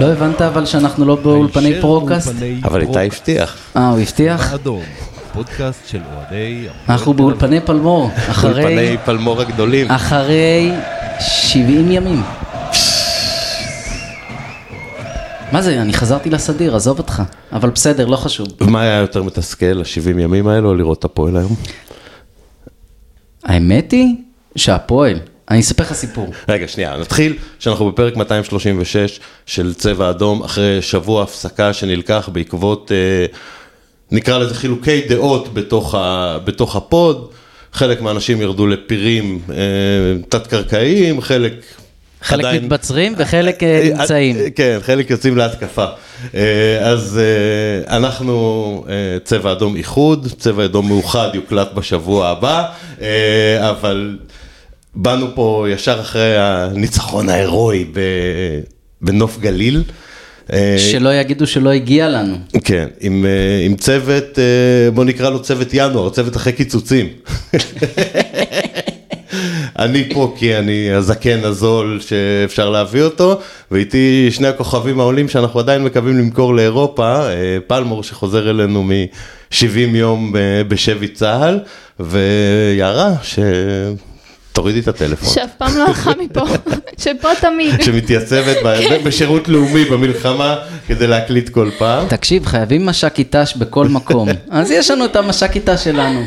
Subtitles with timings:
[0.00, 2.34] לא הבנת אבל שאנחנו לא באולפני פודקאסט?
[2.64, 3.06] אבל איתי.
[3.06, 3.56] הבטיח.
[3.76, 4.54] אה, הוא הבטיח?
[5.32, 6.66] פודקאסט של אוהדי...
[6.88, 7.14] אנחנו.
[7.14, 9.90] באולפני פלמור, אחרי, אולפני פלמור הגדולים.
[9.90, 10.72] אחרי
[11.20, 12.22] 70 ימים.
[15.52, 17.22] מה זה, אני חזרתי לסדיר, עזוב אותך.
[17.52, 18.48] אבל בסדר, לא חשוב.
[18.60, 21.54] מה היה יותר מתסכל, ה-70 ימים האלו, או לראות את הפועל היום?
[23.44, 24.16] האמת היא
[24.56, 25.18] שהפועל,
[25.50, 26.32] אני אספר לך סיפור.
[26.48, 33.26] רגע, שנייה, נתחיל שאנחנו בפרק 236 של צבע אדום, אחרי שבוע הפסקה שנלקח בעקבות, אה,
[34.12, 37.28] נקרא לזה חילוקי דעות בתוך, ה, בתוך הפוד.
[37.72, 39.54] חלק מהאנשים ירדו לפירים אה,
[40.28, 41.52] תת-קרקעיים, חלק
[42.22, 44.36] חלק עדיין- מתבצרים וחלק אה, נמצאים.
[44.36, 45.84] אה, כן, חלק יוצאים להתקפה.
[46.34, 47.20] אה, אז
[47.88, 52.64] אה, אנחנו אה, צבע אדום איחוד, צבע אדום מאוחד יוקלט בשבוע הבא,
[53.02, 54.18] אה, אבל
[54.96, 57.84] באנו פה ישר אחרי הניצחון ההירואי
[59.00, 59.82] בנוף גליל.
[60.52, 62.36] אה, שלא יגידו שלא הגיע לנו.
[62.64, 67.06] כן, עם, אה, עם צוות, אה, בוא נקרא לו צוות ינואר, צוות אחרי קיצוצים.
[69.78, 73.40] אני פה כי אני הזקן הזול שאפשר להביא אותו,
[73.70, 77.20] ואיתי שני הכוכבים העולים שאנחנו עדיין מקווים למכור לאירופה,
[77.66, 80.32] פלמור שחוזר אלינו מ-70 יום
[80.68, 81.60] בשבי צה"ל,
[82.00, 83.12] ויערה
[84.56, 85.28] שתורידי את הטלפון.
[85.34, 86.40] שאף פעם לא הלכה מפה,
[86.98, 87.82] שפה תמיד.
[87.82, 92.08] שמתייצבת ב- בשירות לאומי במלחמה כדי להקליט כל פעם.
[92.08, 94.28] תקשיב, חייבים מש"קית ת"ש בכל מקום.
[94.50, 96.20] אז יש לנו את המש"קית ת"ש שלנו.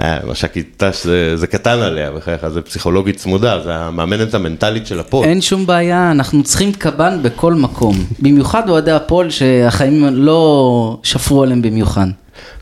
[0.00, 5.24] אה, מש"קית ת"ש זה, קטן עליה, בחייך, זה פסיכולוגית צמודה, זה המאמנת המנטלית של הפוד.
[5.24, 7.96] אין שום בעיה, אנחנו צריכים קב"ן בכל מקום.
[8.18, 12.06] במיוחד אוהדי הפועל שהחיים לא שפרו עליהם במיוחד.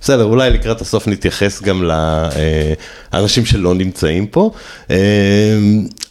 [0.01, 1.91] בסדר, אולי לקראת הסוף נתייחס גם
[3.13, 4.51] לאנשים שלא נמצאים פה,
[4.91, 4.97] אה,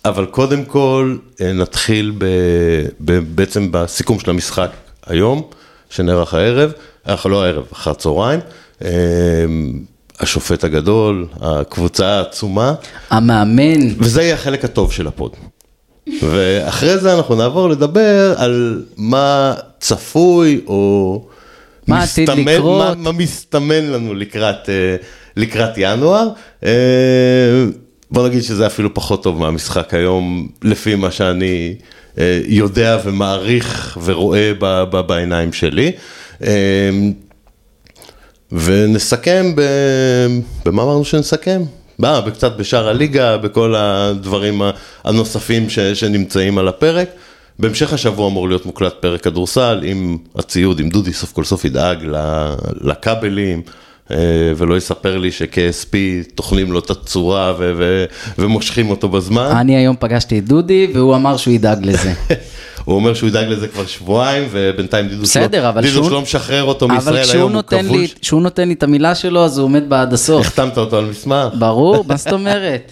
[0.06, 2.26] אבל קודם כל אה, נתחיל ב,
[3.06, 4.70] ב, בעצם בסיכום של המשחק
[5.08, 5.42] היום,
[5.90, 6.72] שנערך הערב,
[7.08, 8.40] אה, לא הערב, אחר הצהריים.
[8.86, 8.90] אה,
[10.20, 12.74] השופט הגדול, הקבוצה העצומה,
[13.10, 15.32] המאמן, וזה יהיה החלק הטוב של הפוד.
[16.24, 21.22] ואחרי זה אנחנו נעבור לדבר על מה צפוי או
[21.88, 22.98] מה עתיד לקרות.
[22.98, 24.96] מה, מה מסתמן לנו לקראת, אה,
[25.36, 26.30] לקראת ינואר.
[26.66, 26.72] אה,
[28.12, 31.76] בוא נגיד שזה אפילו פחות טוב מהמשחק היום, לפי מה שאני
[32.20, 35.92] אה, יודע ומעריך ורואה ב, ב, בעיניים שלי.
[38.52, 39.62] ונסכם ב...
[40.66, 41.62] במה אמרנו שנסכם?
[42.00, 44.62] בא, וקצת בשאר הליגה, בכל הדברים
[45.04, 45.80] הנוספים ש...
[45.80, 47.10] שנמצאים על הפרק.
[47.60, 51.98] בהמשך השבוע אמור להיות מוקלט פרק כדורסל עם הציוד, עם דודי סוף כל סוף ידאג
[52.82, 53.62] לכבלים.
[54.12, 54.18] אה,
[54.58, 55.96] ולא יספר לי שכ-SP
[56.36, 58.06] טוחנים לו את הצורה ו- ו-
[58.38, 59.46] ומושכים אותו בזמן.
[59.60, 62.14] אני היום פגשתי את דודי והוא אמר שהוא ידאג לזה.
[62.86, 66.86] הוא אומר שהוא ידאג לזה כבר שבועיים, ובינתיים דידוש בסדר, לא, אבל לא משחרר אותו
[66.86, 68.14] אבל מישראל היום, הוא כבוש.
[68.22, 70.46] כשהוא נותן לי את המילה שלו אז הוא עומד בעד הסוף.
[70.48, 71.54] החתמת אותו על מסמך.
[71.60, 72.92] ברור, מה זאת אומרת?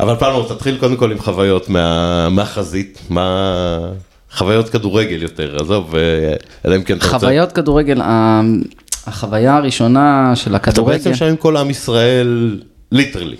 [0.00, 3.78] אבל פלמור, תתחיל קודם כל עם חוויות מה, מהחזית, מה...
[4.32, 6.00] חוויות כדורגל יותר, עזוב, אה,
[6.66, 7.18] אלא אם כן אתה רוצה...
[7.18, 8.40] חוויות כדורגל, ה-
[9.06, 12.60] החוויה הראשונה של אתה הכדורגל, בעצם שם עם כל עם ישראל,
[12.92, 13.36] ליטרלי.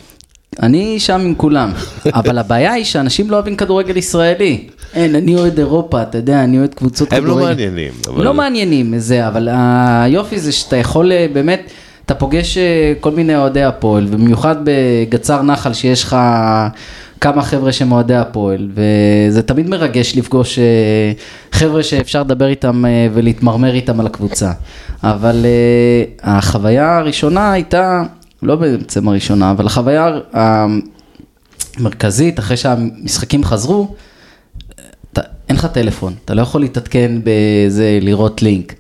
[0.63, 1.73] אני שם עם כולם,
[2.19, 4.67] אבל הבעיה היא שאנשים לא אוהבים כדורגל ישראלי.
[4.95, 7.41] אין, אני אוהד אירופה, אתה יודע, אני אוהד קבוצות הם כדורגל.
[7.41, 7.93] לא מעניינים.
[8.09, 11.71] אבל- לא מעניינים, זה, אבל היופי זה שאתה יכול אה, באמת,
[12.07, 16.17] אתה פוגש אה, כל מיני אוהדי הפועל, ובמיוחד בגצר נחל שיש לך
[17.21, 21.13] כמה חבר'ה שהם אוהדי הפועל, וזה תמיד מרגש לפגוש אה,
[21.53, 24.53] חבר'ה שאפשר לדבר איתם אה, ולהתמרמר איתם על הקבוצה.
[25.03, 25.47] אבל
[26.23, 28.03] החוויה הראשונה הייתה,
[28.43, 30.19] לא בעצם הראשונה, אבל החוויה
[31.79, 33.95] המרכזית, אחרי שהמשחקים חזרו,
[35.49, 38.75] אין לך טלפון, אתה לא יכול להתעדכן בזה, לראות לינק.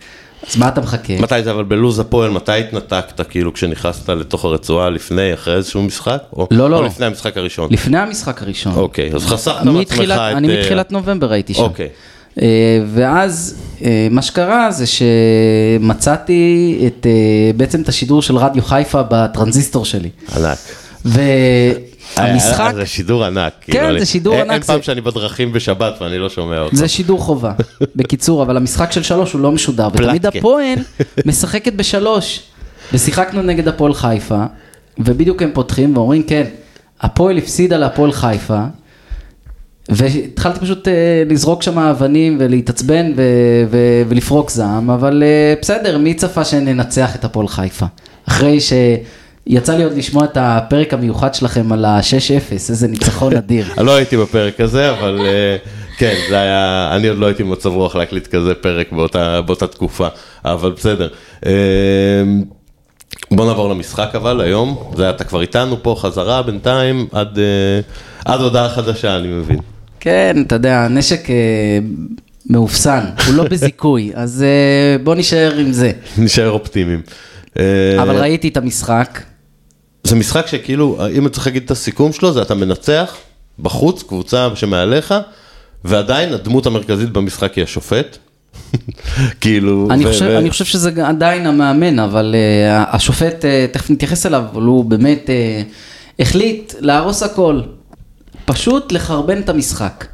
[0.50, 1.12] אז מה אתה מחכה?
[1.20, 6.22] מתי זה אבל בלוז הפועל, מתי התנתקת, כאילו כשנכנסת לתוך הרצועה, לפני, אחרי איזשהו משחק?
[6.32, 6.78] או, לא, לא.
[6.78, 7.68] או לפני המשחק הראשון?
[7.72, 8.74] לפני המשחק הראשון.
[8.74, 10.10] אוקיי, אז חסכת מעצמך את...
[10.10, 11.62] אני אה, מתחילת נובמבר הייתי שם.
[11.62, 11.88] אוקיי.
[12.42, 17.06] אה, ואז אה, מה שקרה זה שמצאתי את,
[17.56, 20.10] בעצם את השידור של רדיו חיפה בטרנזיסטור שלי.
[20.36, 20.58] ענק.
[21.04, 23.52] והמשחק, אה, זה שידור ענק.
[23.60, 26.76] כן, כאילו, אני- זה שידור ענק, אין פעם שאני בדרכים בשבת ואני לא שומע אותו.
[26.76, 27.52] זה שידור חובה.
[27.96, 30.26] בקיצור, אבל המשחק של שלוש הוא לא משודר, ותמיד.
[30.26, 30.78] הפועל
[31.26, 32.40] משחקת בשלוש.
[32.92, 34.44] ושיחקנו נגד הפועל חיפה,
[34.98, 36.44] ובדיוק הם פותחים ואומרים, כן,
[37.00, 38.60] הפועל הפסידה להפועל חיפה,
[39.88, 40.92] והתחלתי פשוט אה,
[41.26, 43.22] לזרוק שם אבנים ולהתעצבן ו-
[43.70, 47.86] ו- ולפרוק זעם, אבל אה, בסדר, מי צפה שננצח את הפועל חיפה?
[48.28, 48.58] אחרי
[49.48, 53.66] שיצא לי עוד לשמוע את הפרק המיוחד שלכם על ה-6-0, איזה ניצחון אדיר.
[53.78, 55.56] לא הייתי בפרק הזה, אבל אה,
[55.98, 60.08] כן, זה היה, אני עוד לא הייתי במצב רוח להקליט כזה פרק באותה, באותה תקופה,
[60.44, 61.08] אבל בסדר.
[61.46, 61.52] אה,
[63.30, 67.80] בוא נעבור למשחק אבל היום, זה אתה כבר איתנו פה חזרה בינתיים עד, אה,
[68.24, 69.58] עד הודעה חדשה אני מבין.
[70.00, 71.34] כן, אתה יודע, הנשק אה,
[72.50, 75.92] מאופסן, הוא לא בזיכוי, אז אה, בוא נישאר עם זה.
[76.18, 77.00] נשאר אופטימיים.
[77.98, 79.20] אבל ראיתי את המשחק,
[80.06, 83.16] זה משחק שכאילו, אם אני צריך להגיד את הסיכום שלו, זה אתה מנצח
[83.58, 85.14] בחוץ, קבוצה שמעליך,
[85.84, 88.18] ועדיין הדמות המרכזית במשחק היא השופט.
[89.40, 93.90] כאילו, אני ו- חושב, ו- אני חושב שזה עדיין המאמן, אבל uh, השופט, uh, תכף
[93.90, 97.60] נתייחס אליו, אבל הוא באמת uh, החליט להרוס הכל.
[98.44, 100.04] פשוט לחרבן את המשחק.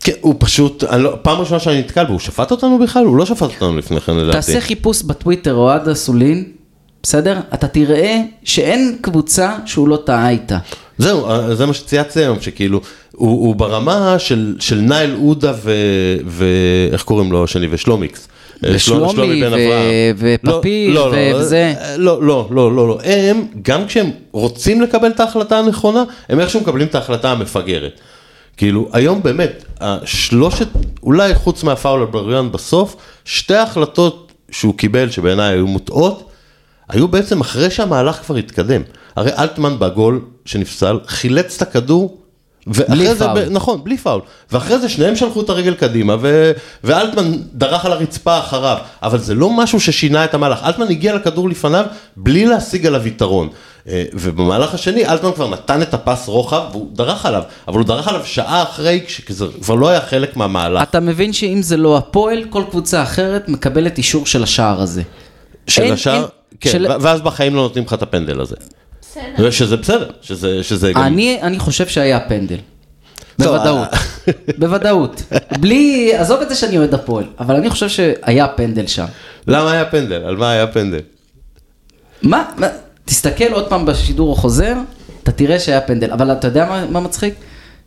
[0.00, 3.04] כן, הוא פשוט, לא, פעם ראשונה שאני נתקל בו, הוא שפט אותנו בכלל?
[3.04, 4.32] הוא לא שפט אותנו לפני כן לדעתי.
[4.32, 6.44] תעשה חיפוש בטוויטר אוהד אסולין,
[7.08, 7.40] בסדר?
[7.54, 10.58] אתה תראה שאין קבוצה שהוא לא טעה איתה.
[10.98, 12.80] זהו, אה, זה מה שצייצתי היום, שכאילו,
[13.12, 15.52] הוא, הוא ברמה של, של נייל עודה.
[16.26, 17.66] ואיך קוראים לו השני?
[17.70, 18.28] ושלומיקס.
[18.64, 20.16] אה, ושלומי שלומי בן ו- אברהם.
[20.18, 21.74] ופפיל לא, לא, לא, וזה.
[21.96, 26.60] לא, לא, לא, לא, לא, הם, גם כשהם רוצים לקבל את ההחלטה הנכונה, הם איכשהו
[26.60, 28.00] מקבלים את ההחלטה המפגרת.
[28.56, 30.68] כאילו, היום באמת, השלושת,
[31.02, 36.27] אולי חוץ מהפאול על בריאן בסוף, שתי ההחלטות שהוא קיבל, שבעיניי היו מוטעות,
[36.88, 38.82] היו בעצם אחרי שהמהלך כבר התקדם.
[39.16, 42.18] הרי אלטמן בגול שנפסל, חילץ את הכדור,
[42.66, 43.44] בלי זה, פאול.
[43.44, 44.20] ב- נכון, בלי פאול.
[44.52, 46.52] ואחרי זה שניהם שלחו את הרגל קדימה, ו...
[46.84, 48.76] ואלטמן דרך על הרצפה אחריו.
[49.02, 50.58] אבל זה לא משהו ששינה את המהלך.
[50.64, 51.84] אלטמן הגיע לכדור לפניו
[52.16, 53.48] בלי להשיג עליו יתרון.
[53.88, 57.42] אה, ובמהלך השני, אלטמן כבר נתן את הפס רוחב, והוא דרך עליו.
[57.68, 60.82] אבל הוא דרך עליו שעה אחרי, כשזה כבר לא היה חלק מהמהלך.
[60.82, 65.02] אתה מבין שאם זה לא הפועל, כל קבוצה אחרת מקבלת אישור של השער הזה.
[65.66, 66.22] של אין- השאר, אין-
[66.60, 68.56] כן, של- ואז בחיים לא נותנים לך את הפנדל הזה.
[69.02, 69.50] בסדר.
[69.50, 71.02] שזה בסדר, שזה, שזה גם...
[71.02, 72.56] אני, אני חושב שהיה פנדל.
[73.38, 73.88] בוודאות.
[74.58, 75.22] בוודאות.
[75.60, 79.04] בלי, עזוב את זה שאני אוהד הפועל, אבל אני חושב שהיה פנדל שם.
[79.46, 80.22] למה היה פנדל?
[80.24, 81.00] על מה היה פנדל?
[82.22, 82.66] מה, מה,
[83.04, 84.74] תסתכל עוד פעם בשידור החוזר,
[85.22, 86.10] אתה תראה שהיה פנדל.
[86.10, 87.34] אבל אתה יודע מה, מה מצחיק?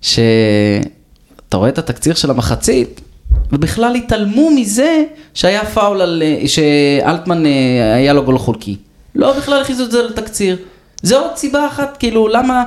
[0.02, 3.02] שאתה רואה את התקציר של המחצית,
[3.52, 8.78] ובכלל התעלמו מזה שהיה פאול על, אה, שאלטמן אה, היה לו גול חולקי.
[9.16, 10.58] לא בכלל הכניסו את זה לתקציר.
[11.02, 12.64] זה עוד סיבה אחת, כאילו, למה...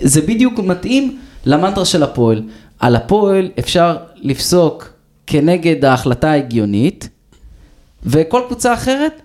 [0.00, 2.42] זה בדיוק מתאים למנטרה של הפועל.
[2.78, 4.88] על הפועל אפשר לפסוק
[5.26, 7.08] כנגד ההחלטה ההגיונית,
[8.06, 9.22] וכל קבוצה אחרת,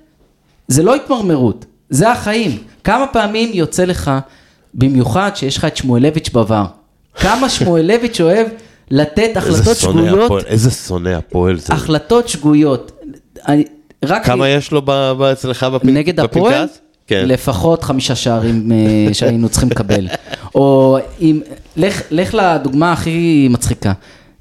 [0.67, 2.57] זה לא התמרמרות, זה החיים.
[2.83, 4.11] כמה פעמים יוצא לך,
[4.73, 6.67] במיוחד שיש לך את שמואלביץ' בVAR,
[7.15, 8.47] כמה שמואלביץ' אוהב
[8.91, 11.73] לתת החלטות שגויות, הפועל, איזה שונא הפועל זה.
[11.73, 12.91] החלטות שגויות.
[13.47, 13.63] אני,
[14.05, 14.81] רק כמה יש לו
[15.31, 16.53] אצלך בפנ- נגד הפועל?
[16.53, 16.79] בפנקס?
[17.07, 17.23] כן.
[17.27, 18.77] לפחות חמישה שערים אה,
[19.13, 20.07] שהיינו צריכים לקבל.
[20.55, 21.41] או אם,
[21.77, 23.93] לך, לך לדוגמה הכי מצחיקה.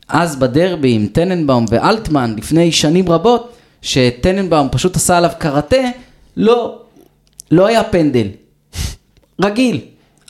[0.09, 3.53] אז בדרבי עם טננבאום ואלטמן לפני שנים רבות,
[3.83, 5.77] שטננבאום פשוט עשה עליו קראטה,
[6.37, 6.79] לא,
[7.51, 8.27] לא היה פנדל.
[9.43, 9.81] רגיל.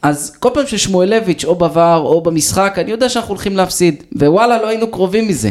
[0.02, 4.68] אז כל פעם ששמואלביץ' או בVAR או במשחק, אני יודע שאנחנו הולכים להפסיד, ווואלה, לא
[4.68, 5.50] היינו קרובים מזה.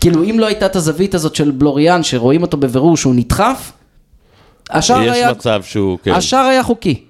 [0.00, 3.72] כאילו, אם לא הייתה את הזווית הזאת של בלוריאן, שרואים אותו בבירור שהוא נדחף,
[4.70, 5.30] השער יש היה...
[5.30, 6.12] מצב שהוא, כן.
[6.12, 7.02] השער היה חוקי.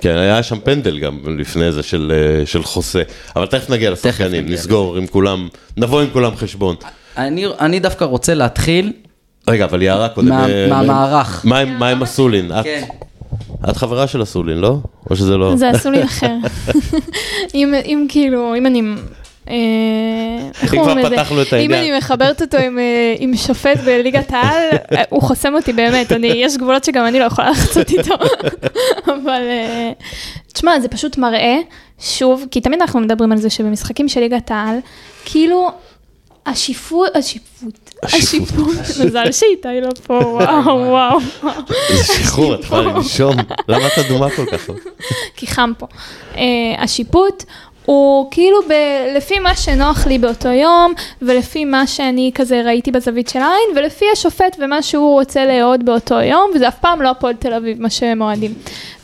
[0.00, 3.02] כן, היה שם פנדל גם לפני זה של, אה, של חוסה.
[3.36, 6.76] אבל תכף נגיע לשחקנים, נסגור עם כולם, נבוא עם כולם חשבון.
[7.16, 8.92] אני, אני דווקא רוצה להתחיל,
[9.48, 10.28] רגע, אבל יערה קודם.
[10.28, 11.40] מה- אה, מהמערך.
[11.44, 12.52] מה עם- מה עם אסולין?
[12.52, 12.84] את- כן.
[13.02, 13.05] את
[13.74, 14.78] חברה של אסולין, לא?
[15.10, 15.56] או שזה לא?
[15.56, 16.36] זה עשו לי אחר.
[17.54, 18.82] אם אם כאילו, אם אני...
[20.62, 21.16] איך אם אומרים את זה?
[21.16, 21.80] פתחנו את אם העניין.
[21.80, 26.26] אני מחברת אותו עם, אה, עם שופט בליגת העל, אה, הוא חוסם אותי באמת, אני,
[26.26, 28.14] יש גבולות שגם אני לא יכולה לחצות איתו.
[29.14, 29.92] אבל אה,
[30.52, 31.56] תשמע, זה פשוט מראה,
[32.00, 34.78] שוב, כי תמיד אנחנו מדברים על זה שבמשחקים של ליגת העל,
[35.24, 35.70] כאילו,
[36.46, 38.74] השיפוט, השיפוט, השיפוט.
[39.04, 41.18] מזל שאיתי לא פה, וואו, וואו,
[41.88, 43.36] זה שחרור, את יכולה לנשום.
[43.68, 44.70] למה את אדומה כל כך?
[45.36, 45.86] כי חם פה.
[46.34, 46.38] Uh,
[46.78, 47.44] השיפוט
[47.86, 53.28] הוא כאילו ב- לפי מה שנוח לי באותו יום, ולפי מה שאני כזה ראיתי בזווית
[53.28, 57.34] של העין, ולפי השופט ומה שהוא רוצה לאהוד באותו יום, וזה אף פעם לא הפועל
[57.34, 58.54] תל אביב, מה שהם אוהדים.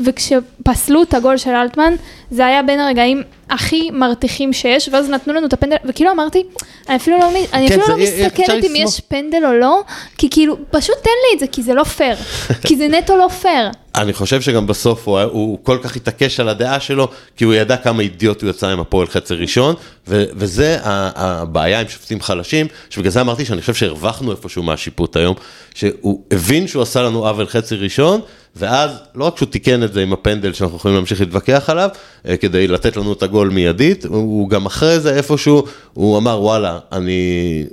[0.00, 1.94] וכשפסלו את הגול של אלטמן,
[2.30, 6.42] זה היה בין הרגעים הכי מרתיחים שיש, ואז נתנו לנו את הפנדל, וכאילו אמרתי,
[6.88, 8.74] אני אפילו לא, אני כן, אפילו לא אפשר מסתכלת אם.
[8.76, 9.82] יש פנדל או לא,
[10.18, 12.16] כי כאילו, פשוט תן לי את זה, כי זה לא פייר.
[12.68, 13.70] כי זה נטו לא פייר.
[13.94, 17.76] אני חושב שגם בסוף הוא, הוא כל כך התעקש על הדעה שלו, כי הוא ידע
[17.76, 19.74] כמה אידיוט הוא יצא עם הפועל חצי ראשון,
[20.08, 25.34] ו- וזה הבעיה עם שופטים חלשים, שבגלל זה אמרתי שאני חושב שהרווחנו איפשהו מהשיפוט היום,
[25.74, 28.20] שהוא הבין שהוא עשה לנו עוול חצי ראשון,
[28.56, 31.88] ואז לא רק שהוא תיקן את זה עם הפנדל שאנחנו יכולים להמשיך להתווכח עליו,
[32.28, 36.78] אה, כדי לתת לנו את הגול מיידית, הוא- גם אחרי זה איפשהו, הוא אמר וואלה,
[36.92, 37.64] אני...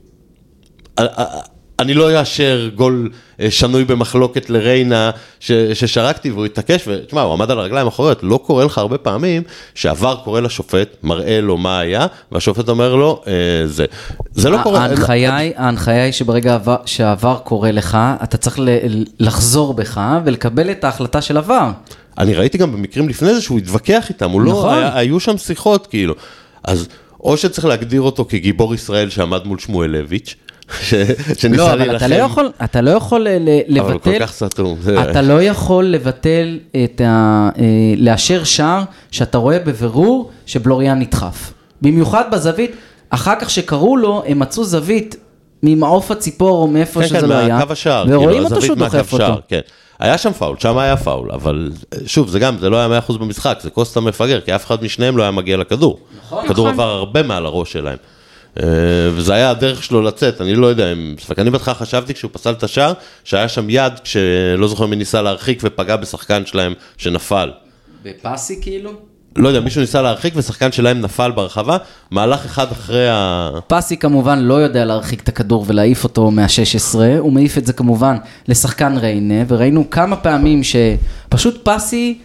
[1.79, 3.09] אני לא אאשר גול
[3.39, 8.39] אה, שנוי במחלוקת לריינה ש, ששרקתי והוא התעקש, ותשמע, הוא עמד על הרגליים האחוריות, לא
[8.43, 9.43] קורה לך הרבה פעמים
[9.75, 13.33] שעבר קורא לשופט, מראה לו מה היה, והשופט אומר לו, אה,
[13.67, 13.85] זה.
[14.31, 14.79] זה לא קורה.
[14.79, 20.71] ההנחיה היא, ההנחיה היא שברגע עבר- שהעבר קורה לך, אתה צריך ל- לחזור בך ולקבל
[20.71, 21.69] את ההחלטה של עבר.
[22.17, 24.73] אני ראיתי גם במקרים לפני זה שהוא התווכח איתם, הוא לא, נכון.
[24.77, 26.15] היה, היו שם שיחות כאילו.
[26.63, 26.87] אז
[27.23, 30.35] או שצריך להגדיר אותו כגיבור ישראל שעמד מול שמואלביץ',
[31.37, 31.95] שניסה לא, להילחם.
[31.95, 34.77] אבל אתה לא יכול, אתה לא יכול ל- ל- אבל הוא כל לבטל, כך סתום.
[34.81, 37.49] זה- אתה לא יכול לבטל את ה...
[37.57, 37.63] אה,
[37.97, 41.53] לאשר שער שאתה רואה בבירור שבלוריאן נדחף.
[41.81, 42.71] במיוחד בזווית,
[43.09, 45.15] אחר כך שקראו לו, הם מצאו זווית
[45.63, 48.75] ממעוף הציפור או מאיפה כן, שזה כן, לא היה, מהקו השער, ורואים כאילו, אותו שהוא
[48.77, 49.41] דוחף שער, אותו.
[49.47, 49.59] כן.
[49.99, 53.17] היה שם פאול, שם היה פאול, אבל אה, שוב, זה גם, זה לא היה 100%
[53.17, 55.99] במשחק, זה קוסטה מפגר, כי אף אחד משניהם לא היה מגיע לכדור.
[56.25, 56.45] נכון.
[56.45, 56.73] הכדור נכון.
[56.79, 57.97] עבר הרבה מעל הראש שלהם.
[58.59, 58.65] אה,
[59.13, 61.15] וזה היה הדרך שלו לצאת, אני לא יודע אם...
[61.19, 65.21] ספק, אני בהתחלה חשבתי כשהוא פסל את השער, שהיה שם יד, כשלא זוכר מי ניסה
[65.21, 67.51] להרחיק ופגע בשחקן שלהם שנפל.
[68.03, 68.91] בפסי כאילו?
[69.35, 71.77] לא יודע, מישהו ניסה להרחיק ושחקן שלהם נפל ברחבה,
[72.11, 73.49] מהלך אחד אחרי ה...
[73.67, 78.17] פסי כמובן לא יודע להרחיק את הכדור ולהעיף אותו מה-16, הוא מעיף את זה כמובן
[78.47, 82.19] לשחקן ריינה, וראינו כמה פעמים שפשוט פסי,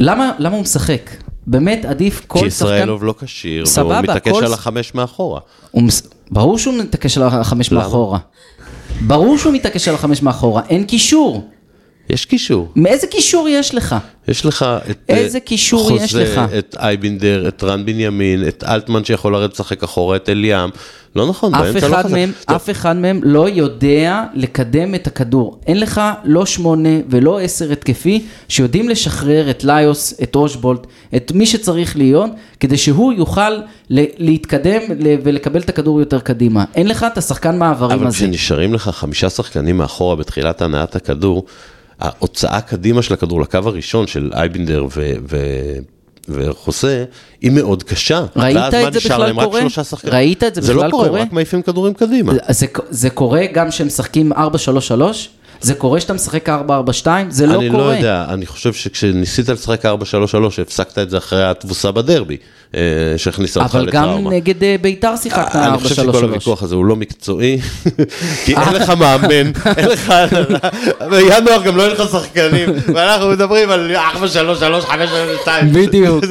[0.00, 1.10] למה, למה הוא משחק?
[1.46, 2.66] באמת עדיף כל כי שחקן...
[2.74, 5.40] ישראלוב לא כשיר, והוא מתעקש כל- על החמש מאחורה.
[5.70, 5.82] הוא.
[6.30, 7.80] ברור שהוא מתעקש על החמש למה?
[7.82, 8.18] מאחורה.
[9.00, 11.48] ברור שהוא מתעקש על החמש מאחורה, אין קישור.
[12.10, 12.68] יש קישור.
[12.76, 13.96] מאיזה קישור יש לך?
[14.28, 14.98] יש לך את...
[15.08, 16.40] איזה אה, קישור חוזה, יש לך?
[16.58, 20.70] את אייבינדר, את רן בנימין, את אלטמן שיכול לרדת לשחק אחורה, את אליאם.
[21.16, 22.14] לא נכון, באמצע לא אחד, חזק.
[22.14, 25.60] מהם, טוב, אף אחד מהם לא יודע לקדם את הכדור.
[25.66, 31.46] אין לך לא שמונה ולא עשר התקפי שיודעים לשחרר את ליוס, את אושבולט, את מי
[31.46, 32.30] שצריך להיות,
[32.60, 33.58] כדי שהוא יוכל
[33.90, 36.64] להתקדם ולקבל את הכדור יותר קדימה.
[36.74, 38.16] אין לך את השחקן מעברים אבל הזה.
[38.16, 41.44] כשנשארים לך חמישה שחקנים מאחורה בתחילת הנעת הכדור,
[42.00, 45.12] ההוצאה קדימה של הכדור לקו הראשון של אייבינדר ו...
[45.30, 45.36] ו...
[46.28, 47.04] וחוסה,
[47.40, 48.26] היא מאוד קשה.
[48.36, 49.40] ראית ואז את מה זה נשאר בכלל להם?
[49.40, 49.60] רק קורה?
[49.60, 50.14] שלושה שחקנים.
[50.14, 51.20] ראית את זה זה בכלל לא קורה, קורה?
[51.20, 52.32] הם רק מעיפים כדורים קדימה.
[52.48, 54.36] זה, זה קורה גם כשהם משחקים 4-3-3?
[55.64, 56.52] זה קורה שאתה משחק 4-4-2?
[57.28, 57.84] זה לא אני קורה.
[57.84, 59.88] לא יודע, אני חושב שכשניסית לשחק 4-3-3,
[60.62, 62.36] הפסקת את זה אחרי התבוסה בדרבי,
[62.74, 62.80] אה,
[63.16, 64.30] שהכניסה אותך אבל גם לטראומה.
[64.30, 65.58] נגד אה, ביתר שיחקת 4-3-3.
[65.58, 67.60] אני חושב שכל הוויכוח הזה הוא לא מקצועי,
[68.44, 70.12] כי אין לך מאמן, אין לך,
[71.10, 75.10] בינואר גם לא יהיה לך שחקנים, ואנחנו מדברים על 4, 3, 3, 5,
[75.42, 75.72] 2.
[75.72, 76.24] בדיוק.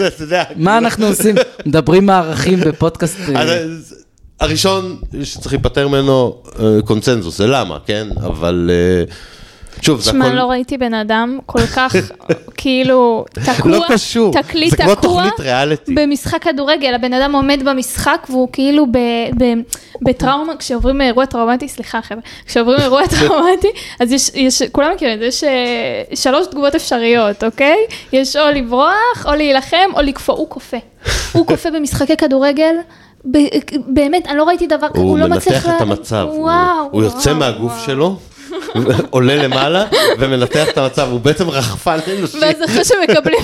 [0.56, 1.36] מה אנחנו עושים?
[1.66, 3.18] מדברים מערכים בפודקאסט.
[4.44, 8.08] הראשון שצריך להיפטר ממנו אה, קונצנזוס, זה למה, כן?
[8.26, 9.14] אבל אה,
[9.82, 10.30] שוב, זה הכל...
[10.30, 11.96] לא ראיתי בן אדם כל כך,
[12.58, 15.94] כאילו, תקוע, לא קשור, תקליט זה כמו תקוע תוכנית ריאליטי.
[15.94, 18.98] במשחק כדורגל, הבן אדם עומד במשחק והוא כאילו ב,
[19.38, 19.44] ב,
[20.02, 25.20] בטראומה, כשעוברים אירוע טראומטי, סליחה חבר'ה, כשעוברים אירוע טראומטי, אז יש, יש, כולם מכירים את
[25.20, 27.78] זה, יש אה, שלוש תגובות אפשריות, אוקיי?
[28.14, 30.78] יש או לברוח, או להילחם, או לקפוא, הוא כופה.
[31.32, 32.76] הוא כופה במשחקי כדורגל.
[33.32, 33.38] ב-
[33.88, 35.66] באמת, אני לא ראיתי דבר כזה, הוא הוא לא מצליח...
[35.66, 36.90] מנתח את המצב, הוא- וואו.
[36.92, 37.86] הוא יוצא וואו, מהגוף וואו.
[37.86, 38.20] שלו,
[39.10, 39.86] עולה למעלה
[40.20, 42.38] ומנתח את המצב, הוא בעצם רחפן אנושי.
[42.42, 43.40] ואז אחרי שמקבלים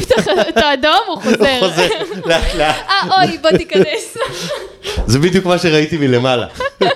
[0.49, 1.59] את האדום, הוא הוא חוזר.
[1.59, 1.87] חוזר,
[2.25, 2.75] לאט לאט.
[2.89, 4.17] אה, אוי, בוא תיכנס.
[5.07, 6.45] זה בדיוק מה שראיתי מלמעלה.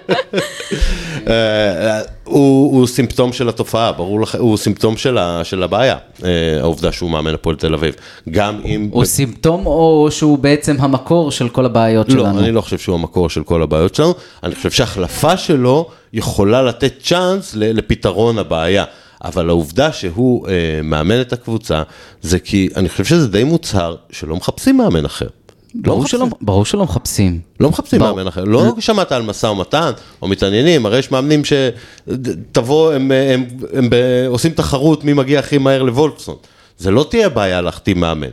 [2.24, 6.92] הוא הוא סימפטום של התופעה, ברור לך, הוא סימפטום של ה- של הבעיה, אה, העובדה
[6.92, 7.96] שהוא מאמן הפועל תל אביב.
[8.30, 8.90] גם אם...
[8.92, 12.40] הוא סימפטום או שהוא בעצם המקור של כל הבעיות לא, שלנו?
[12.40, 14.14] אני לא חושב שהוא המקור של כל הבעיות שלנו,
[14.44, 18.84] אני חושב שהחלפה שלו יכולה לתת צ'אנס לפתרון הבעיה.
[19.24, 20.54] אבל העובדה שהוא אה,
[20.84, 21.84] מאמן את הקבוצה,
[22.22, 25.28] זה כי אני חושב שזה די מוצהר שלא מחפשים מאמן אחר.
[25.76, 26.08] לא ברור.
[26.08, 27.40] שלא, ברור שלא מחפשים.
[27.60, 28.16] לא מחפשים ברור.
[28.16, 33.46] מאמן אחר, לא שמעת על משא ומתן או מתעניינים, הרי יש מאמנים שתבוא, הם, הם,
[33.74, 36.36] הם, ב- עושים תחרות מי מגיע הכי מהר לוולפסון.
[36.78, 38.28] זה לא תהיה בעיה להחתים מאמן.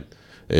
[0.53, 0.57] אה,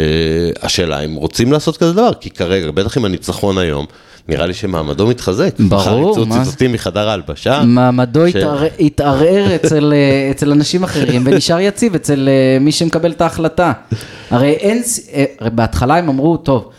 [0.61, 3.85] השאלה אם רוצים לעשות כזה דבר, כי כרגע, בטח עם הניצחון היום,
[4.27, 5.59] נראה לי שמעמדו מתחזק.
[5.59, 6.35] ברור, מחר מה?
[6.35, 7.61] יצאו ציטוטים מחדר ההלבשה.
[7.65, 8.35] מעמדו ש-
[8.79, 13.71] התערער- אצל, אה, אצל אנשים אחרים ונשאר יציב אצל אה, מי שמקבל את ההחלטה.
[14.29, 14.81] הרי אין,
[15.13, 16.69] אה, הרי בהתחלה הם אמרו, טוב,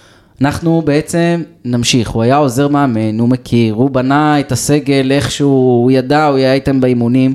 [0.41, 5.91] אנחנו בעצם נמשיך, הוא היה עוזר מאמן, הוא מכיר, הוא בנה את הסגל איכשהו, הוא
[5.91, 7.35] ידע, הוא היה איתם באימונים.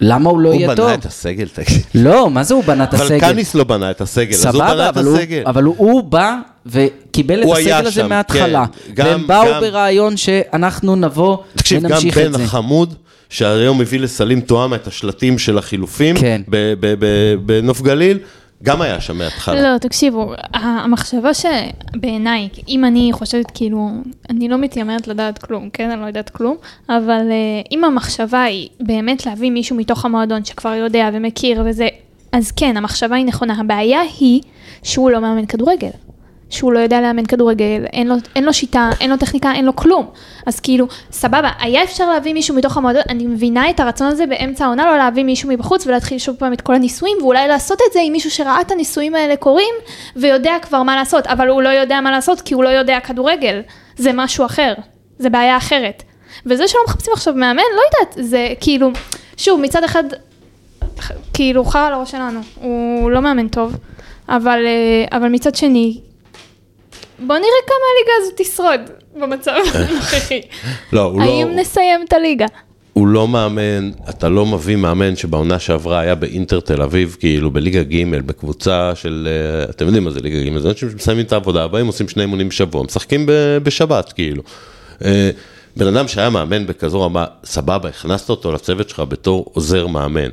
[0.00, 0.86] למה הוא לא הוא יהיה טוב?
[0.86, 1.82] בנה את הסגל, תגיד.
[1.94, 3.20] לא, מה זה הוא בנה את אבל הסגל?
[3.20, 5.42] קאניס לא בנה את הסגל, אז הוא בנה סבבה, את אבל הוא, הסגל.
[5.46, 6.36] אבל הוא, הוא בא
[6.70, 8.64] וקיבל את הסגל הזה שם, מההתחלה.
[8.86, 8.92] כן.
[8.94, 12.44] גם- והם באו גם- ברעיון שאנחנו נבוא תקשיב, גם ונמשיך בן את זה.
[12.44, 12.94] החמוד
[13.30, 16.42] שהיום הביא לסלים טועמה את השלטים של החילופים כן.
[17.46, 18.18] בנוף גליל,
[18.62, 19.72] גם היה שם מההתחלה.
[19.72, 23.88] לא, תקשיבו, המחשבה שבעיניי, אם אני חושבת כאילו,
[24.30, 25.90] אני לא מתיימרת לדעת כלום, כן?
[25.90, 26.56] אני לא יודעת כלום,
[26.88, 27.34] אבל אה,
[27.72, 31.88] אם המחשבה היא באמת להביא מישהו מתוך המועדון שכבר יודע ומכיר וזה,
[32.32, 33.54] אז כן, המחשבה היא נכונה.
[33.60, 34.40] הבעיה היא
[34.82, 35.90] שהוא לא מאמן כדורגל.
[36.50, 39.76] שהוא לא יודע לאמן כדורגל, אין לו, אין לו שיטה, אין לו טכניקה, אין לו
[39.76, 40.10] כלום.
[40.46, 44.64] אז כאילו, סבבה, היה אפשר להביא מישהו מתוך המועדון, אני מבינה את הרצון הזה באמצע
[44.64, 48.00] העונה, לא להביא מישהו מבחוץ ולהתחיל שוב פעם את כל הניסויים, ואולי לעשות את זה
[48.04, 49.74] עם מישהו שראה את הניסויים האלה קורים,
[50.16, 53.60] ויודע כבר מה לעשות, אבל הוא לא יודע מה לעשות כי הוא לא יודע כדורגל.
[53.96, 54.74] זה משהו אחר,
[55.18, 56.02] זה בעיה אחרת.
[56.46, 58.90] וזה שלא מחפשים עכשיו מאמן, לא יודעת, זה כאילו,
[59.36, 60.04] שוב, מצד אחד,
[61.34, 63.76] כאילו, חרא על הראש שלנו, הוא לא מאמן טוב,
[64.28, 66.00] אבל, אה, אבל מצד שני,
[67.18, 68.80] בוא נראה כמה הליגה הזאת תשרוד
[69.20, 70.40] במצב הנוכחי.
[70.92, 72.46] לא, הוא האם לא, נסיים את הליגה?
[72.92, 77.82] הוא לא מאמן, אתה לא מביא מאמן שבעונה שעברה היה באינטר תל אביב, כאילו בליגה
[77.82, 81.66] ג' בקבוצה של, אה, אתם יודעים מה זה ליגה ג', זה אנשים שמסיימים את העבודה,
[81.66, 83.26] באים עושים שני אימונים בשבוע, משחקים
[83.62, 84.42] בשבת, כאילו.
[85.04, 85.30] אה,
[85.76, 90.28] בן אדם שהיה מאמן בכזו רמה, סבבה, הכנסת אותו לצוות שלך בתור עוזר מאמן.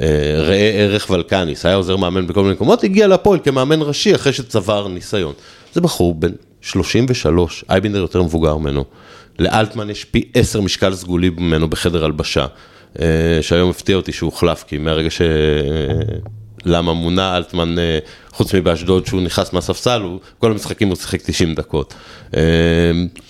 [0.00, 0.06] אה,
[0.38, 4.88] ראה ערך ולקניס, היה עוזר מאמן בכל מיני מקומות, הגיע להפועל כמאמן ראשי אחרי שצבר
[4.88, 5.32] ניסיון.
[5.72, 8.84] זה בחור בן 33, אייבינדר יותר מבוגר ממנו.
[9.38, 12.46] לאלטמן יש פי 10 משקל סגולי ממנו בחדר הלבשה,
[13.00, 13.06] אה,
[13.40, 15.20] שהיום הפתיע אותי שהוא הוחלף, כי מהרגע ש...
[16.64, 17.98] למה מונה אלטמן, אה,
[18.32, 21.94] חוץ מבאשדוד שהוא נכנס מהספסל, הוא, כל המשחקים הוא שיחק 90 דקות.
[22.36, 22.40] אה,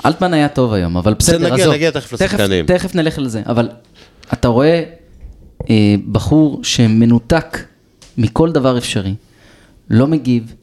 [0.07, 1.75] אלטמן היה טוב היום, אבל בסדר, נגיע- עזוב.
[1.75, 2.67] נגיע תכף לשחקנים.
[2.67, 3.69] תכף נלך לזה, אבל
[4.33, 4.83] אתה רואה
[5.71, 5.75] אה,
[6.13, 7.59] בחור שמנותק
[8.19, 9.15] מכל דבר אפשרי,
[9.91, 10.55] לא מגיב,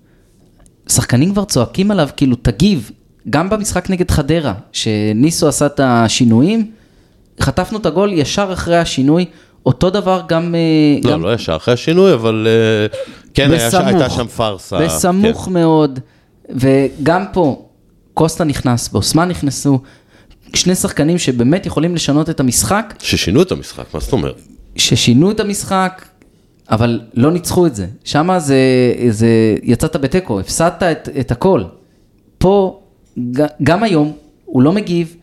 [0.90, 2.92] שחקנים כבר צועקים עליו, כאילו תגיב,
[3.30, 6.72] גם במשחק נגד חדרה, שניסו עשה את השינויים,
[7.42, 9.26] חטפנו את הגול ישר אחרי השינוי,
[9.66, 10.56] אותו דבר גם...
[10.56, 10.60] אה,
[11.04, 12.98] לא, גם לא ישר אחרי השינוי, אבל אה,
[13.34, 14.80] כן, היה, ש- הייתה שם פארסה.
[14.80, 15.54] בסמוך כן.
[15.54, 16.00] מאוד,
[16.50, 17.66] וגם פה,
[18.14, 19.80] קוסטה נכנס ואוסמן נכנסו,
[20.54, 24.42] שני שחקנים שבאמת יכולים לשנות את המשחק, ששינו את המשחק, מה זאת אומרת?
[24.76, 26.06] ששינו את המשחק,
[26.72, 27.88] אבל לא ניצחו את זה.
[28.04, 28.58] שם זה,
[29.10, 31.64] זה, יצאת בתיקו, הפסדת את, את הכל.
[32.38, 32.80] פה,
[33.64, 34.12] גם היום,
[34.46, 35.16] הוא לא מגיב,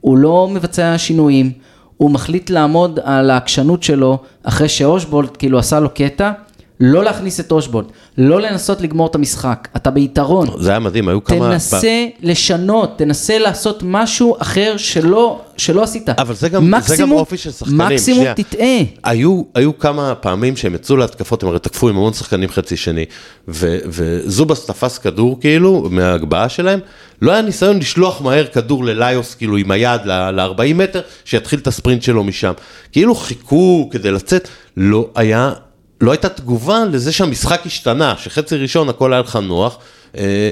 [0.00, 1.52] הוא לא מבצע שינויים,
[1.96, 6.32] הוא מחליט לעמוד על העקשנות שלו, אחרי שאושבולט כאילו עשה לו קטע,
[6.80, 7.86] לא להכניס את אושבולט,
[8.18, 10.48] לא לנסות לגמור את המשחק, אתה ביתרון.
[10.60, 11.50] זה היה מדהים, היו כמה...
[11.50, 16.08] תנסה לשנות, תנסה לעשות משהו אחר שלא, שלא עשית.
[16.08, 18.34] אבל זה גם- זה גם אופי של שחקנים, מקסימום שנייה.
[18.34, 18.66] תטעה.
[19.04, 23.04] היו, היו כמה פעמים שהם יצאו להתקפות, הם הרי תקפו עם המון שחקנים חצי שני,
[23.48, 26.80] ו, וזובס תפס כדור כאילו, מההגבהה שלהם,
[27.22, 32.02] לא היה ניסיון לשלוח מהר כדור לליוס כאילו עם היד ל-40 מטר, שיתחיל את הספרינט
[32.02, 32.52] שלו משם.
[32.92, 35.52] כאילו חיכו כדי לצאת, לא היה,
[36.00, 39.78] לא הייתה תגובה לזה שהמשחק השתנה, שחצי ראשון הכל היה לך נוח.
[40.16, 40.50] אה,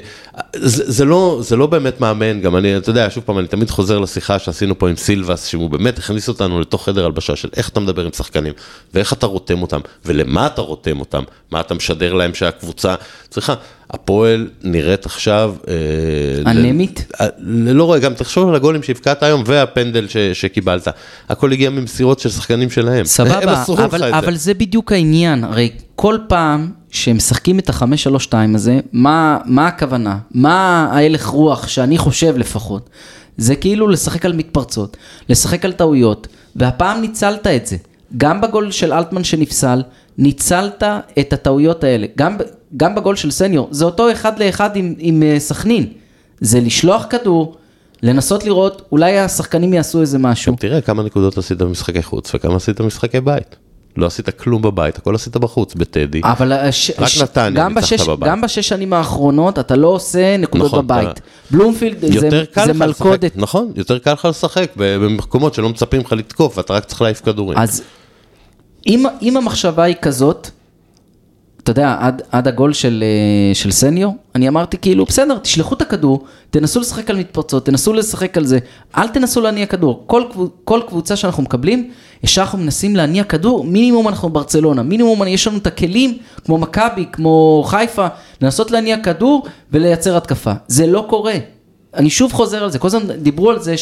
[0.55, 3.69] זה, זה, לא, זה לא באמת מאמן, גם אני, אתה יודע, שוב פעם, אני תמיד
[3.69, 7.69] חוזר לשיחה שעשינו פה עם סילבס, שהוא באמת הכניס אותנו לתוך חדר הלבשה של איך
[7.69, 8.53] אתה מדבר עם שחקנים,
[8.93, 12.95] ואיך אתה רותם אותם, ולמה אתה רותם אותם, מה אתה משדר להם שהקבוצה
[13.29, 13.53] צריכה.
[13.91, 15.55] הפועל נראית עכשיו...
[15.67, 17.05] אה, אנמית?
[17.21, 20.87] ל- ל- לא רואה, גם תחשוב על הגולים שהבקעת היום והפנדל ש, שקיבלת.
[21.29, 22.99] הכל הגיע ממסירות של שחקנים שלהם.
[22.99, 24.17] הם סבבה, אבל, את זה.
[24.19, 29.37] אבל זה בדיוק העניין, הרי כל פעם שהם משחקים את החמש שלוש שתיים הזה, מה,
[29.45, 30.17] מה הכוונה?
[30.31, 32.89] מה ההלך רוח שאני חושב לפחות?
[33.37, 34.97] זה כאילו לשחק על מתפרצות,
[35.29, 37.77] לשחק על טעויות, והפעם ניצלת את זה.
[38.17, 39.83] גם בגול של אלטמן שנפסל,
[40.17, 40.83] ניצלת
[41.19, 42.07] את הטעויות האלה.
[42.17, 42.37] גם,
[42.77, 45.85] גם בגול של סניור, זה אותו אחד לאחד עם, עם אה, סכנין.
[46.41, 47.55] זה לשלוח כדור,
[48.03, 50.55] לנסות לראות, אולי השחקנים יעשו איזה משהו.
[50.59, 53.55] תראה כמה נקודות עשית במשחקי חוץ וכמה עשית במשחקי בית.
[53.97, 56.21] לא עשית כלום בבית, הכל עשית בחוץ, בטדי.
[56.23, 56.91] אבל הש...
[56.99, 57.21] רק ש...
[57.21, 58.07] נתניה גם, ניצחת בשש...
[58.07, 58.29] בבית.
[58.29, 61.09] גם בשש שנים האחרונות אתה לא עושה נקודות נכון, בבית.
[61.09, 62.29] אתה- בלומפילד זה,
[62.65, 63.23] זה מלכודת.
[63.23, 67.21] לשחק, נכון, יותר קל לך לשחק במקומות שלא מצפים לך לתקוף, ואתה רק צריך להעיף
[67.25, 67.57] כדורים.
[67.57, 67.83] אז
[68.87, 70.49] אם, אם המחשבה היא כזאת,
[71.67, 75.81] אתה יודע, עד, עד הגול של, אה, של סניור, אני אמרתי כאילו, בסדר, תשלחו את
[75.81, 78.59] הכדור, תנסו לשחק על מתפרצות, תנסו לשחק על זה,
[78.97, 80.03] אל תנסו להניע כדור.
[80.05, 80.23] כל,
[80.63, 81.91] כל קבוצה שאנחנו מקבלים,
[82.23, 87.05] ישר אנחנו מנסים להניע כדור, מינימום אנחנו ברצלונה, מינימום יש לנו את הכלים, כמו מכבי,
[87.11, 88.07] כמו חיפה,
[88.41, 90.53] לנסות להניע כדור ולייצר התקפה.
[90.67, 91.35] זה לא קורה.
[91.93, 93.75] אני שוב חוזר על זה, כל הזמן דיברו על זה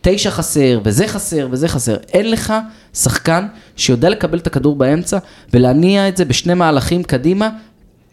[0.00, 1.96] שתשע חסר, וזה חסר, וזה חסר.
[2.12, 2.54] אין לך
[2.94, 5.18] שחקן שיודע לקבל את הכדור באמצע
[5.52, 7.48] ולהניע את זה בשני מהלכים קדימה.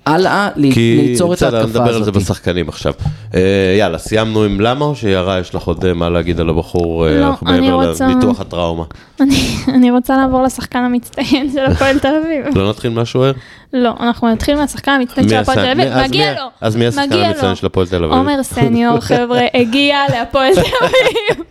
[0.05, 2.15] הלאה, כי ליצור את בסדר, ההתקפה נדבר על זה הזאת.
[2.15, 2.93] בשחקנים עכשיו.
[3.35, 7.07] אה, יאללה, סיימנו עם למה או שיערה, יש לך עוד אה, מה להגיד על הבחור,
[7.07, 8.83] אה, לא, מעבר לניתוח הטראומה.
[9.19, 12.57] אני, אני רוצה לעבור לשחקן המצטיין של הפועל תל אביב.
[12.57, 13.31] לא נתחיל מהשוער?
[13.73, 16.47] לא, אנחנו נתחיל מהשחקן המצטיין של הפועל תל אביב, מגיע לו.
[16.61, 17.55] אז מי השחקן המצטיין.
[17.55, 18.11] של הפועל תל אביב?
[18.17, 21.43] עומר סניור, חבר'ה, הגיע להפועל תל אביב.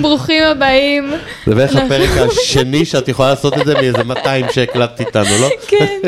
[0.00, 1.12] ברוכים הבאים.
[1.46, 5.48] זה בערך הפרק השני שאת יכולה לעשות את זה מאיזה 200 שהקלטת איתנו, לא?
[5.68, 6.00] כן,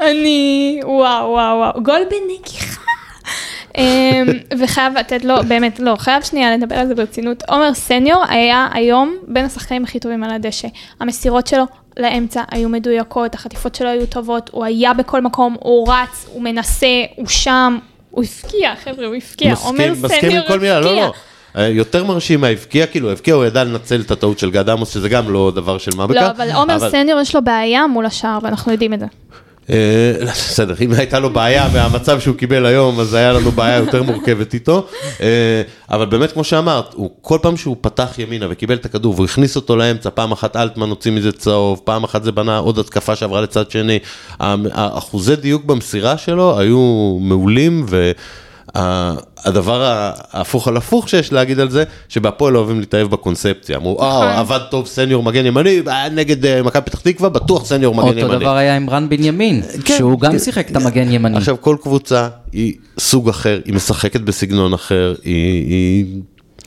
[0.00, 2.87] אני, וואו, וואו, וואו, גול בנגיחה.
[3.78, 4.26] אמ,
[4.58, 7.42] וחייב לתת לו, באמת, לא, חייב שנייה לדבר על זה ברצינות.
[7.48, 10.68] עומר סניור היה היום בין השחקנים הכי טובים על הדשא.
[11.00, 11.64] המסירות שלו
[11.96, 16.86] לאמצע היו מדויקות, החטיפות שלו היו טובות, הוא היה בכל מקום, הוא רץ, הוא מנסה,
[17.16, 17.78] הוא שם,
[18.10, 19.54] הוא הפקיע, חבר'ה, הוא הפקיע.
[19.62, 21.06] עומר מסכים, מסכים עם סניור כל מילה, לא, הפקיע.
[21.06, 21.12] לא.
[21.56, 25.08] אה, יותר מרשים מהבקיע, כאילו הבקיע, הוא ידע לנצל את הטעות של גד עמוס, שזה
[25.08, 26.20] גם לא דבר של מה בכך.
[26.20, 29.06] לא, אבל עומר סניור יש לו בעיה מול השער, ואנחנו יודעים את זה.
[29.70, 34.02] אה, בסדר, אם הייתה לו בעיה מהמצב שהוא קיבל היום, אז היה לנו בעיה יותר
[34.02, 34.86] מורכבת איתו.
[35.20, 39.24] אה, אבל באמת, כמו שאמרת, הוא כל פעם שהוא פתח ימינה וקיבל את הכדור והוא
[39.24, 43.16] הכניס אותו לאמצע, פעם אחת אלטמן הוציא מזה צהוב, פעם אחת זה בנה עוד התקפה
[43.16, 43.98] שעברה לצד שני.
[44.40, 48.12] האחוזי דיוק במסירה שלו היו מעולים, ו...
[49.44, 49.82] הדבר
[50.32, 53.76] ההפוך על הפוך שיש להגיד על זה, שבהפועל אוהבים להתאהב בקונספציה.
[53.76, 57.94] אמרו, אה, עבד טוב סניור מגן ימני, אה, נגד אה, מכבי פתח תקווה, בטוח סניור
[57.94, 58.22] מגן ימני.
[58.22, 60.38] אותו דבר היה עם רן בנימין, כן, שהוא גם כן.
[60.38, 61.36] שיחק את המגן ימני.
[61.36, 65.68] עכשיו, כל קבוצה היא סוג אחר, היא משחקת בסגנון אחר, היא...
[65.68, 66.20] היא...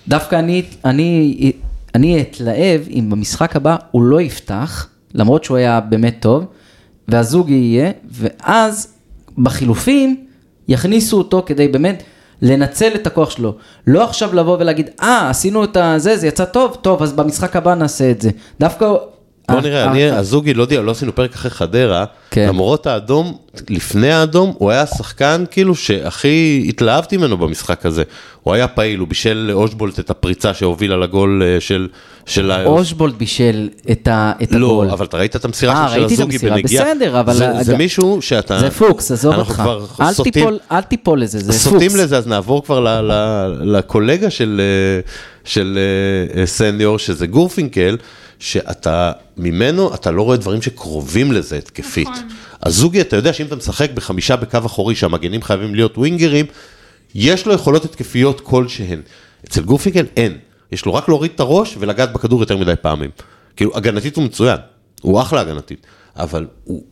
[0.08, 1.52] דווקא אני, אני,
[1.96, 6.46] אני אתלהב אם במשחק הבא הוא לא יפתח, למרות שהוא היה באמת טוב,
[7.08, 8.88] והזוג יהיה, ואז
[9.38, 10.26] בחילופים
[10.72, 12.04] יכניסו אותו כדי באמת
[12.42, 13.56] לנצל את הכוח שלו.
[13.88, 17.74] לא עכשיו לבוא ולהגיד, אה, עשינו את הזה, זה יצא טוב, טוב, אז במשחק הבא
[17.76, 18.30] נעשה את זה.
[18.60, 18.86] דווקא...
[19.50, 22.48] בוא אה, נראה, אה, אני, אה, הזוגי, לא יודע, לא עשינו פרק אחרי חדרה, כן.
[22.48, 23.38] למרות האדום,
[23.70, 28.04] לפני האדום, הוא היה השחקן כאילו שהכי התלהבתי ממנו במשחק הזה.
[28.44, 31.88] הוא היה פעיל, הוא בישל לאושבולט את הפריצה שהובילה לגול אה, של...
[32.26, 34.90] של ה- אושבולד בישל את, ה, את לא, הגול.
[34.90, 36.86] אבל אתה ראית את המסירה אה, של ראיתי את הזוגי המסירה, בנגיעה?
[36.96, 38.60] בסדר, אבל זה, הג- זה מישהו שאתה...
[38.60, 39.62] זה פוקס, עזוב אנחנו אותך.
[39.62, 42.02] כבר אל סוטים- תיפול, אל תיפול לזה, זה סוטים פוקס.
[42.02, 45.02] לזה, אז נעבור כבר ל- ל- לקולגה של, אה,
[45.44, 45.80] של
[46.38, 47.98] אה, סניור, שזה גורפינקל,
[48.40, 52.08] שאתה, ממנו אתה לא רואה דברים שקרובים לזה התקפית.
[52.62, 56.46] אז זוגי, אתה יודע שאם אתה משחק בחמישה בקו אחורי, שהמגנים חייבים להיות ווינגרים,
[57.16, 59.02] יש לו יכולות התקפיות כלשהן.
[59.48, 60.38] אצל גורפינקל אין.
[60.72, 63.10] יש לו רק להוריד את הראש ולגעת בכדור יותר מדי פעמים.
[63.56, 64.58] כאילו, הגנתית הוא מצוין,
[65.02, 66.84] הוא אחלה הגנתית, אבל הוא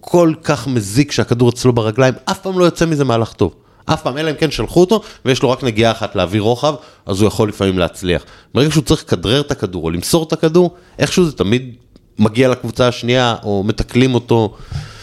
[0.00, 3.54] כל כך מזיק שהכדור אצלו ברגליים, אף פעם לא יוצא מזה מהלך טוב.
[3.86, 6.74] אף פעם, אלא אם כן שלחו אותו, ויש לו רק נגיעה אחת להעביר רוחב,
[7.06, 8.24] אז הוא יכול לפעמים להצליח.
[8.54, 11.74] ברגע שהוא צריך לכדרר את הכדור, או למסור את הכדור, איכשהו זה תמיד
[12.18, 14.54] מגיע לקבוצה השנייה, או מתקלים אותו.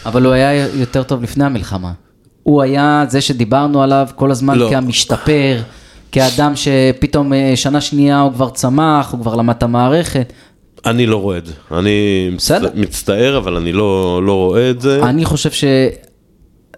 [0.06, 1.92] אבל הוא היה יותר טוב לפני המלחמה.
[2.42, 4.70] הוא היה זה שדיברנו עליו כל הזמן לא.
[4.70, 5.60] כמשתפר,
[6.14, 10.32] כאדם שפתאום אה, שנה שנייה הוא כבר צמח, הוא כבר למד את המערכת.
[10.86, 11.52] אני לא רואה את זה.
[11.72, 11.90] אני
[12.36, 12.68] בסדר.
[12.68, 15.02] מצט- מצטער, אבל אני לא, לא רואה את זה.
[15.02, 15.50] אני חושב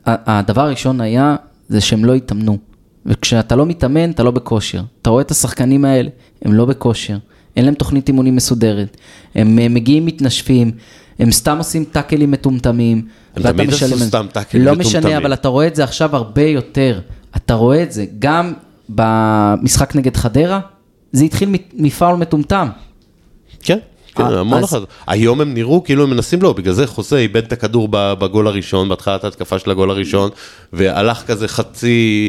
[0.07, 1.37] שהדבר הראשון היה,
[1.68, 2.59] זה שהם לא התאמנו.
[3.07, 4.81] וכשאתה לא מתאמן, אתה לא בכושר.
[5.03, 6.09] אתה רואה את השחקנים האלה,
[6.44, 7.16] הם לא בכושר.
[7.57, 8.96] אין להם תוכנית אימונים מסודרת.
[9.35, 10.70] הם אה, מגיעים מתנשפים,
[11.18, 13.03] הם סתם עושים טאקלים מטומטמים.
[13.37, 15.01] הם תמיד עשו סתם טאקלים לא מטומטמים.
[15.05, 17.01] משנה, אבל אתה רואה את זה עכשיו הרבה יותר.
[17.37, 18.53] אתה רואה את זה גם
[18.88, 20.61] במשחק נגד חדרה,
[21.12, 22.68] זה התחיל מפאול מטומטם.
[23.62, 23.79] כן,
[24.14, 24.81] כן, אה, המון אז- אחד.
[25.07, 28.88] היום הם נראו כאילו הם מנסים לו, בגלל זה חוזה איבד את הכדור בגול הראשון,
[28.88, 30.31] בהתחלת ההתקפה של הגול הראשון,
[30.72, 32.29] והלך כזה חצי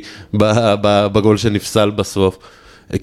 [1.11, 2.37] בגול שנפסל בסוף.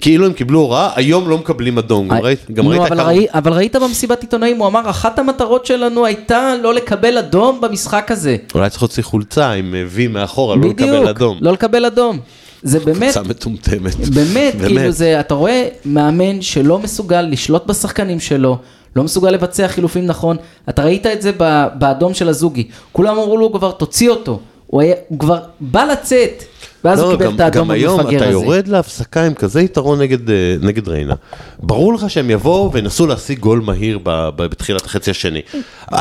[0.01, 2.51] כאילו הם קיבלו הוראה, היום לא מקבלים אדום, גם ראית?
[2.51, 3.03] גם נו, ראית אבל, כמה...
[3.07, 8.11] ראי, אבל ראית במסיבת עיתונאים, הוא אמר, אחת המטרות שלנו הייתה לא לקבל אדום במשחק
[8.11, 8.37] הזה.
[8.55, 11.37] אולי צריך להוציא חולצה עם אה, וי מאחורה, לא לקבל אדום.
[11.41, 12.19] לא לקבל אדום.
[12.65, 13.95] זה באמת, קבוצה מטומטמת.
[13.95, 18.57] באמת, כאילו זה, אתה רואה מאמן שלא מסוגל לשלוט בשחקנים שלו,
[18.95, 20.37] לא מסוגל לבצע חילופים נכון.
[20.69, 21.31] אתה ראית את זה
[21.77, 22.67] באדום של הזוגי.
[22.91, 24.39] כולם אמרו לו כבר, תוציא אותו.
[24.67, 26.43] הוא, היה, הוא כבר בא לצאת,
[26.85, 28.31] ואז הוא לא, קיבל גם, את האדום גם היום המפגר אתה הזה.
[28.31, 31.13] יורד להפסקה עם כזה יתרון נגד, אה, נגד ריינה.
[31.59, 35.41] ברור לך שהם יבואו וינסו להשיג גול מהיר ב, ב, בתחילת החצי השני.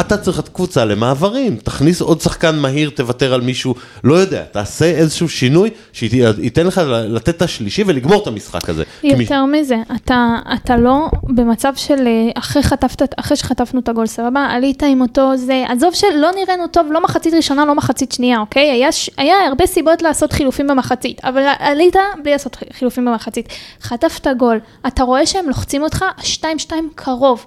[0.01, 4.85] אתה צריך את קבוצה למעברים, תכניס עוד שחקן מהיר, תוותר על מישהו, לא יודע, תעשה
[4.85, 8.83] איזשהו שינוי שייתן לך לתת את השלישי ולגמור את המשחק הזה.
[9.03, 14.47] יותר מזה, אתה, אתה לא במצב של אה, אחרי, חטפת, אחרי שחטפנו את הגול, סבבה?
[14.51, 18.85] עלית עם אותו זה, עזוב שלא נראינו טוב, לא מחצית ראשונה, לא מחצית שנייה, אוקיי?
[19.16, 23.49] היה הרבה סיבות לעשות חילופים במחצית, אבל עלית בלי לעשות חילופים במחצית.
[23.81, 27.47] חטפת גול, אתה רואה שהם לוחצים אותך, השתיים שתיים קרוב.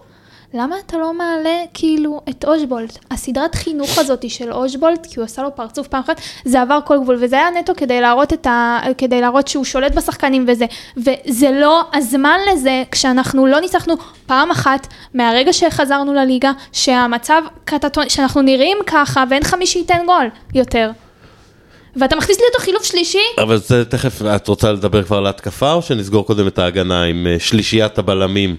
[0.54, 2.98] למה אתה לא מעלה כאילו את אושבולט?
[3.12, 7.00] הסדרת חינוך הזאת של אושבולט, כי הוא עשה לו פרצוף פעם אחת, זה עבר כל
[7.00, 8.80] גבול, וזה היה נטו כדי להראות, ה...
[8.98, 10.66] כדי להראות שהוא שולט בשחקנים וזה,
[10.98, 13.94] וזה לא הזמן לזה, כשאנחנו לא ניצחנו
[14.26, 20.30] פעם אחת, מהרגע שחזרנו לליגה, שהמצב קטטוני, שאנחנו נראים ככה, ואין לך מי שייתן גול
[20.54, 20.92] יותר.
[22.00, 23.18] ואתה מכניס לי אותו חילוף שלישי?
[23.38, 27.28] אבל זה תכף, את רוצה לדבר כבר על ההתקפה, או שנסגור קודם את ההגנה עם
[27.28, 28.56] אה, שלישיית הבלמים?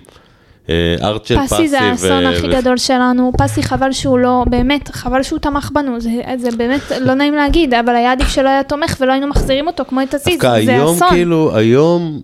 [0.68, 4.88] אה, ארצ'ל, פסי פסי זה האסון ו- הכי גדול שלנו, פסי חבל שהוא לא, באמת,
[4.88, 8.62] חבל שהוא תמך בנו, זה, זה באמת לא נעים להגיד, אבל היה עדיף שלא היה
[8.62, 11.09] תומך ולא היינו מחזירים אותו כמו את עזיז, זה היום, אסון.
[11.09, 12.20] כאילו, היום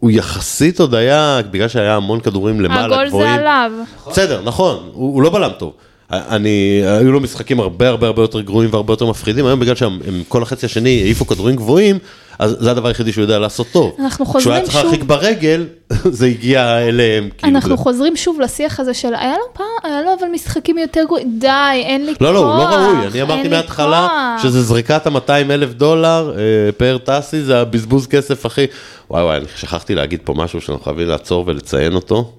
[0.00, 3.28] הוא יחסית עוד היה, בגלל שהיה המון כדורים למעלה, הגול גבוהים.
[3.28, 3.72] זה עליו.
[4.10, 5.72] בסדר, נכון, הוא, הוא לא בלם טוב.
[6.10, 6.50] אני,
[6.86, 10.22] היו לו משחקים הרבה הרבה הרבה יותר גרועים והרבה יותר מפחידים, היום בגלל שהם הם
[10.28, 11.98] כל החצי השני העיפו כדורים גבוהים,
[12.38, 13.96] אז זה הדבר היחידי שהוא יודע לעשות טוב.
[14.00, 15.66] אנחנו כשהוא היה חוזרים צריך להרחיק שוב- ברגל,
[16.18, 17.28] זה הגיע אליהם.
[17.38, 20.78] כאילו, אנחנו זה- חוזרים שוב לשיח הזה של, היה לו פעם, היה לו אבל משחקים
[20.78, 22.22] יותר גרועים, די, אין לי כוח.
[22.22, 24.36] לא, לא, הוא לא ראוי, אני אמרתי מההתחלה.
[24.42, 28.66] שזה זריקת ה-200 אלף דולר אה, פר טאסי, זה הבזבוז כסף הכי...
[29.10, 32.32] וואי וואי, אני שכחתי להגיד פה משהו שאנחנו חייבים לעצור ולציין אותו.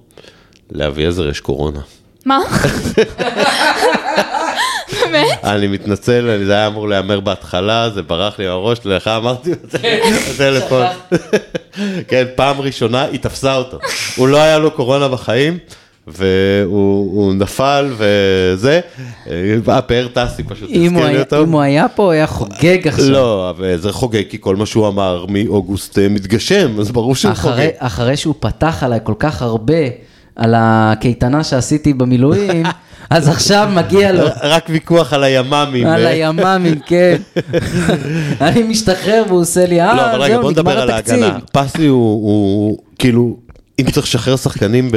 [0.72, 1.80] לאביעזר יש קורונה.
[2.26, 2.38] מה?
[5.10, 5.38] באמת?
[5.44, 9.58] אני מתנצל, אני- זה היה אמור להיאמר בהתחלה, זה ברח לי מהראש, לך אמרתי את
[9.70, 9.78] זה
[10.34, 10.86] בטלפון.
[12.08, 13.78] כן, פעם ראשונה היא תפסה אותו.
[14.16, 15.58] הוא לא היה לו קורונה בחיים,
[16.06, 16.66] והוא
[17.16, 18.80] הוא נפל וזה,
[19.30, 21.42] אה, הפאר טסי פשוט הזכיר לי אותו.
[21.42, 23.10] אם הוא היה פה, הוא היה חוגג עכשיו.
[23.10, 27.32] לא, אבל זה חוגג, כי כל מה שהוא אמר מאוגוסט אה, מתגשם, אז ברור שהוא
[27.32, 27.68] אחרי, חוגג.
[27.78, 29.74] אחרי שהוא פתח עליי כל כך הרבה
[30.36, 32.66] על הקייטנה שעשיתי במילואים,
[33.10, 34.24] אז עכשיו מגיע לו.
[34.42, 35.86] רק ויכוח על הימ"מים.
[35.86, 36.10] על אה.
[36.10, 37.16] הימ"מים, כן.
[38.46, 41.22] אני משתחרר והוא עושה לי, לא, אבל אה, רגע, זהו, בוא נדבר נגמר על התקציב.
[41.22, 41.38] ההגנה.
[41.52, 43.36] פסי הוא, כאילו,
[43.78, 44.90] אם צריך לשחרר שחקנים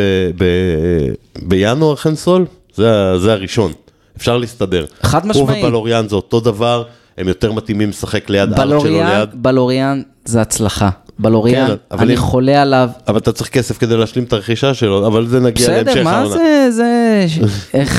[1.42, 3.72] בינואר חנסול, זה, הראשון.
[4.18, 4.86] אפשר להסתדר.
[5.02, 5.50] חד משמעית.
[5.50, 6.84] הוא ובלוריאן זה אותו דבר,
[7.18, 9.30] הם יותר מתאימים לשחק ליד או בלוריאן, ליד...
[9.34, 10.90] בלוריאן זה הצלחה.
[11.20, 12.90] בלוריאן, כן, אני אם- חולה עליו.
[13.08, 16.18] אבל אתה צריך כסף כדי להשלים את הרכישה שלו, אבל זה נגיע להמשך בסדר, מה
[16.18, 16.36] העונה.
[16.36, 17.26] זה, זה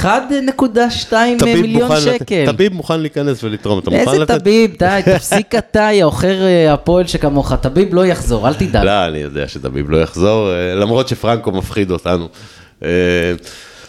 [0.03, 2.47] 1.2 טביב מיליון מוכן לת- שקל.
[2.47, 4.41] טביב מוכן להיכנס ולתרום, אתה מוכן איזה לתת?
[4.41, 8.85] טביב, די, תפסיק אתה, יא עוכר אה, הפועל שכמוך, טביב לא יחזור, אל תדאג.
[8.85, 12.29] לא, אני יודע שטביב לא יחזור, אה, למרות שפרנקו מפחיד אותנו.
[12.83, 12.89] אה,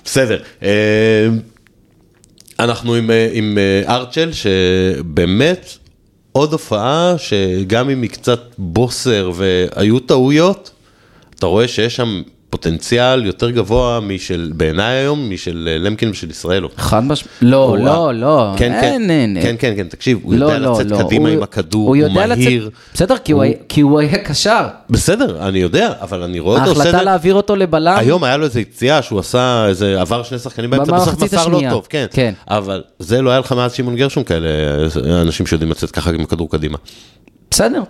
[0.05, 0.39] בסדר.
[2.59, 3.57] אנחנו עם, עם
[3.89, 5.65] ארצ'ל, שבאמת
[6.31, 10.71] עוד הופעה שגם אם היא קצת בוסר והיו טעויות,
[11.35, 12.21] אתה רואה שיש שם
[12.55, 16.71] פוטנציאל יותר גבוה משל, בעיניי היום, משל אה, למקין ושל ישראלוב.
[16.77, 20.33] חד משמעית, לא, הוא- לא, לא, כן, כן, אין, אין, כן, כן, כן, תקשיב, הוא
[20.33, 22.69] לא, יודע לא, לצאת לא, קדימה הוא- עם הכדור, הוא לצאת- מהיר.
[22.93, 24.67] בסדר, כי הוא היה- הוא היה קשר.
[24.89, 27.03] בסדר, אני יודע, אבל אני רואה אותו עושה ההחלטה.
[27.03, 30.91] להעביר אותו לבלם, היום היה לו איזה יציאה שהוא עשה איזה עבר שני שחקנים באמצע,
[30.93, 32.05] בסוף מסר לא השנייה, טוב, כן.
[32.11, 32.33] כן.
[32.47, 34.47] אבל זה לא היה לך מאז שמעון גרשון כאלה,
[35.21, 36.77] אנשים שיודעים לצאת ככה עם הכדור קדימה.
[37.51, 37.83] בסדר,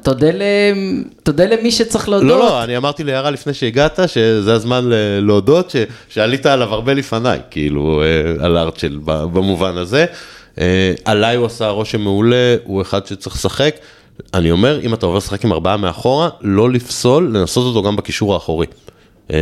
[1.24, 2.30] תודה למי שצריך להודות.
[2.30, 4.86] לא, לא, אני אמרתי ליערה לפני שהגעת, שזה הזמן
[5.22, 5.76] להודות,
[6.10, 10.06] שעלית עליו הרבה לפניי, כאילו, אה, על ארצ'ל במובן הזה.
[10.60, 13.76] אה, עליי הוא עשה רושם מעולה, הוא אחד שצריך לשחק.
[14.34, 18.34] אני אומר, אם אתה עובר לשחק עם ארבעה מאחורה, לא לפסול, לנסות אותו גם בקישור
[18.34, 18.68] האחורי.
[19.32, 19.38] אה,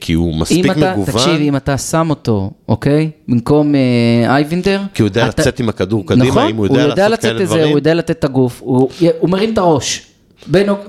[0.00, 1.04] כי הוא אם מספיק אתה, מגוון.
[1.04, 3.10] תקשיב, אם אתה שם אותו, אוקיי?
[3.28, 3.80] במקום אה,
[4.34, 4.80] אייבינדר.
[4.94, 7.42] כי הוא יודע אתה- לצאת עם הכדור קדימה, נכון, אם הוא יודע לעשות לצאת כאלה
[7.42, 7.68] את זה, דברים.
[7.70, 8.88] הוא יודע לתת את הגוף, הוא,
[9.20, 10.06] הוא מרים את הראש.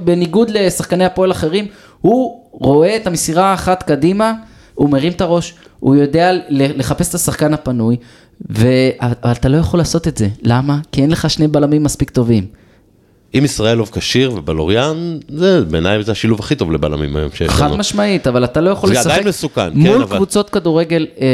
[0.03, 1.67] בניגוד לשחקני הפועל אחרים,
[2.01, 4.33] הוא רואה את המסירה האחת קדימה,
[4.75, 7.95] הוא מרים את הראש, הוא יודע לחפש את השחקן הפנוי,
[8.49, 8.67] ו...
[9.01, 10.27] אבל אתה לא יכול לעשות את זה.
[10.43, 10.79] למה?
[10.91, 12.45] כי אין לך שני בלמים מספיק טובים.
[13.37, 17.77] אם ישראלוב כשיר ובלוריאן, זה בעיניי זה השילוב הכי טוב לבלמים היום שיש חד לנו.
[17.77, 21.27] משמעית, אבל אתה לא יכול זה לשחק עדיין מסוכן, כן, מול אבל- קבוצות כדורגל אה,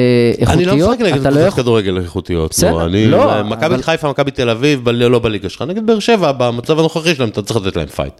[0.53, 1.53] אני לא איכותיות, משחק נגד אתה לא קבוצות.
[1.60, 2.51] כדורגל איכותיות.
[2.51, 5.86] בסדר, נו, אני- לא, מכבי אבל- חיפה, מכבי תל אביב, ב- לא בליגה שלך, נגד
[5.86, 8.13] באר שבע, במצב הנוכחי שלהם, אתה צריך לתת להם fight.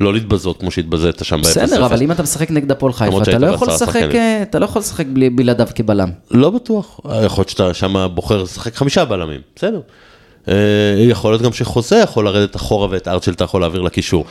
[0.00, 1.48] לא להתבזות כמו שהתבזית שם ב-0-0.
[1.48, 4.02] בסדר, אבל אם אתה משחק נגד הפועל חיפה, למרות אתה שהיית לא יכול לשחק.
[4.14, 6.10] אה, אתה לא יכול לשחק בלעדיו כבלם.
[6.30, 9.80] לא בטוח, יכול להיות שאתה שם בוחר לשחק חמישה בלמים, בסדר.
[10.48, 10.54] אה,
[10.98, 14.24] יכול להיות גם שחוזה יכול לרדת אחורה ואת ארצ'ל אתה יכול להעביר לקישור.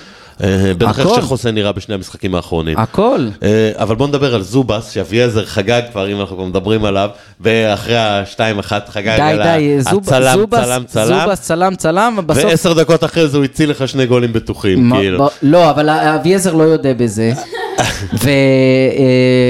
[0.44, 1.10] אה, בטח איך.
[1.16, 2.78] שחוזה נראה בשני המשחקים האחרונים.
[2.78, 3.28] הכל.
[3.44, 7.10] אה, אבל בוא נדבר על זובס, שאביעזר חגג כבר, אם אנחנו כבר מדברים עליו,
[7.42, 12.44] ואחרי השתיים אחת חגג די, על די, הצלם, זובס, צלם, צלם, זובס, צלם, צלם, בסוף...
[12.46, 15.30] ועשר דקות אחרי זה הוא הציל לך שני גולים בטוחים, כאילו.
[15.42, 17.34] לא, אבל אביעזר לא יודע בזה.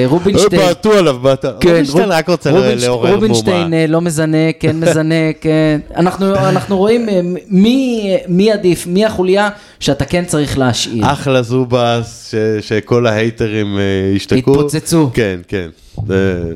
[0.05, 0.61] ורובינשטיין...
[0.61, 1.47] בעטו עליו, בעטו.
[1.63, 3.75] רובינשטיין רק רוצה לעורר רובינשטיין מהומה.
[3.75, 5.79] אה, לא מזנק, כן מזנק, כן.
[5.95, 11.05] אנחנו אנחנו רואים אה, מי מי עדיף, מי החוליה שאתה כן צריך להשאיר.
[11.11, 13.81] אחלה זובס, ש- שכל ההייטרים אה,
[14.15, 14.37] ישתקו.
[14.51, 15.09] התפוצצו.
[15.13, 15.69] כן, כן.
[16.07, 16.53] זה-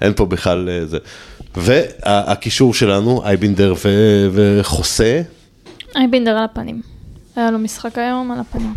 [0.00, 0.98] אין פה בכלל אה, זה.
[1.56, 5.20] והקישור שלנו, אייבינדר ו- וחוסה,
[5.96, 6.80] אייבינדר על הפנים.
[7.36, 8.74] היה לו משחק היום על הפנים.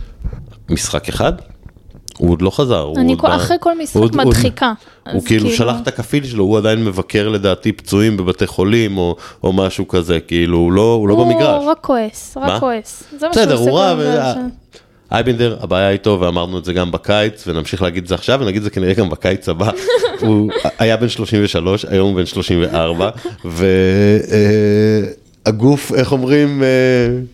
[0.69, 1.34] משחק אחד,
[2.17, 2.80] הוא עוד לא חזר.
[2.82, 4.73] הוא אני כל- אחרי כל משחק הוא עוד- הוא מדחיקה.
[5.12, 9.15] הוא אז כאילו שלח את הכפיל שלו, הוא עדיין מבקר לדעתי פצועים בבתי חולים או,
[9.43, 11.63] או משהו כזה, כאילו הוא לא, הוא לא במגרש.
[11.63, 12.45] הוא רק כועס, מה?
[12.47, 13.03] רק כועס.
[13.19, 14.34] זה מה שהוא בסדר, הוא רע.
[15.12, 18.63] אייבינדר, הבעיה איתו, ואמרנו את זה גם בקיץ, ונמשיך להגיד את זה עכשיו, ונגיד את
[18.63, 19.69] זה כנראה גם בקיץ הבא.
[20.21, 20.49] הוא
[20.80, 23.10] היה בן 33, היום הוא בן 34,
[25.45, 26.67] והגוף, איך אומרים, אה,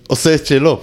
[0.08, 0.80] עושה את שלו.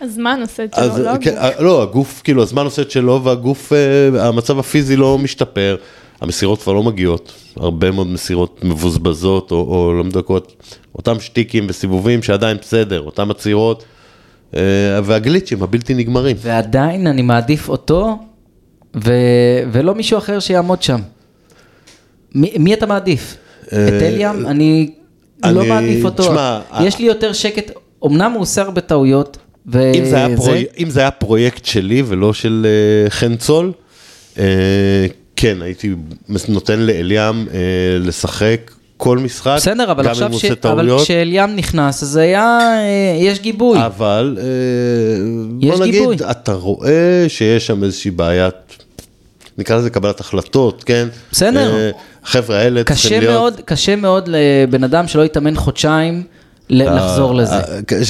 [0.00, 1.60] הזמן עושה את אז, שלו, לא כן, הגוף.
[1.60, 5.76] לא, הגוף, כאילו, הזמן עושה את שלו, והגוף, אה, המצב הפיזי לא משתפר,
[6.20, 10.62] המסירות כבר לא מגיעות, הרבה מאוד מסירות מבוזבזות או, או לא מדויקות,
[10.94, 13.84] אותם שטיקים וסיבובים שעדיין בסדר, אותם עצירות,
[14.56, 14.60] אה,
[15.04, 16.36] והגליצ'ים הבלתי נגמרים.
[16.40, 18.18] ועדיין אני מעדיף אותו,
[19.04, 19.12] ו...
[19.72, 21.00] ולא מישהו אחר שיעמוד שם.
[22.34, 23.36] מי, מי אתה מעדיף?
[23.72, 24.46] אה, את אליאם?
[24.46, 24.90] אני,
[25.44, 26.22] לא אני- מעדיף אותו.
[26.22, 27.70] תשמע, יש לי יותר שקט,
[28.06, 29.38] אמנם הוא עושה הרבה טעויות,
[29.72, 29.92] ו...
[29.94, 30.64] אם זה, היה פרוי...
[30.78, 33.72] אם זה היה פרויקט שלי ולא של אה, חן צול,
[34.38, 35.94] אה, כן, הייתי
[36.48, 37.54] נותן לאליאם אה,
[38.00, 40.44] לשחק כל משחק, בסדר, אבל גם אם עכשיו הוא ש...
[40.44, 41.02] עושה אבל טעויות.
[41.02, 43.78] כשאליאם נכנס, אז היה, אה, יש גיבוי.
[43.86, 44.44] אבל אה,
[45.60, 46.16] יש בוא נגיד, גיבוי.
[46.30, 48.54] אתה רואה שיש שם איזושהי בעיית,
[49.58, 51.08] נקרא לזה קבלת החלטות, כן?
[51.32, 51.90] בסדר.
[52.24, 53.32] החבר'ה האלה צריכים להיות...
[53.32, 56.22] מאוד, קשה מאוד לבן אדם שלא התאמן חודשיים
[56.70, 57.56] לחזור לזה.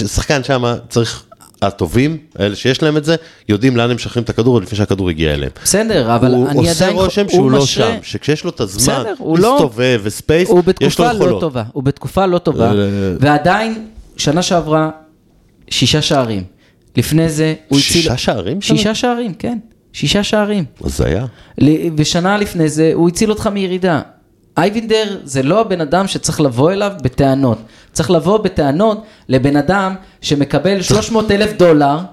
[0.07, 1.25] שחקן שם צריך,
[1.62, 3.16] הטובים, האלה שיש להם את זה,
[3.49, 5.53] יודעים לאן הם משחררים את הכדור עוד לפני שהכדור הגיע אליהם.
[5.64, 6.97] בסדר, אבל הוא אני עושה עדיין...
[6.97, 11.05] רושם הוא שהוא לא שם, שכשיש לו את הזמן לא- להסתובב וספייס, הוא יש לו
[11.05, 11.40] לא יכולות.
[11.40, 12.73] טובה, הוא בתקופה לא טובה, אה,
[13.21, 14.90] ועדיין, שנה שעברה,
[15.71, 16.42] שישה שערים.
[16.97, 17.92] לפני זה, הוא הציל...
[17.92, 18.61] שישה שערים?
[18.61, 19.59] שישה שערים, כן.
[19.92, 20.64] שישה שערים.
[20.85, 21.27] הזיה.
[21.97, 24.01] ושנה לפני זה, הוא הציל אותך מירידה.
[24.57, 27.59] אייבינדר זה לא הבן אדם שצריך לבוא אליו בטענות.
[27.97, 31.97] צריך לבוא בטענות לבן אדם שמקבל 300 אלף דולר.
[31.99, 32.05] מי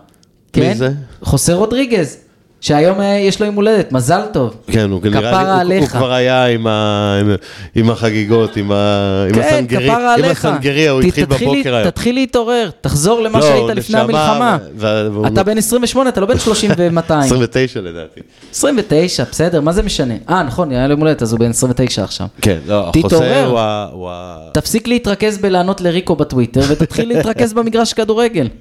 [0.53, 0.73] כן?
[0.73, 0.91] זה?
[1.21, 2.17] חוסה רודריגז,
[2.63, 4.53] שהיום אה, יש לו יום הולדת, מזל טוב.
[4.67, 5.21] כן, הוא נראה
[5.63, 5.87] לי, כפרה הוא-.
[5.87, 7.35] כבר היה עם ה- עם-
[7.75, 10.45] עם החגיגות, עם ה- עם כן, הסנגרי- כפרה עם עליך.
[10.45, 11.89] הסנגריה, הוא ת- התחיל תתחיל- בבוקר היום.
[11.89, 14.57] תתחיל להתעורר, תחזור למה לא, שהיית לפני המלחמה.
[14.77, 17.13] ו- אתה בן 28, אתה לא בן 30 ו-200.
[17.13, 18.19] 29 לדעתי.
[18.53, 20.13] 29, בסדר, מה זה משנה?
[20.29, 22.27] אה, נכון, היה לו יום הולדת, אז הוא בן 29 עכשיו.
[22.41, 23.45] כן, לא, תתעורר.
[23.49, 23.87] הוא ה...
[23.91, 28.47] הוא ה- תפסיק להתרכז בלענות לריקו בטוויטר ותתחיל להתרכז במגרש כדורגל.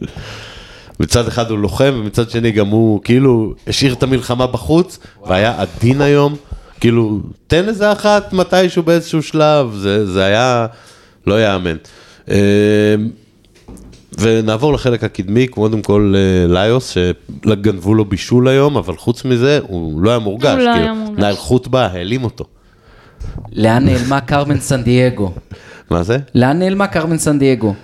[1.01, 6.01] מצד אחד הוא לוחם, ומצד שני גם הוא כאילו השאיר את המלחמה בחוץ, והיה עדין
[6.01, 6.37] היום.
[6.81, 10.67] כאילו, תן איזה אחת מתישהו באיזשהו שלב, זה, זה היה
[11.27, 11.77] לא יאמן.
[12.31, 12.37] אה,
[14.19, 20.03] ונעבור לחלק הקדמי, קודם כל אה, ליוס, שגנבו לו בישול היום, אבל חוץ מזה, הוא
[20.03, 20.51] לא היה מורגש.
[20.51, 21.21] הוא לא היה כאילו, מורגש.
[21.21, 22.45] נעל חוטבה העלים אותו.
[23.53, 25.33] לאן נעלמה קרמן סנדייגו?
[25.91, 26.19] מה זה?
[26.35, 27.75] לאן נעלמה קרמן סנדייגו?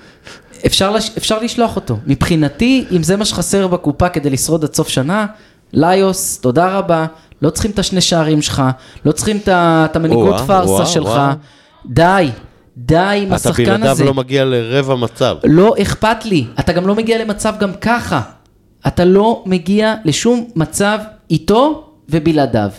[0.67, 1.11] אפשר, לש...
[1.19, 1.97] אפשר לשלוח אותו.
[2.07, 5.27] מבחינתי, אם זה מה שחסר בקופה כדי לשרוד עד סוף שנה,
[5.73, 7.07] ליוס, תודה רבה,
[7.43, 8.63] לא צריכים את השני שערים שלך,
[9.05, 11.07] לא צריכים את המנהיגות פארסה שלך.
[11.07, 11.35] או-אה.
[11.87, 12.31] די,
[12.77, 14.05] די עם אתה השחקן בלעדיו הזה.
[14.05, 15.37] לא מגיע לרבע מצב.
[15.45, 18.21] לא אכפת לי, אתה גם לא מגיע למצב גם ככה.
[18.87, 20.99] אתה לא מגיע לשום מצב
[21.31, 22.71] איתו ובלעדיו,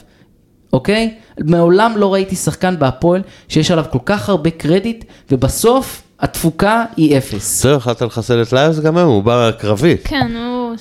[0.74, 1.15] אוקיי?
[1.39, 7.36] מעולם לא ראיתי שחקן בהפועל שיש עליו כל כך הרבה קרדיט, ובסוף התפוקה היא אפס.
[7.36, 9.97] בסדר, החלטת לחסל את ליוס גם היום, הוא בא קרבי.
[10.03, 10.75] כן, הוא...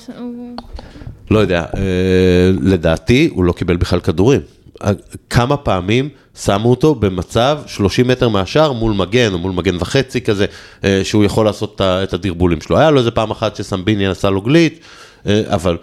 [1.31, 4.41] לא יודע, אה, לדעתי הוא לא קיבל בכלל כדורים.
[4.83, 4.91] אה,
[5.29, 6.09] כמה פעמים
[6.43, 10.45] שמו אותו במצב 30 מטר מהשאר מול מגן, או מול מגן וחצי כזה,
[10.83, 12.77] אה, שהוא יכול לעשות את הדרבולים שלו.
[12.77, 14.79] היה לו איזה פעם אחת שסמביני עשה לו גליץ',
[15.25, 15.77] אבל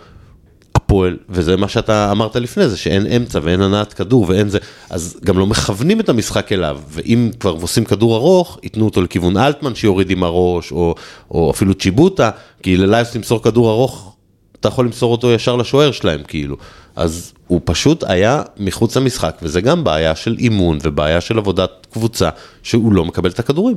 [0.97, 4.59] הפועל, וזה מה שאתה אמרת לפני זה, שאין אמצע ואין הנעת כדור ואין זה,
[4.91, 9.37] אז גם לא מכוונים את המשחק אליו, ואם כבר עושים כדור ארוך, ייתנו אותו לכיוון
[9.37, 10.95] אלטמן שיוריד עם הראש, או,
[11.31, 12.31] או אפילו צ'יבוטה,
[12.63, 14.17] כי ללייבס למסור כדור ארוך,
[14.61, 16.57] אתה יכול למסור אותו ישר לשוער שלהם, כאילו.
[16.97, 22.29] אז הוא פשוט היה מחוץ למשחק, וזה גם בעיה של אימון ובעיה של עבודת קבוצה,
[22.63, 23.77] שהוא לא מקבל את הכדורים.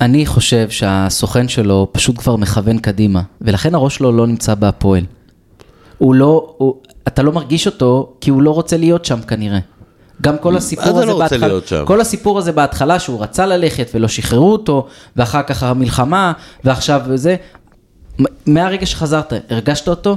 [0.00, 5.04] אני חושב שהסוכן שלו פשוט כבר מכוון קדימה, ולכן הראש שלו לא נמצא בהפועל.
[5.98, 6.74] הוא לא, הוא,
[7.08, 9.58] אתה לא מרגיש אותו, כי הוא לא רוצה להיות שם כנראה.
[10.22, 11.48] גם כל הסיפור הזה לא בהתחלה?
[11.84, 16.32] כל הסיפור הזה בהתחלה שהוא רצה ללכת ולא שחררו אותו, ואחר כך המלחמה,
[16.64, 17.36] ועכשיו זה,
[18.46, 20.16] מהרגע שחזרת, הרגשת אותו?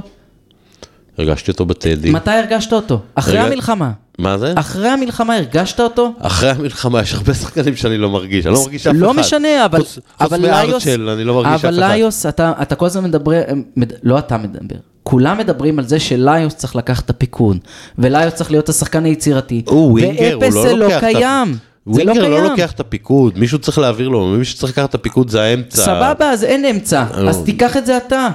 [1.18, 2.10] הרגשתי אותו בטדי.
[2.10, 2.98] מתי הרגשת אותו?
[3.14, 3.90] אחרי הרגע- המלחמה.
[4.20, 4.52] מה זה?
[4.56, 6.12] אחרי המלחמה הרגשת אותו?
[6.18, 9.00] אחרי המלחמה יש הרבה שחקנים שאני לא מרגיש, אני לא מרגיש אף אחד.
[9.02, 11.90] לא משנה, אבל, חוץ, אבל מארצ'ל, אני לא מרגיש אף אבל אחד.
[11.92, 13.40] ליוס, אתה, אתה כל הזמן מדבר,
[13.76, 17.58] מד, לא אתה מדבר, כולם מדברים על זה שליוס צריך לקחת את הפיקוד,
[17.98, 19.62] וליוס צריך להיות השחקן היצירתי.
[19.66, 21.52] הוא winger, הוא ואפס לא לא לוקח את קיים.
[21.92, 22.50] זה לא winger לא קיים.
[22.50, 25.82] לוקח את הפיקוד, מישהו צריך להעביר לו, מי שצריך לקחת את הפיקוד זה האמצע.
[25.84, 27.30] סבבה, אז אין אמצע, לא.
[27.30, 28.28] אז תיקח את זה אתה.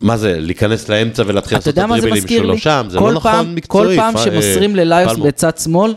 [0.00, 2.58] מה זה, להיכנס לאמצע ולהתחיל לעשות את הדריבלים שלו?
[2.58, 4.00] שם, זה לא פעם- נכון מקצועית.
[4.00, 5.16] כל פעם שמוסרים אה, לליוס.
[5.18, 5.94] בצד שמאל,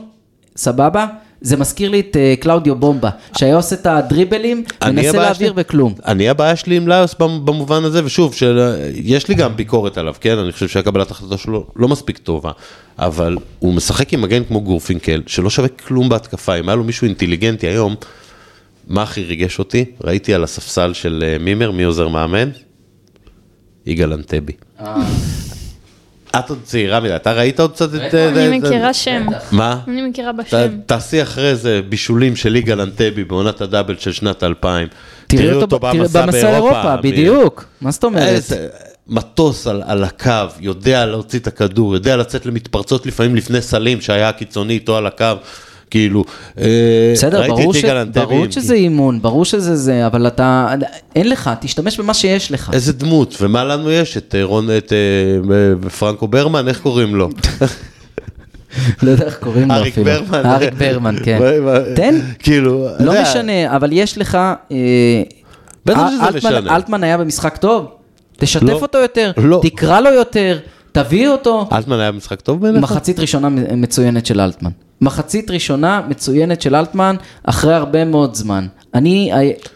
[0.56, 1.06] סבבה?
[1.42, 5.94] זה מזכיר לי את אה, קלאודיו בומבה, שהיה עושה את הדריבלים, מנסה להעביר וכלום.
[6.06, 8.60] אני הבעיה שלי עם ליוס במ- במובן הזה, ושוב, של,
[8.94, 10.38] יש לי גם ביקורת עליו, כן?
[10.38, 12.52] אני חושב שהקבלת החלטה שלו לא מספיק טובה,
[13.00, 16.56] אבל הוא משחק עם מגן כמו גורפינקל, שלא שווה כלום בהתקפה.
[16.56, 17.96] אם היה לו מישהו אינטליגנטי היום,
[18.88, 19.86] מה הכי ריגש אותי?
[20.04, 22.50] ראיתי על הספסל של אה, מימר, מי עוזר מאמן?
[23.86, 24.54] יגאל אנטבי.
[26.36, 28.16] את עוד צעירה מדי, אתה ראית עוד קצת את...
[28.16, 29.28] אה, אני מכירה שם.
[29.52, 29.80] מה?
[29.88, 30.68] אני מכירה בשם.
[30.86, 34.88] תעשי אחרי זה בישולים של יגאל אנטבי בעונת הדאבל של שנת 2000.
[35.28, 36.26] תראי אותו במסע
[36.56, 37.66] אירופה, מ- בדיוק.
[37.82, 38.44] מה זאת אומרת?
[39.08, 44.30] מטוס על, על הקו, יודע להוציא את הכדור, יודע לצאת למתפרצות לפעמים לפני סלים שהיה
[44.30, 45.26] הקיצוני איתו על הקו,
[45.90, 46.24] כאילו,
[46.58, 47.86] אה, בסדר, ברור, ש...
[48.14, 50.76] ברור שזה אימון, ברור שזה זה, אבל אתה,
[51.16, 52.70] אין לך, תשתמש במה שיש לך.
[52.74, 54.18] איזה דמות, ומה לנו יש?
[54.18, 57.30] את אה, רון, את אה, פרנקו ברמן, איך קוראים לו?
[59.04, 60.06] לא יודע איך קוראים לו אריק אפילו.
[60.06, 60.46] ברמן.
[60.46, 61.40] אריק ברמן, כן.
[61.96, 64.38] תן, כאילו, לא משנה, אבל יש לך...
[65.86, 66.76] בטח שזה משנה.
[66.76, 67.86] אלטמן היה במשחק טוב,
[68.38, 68.80] תשתף לא.
[68.82, 69.60] אותו יותר, לא.
[69.64, 70.60] תקרא לו יותר,
[70.92, 71.70] תביא אותו.
[71.72, 72.84] אלטמן היה משחק טוב בעיניך?
[72.84, 74.72] מחצית ראשונה מצוינת של אלטמן.
[75.02, 78.68] מחצית ראשונה מצוינת של אלטמן אחרי הרבה מאוד זמן.
[78.94, 79.32] אני,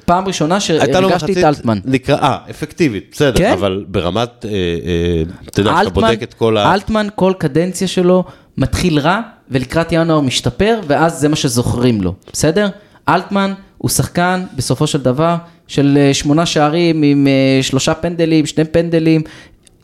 [0.06, 1.80] פעם ראשונה שהרגשתי את אלטמן.
[1.86, 3.52] נקרא, אה, אפקטיבית, בסדר, כן?
[3.52, 6.74] אבל ברמת, אה, אה, אתה יודע, כשאתה בודק את כל ה...
[6.74, 8.24] אלטמן, כל קדנציה שלו
[8.58, 9.22] מתחיל רע,
[9.52, 12.70] ולקראת ינואר משתפר, ואז זה מה שזוכרים לו, בסדר?
[13.10, 15.36] אלטמן הוא שחקן, בסופו של דבר,
[15.68, 17.28] של אה, שמונה שערים עם
[17.62, 19.22] שלושה פנדלים, שני פנדלים,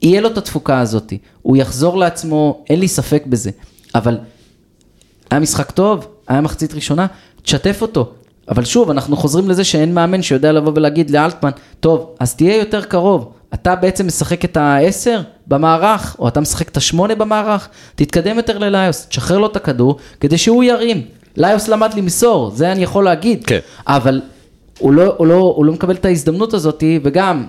[0.01, 1.13] יהיה לו את התפוקה הזאת.
[1.41, 3.51] הוא יחזור לעצמו, אין לי ספק בזה.
[3.95, 4.17] אבל
[5.31, 7.07] היה משחק טוב, היה מחצית ראשונה,
[7.41, 8.09] תשתף אותו.
[8.49, 12.81] אבל שוב, אנחנו חוזרים לזה שאין מאמן שיודע לבוא ולהגיד לאלטמן, טוב, אז תהיה יותר
[12.83, 13.31] קרוב.
[13.53, 19.07] אתה בעצם משחק את העשר במערך, או אתה משחק את השמונה במערך, תתקדם יותר לליוס,
[19.07, 21.01] תשחרר לו את הכדור, כדי שהוא ירים.
[21.37, 23.45] ליוס למד למסור, זה אני יכול להגיד.
[23.45, 23.59] כן.
[23.87, 24.21] אבל
[24.79, 27.45] הוא לא, הוא, לא, הוא לא מקבל את ההזדמנות הזאת, וגם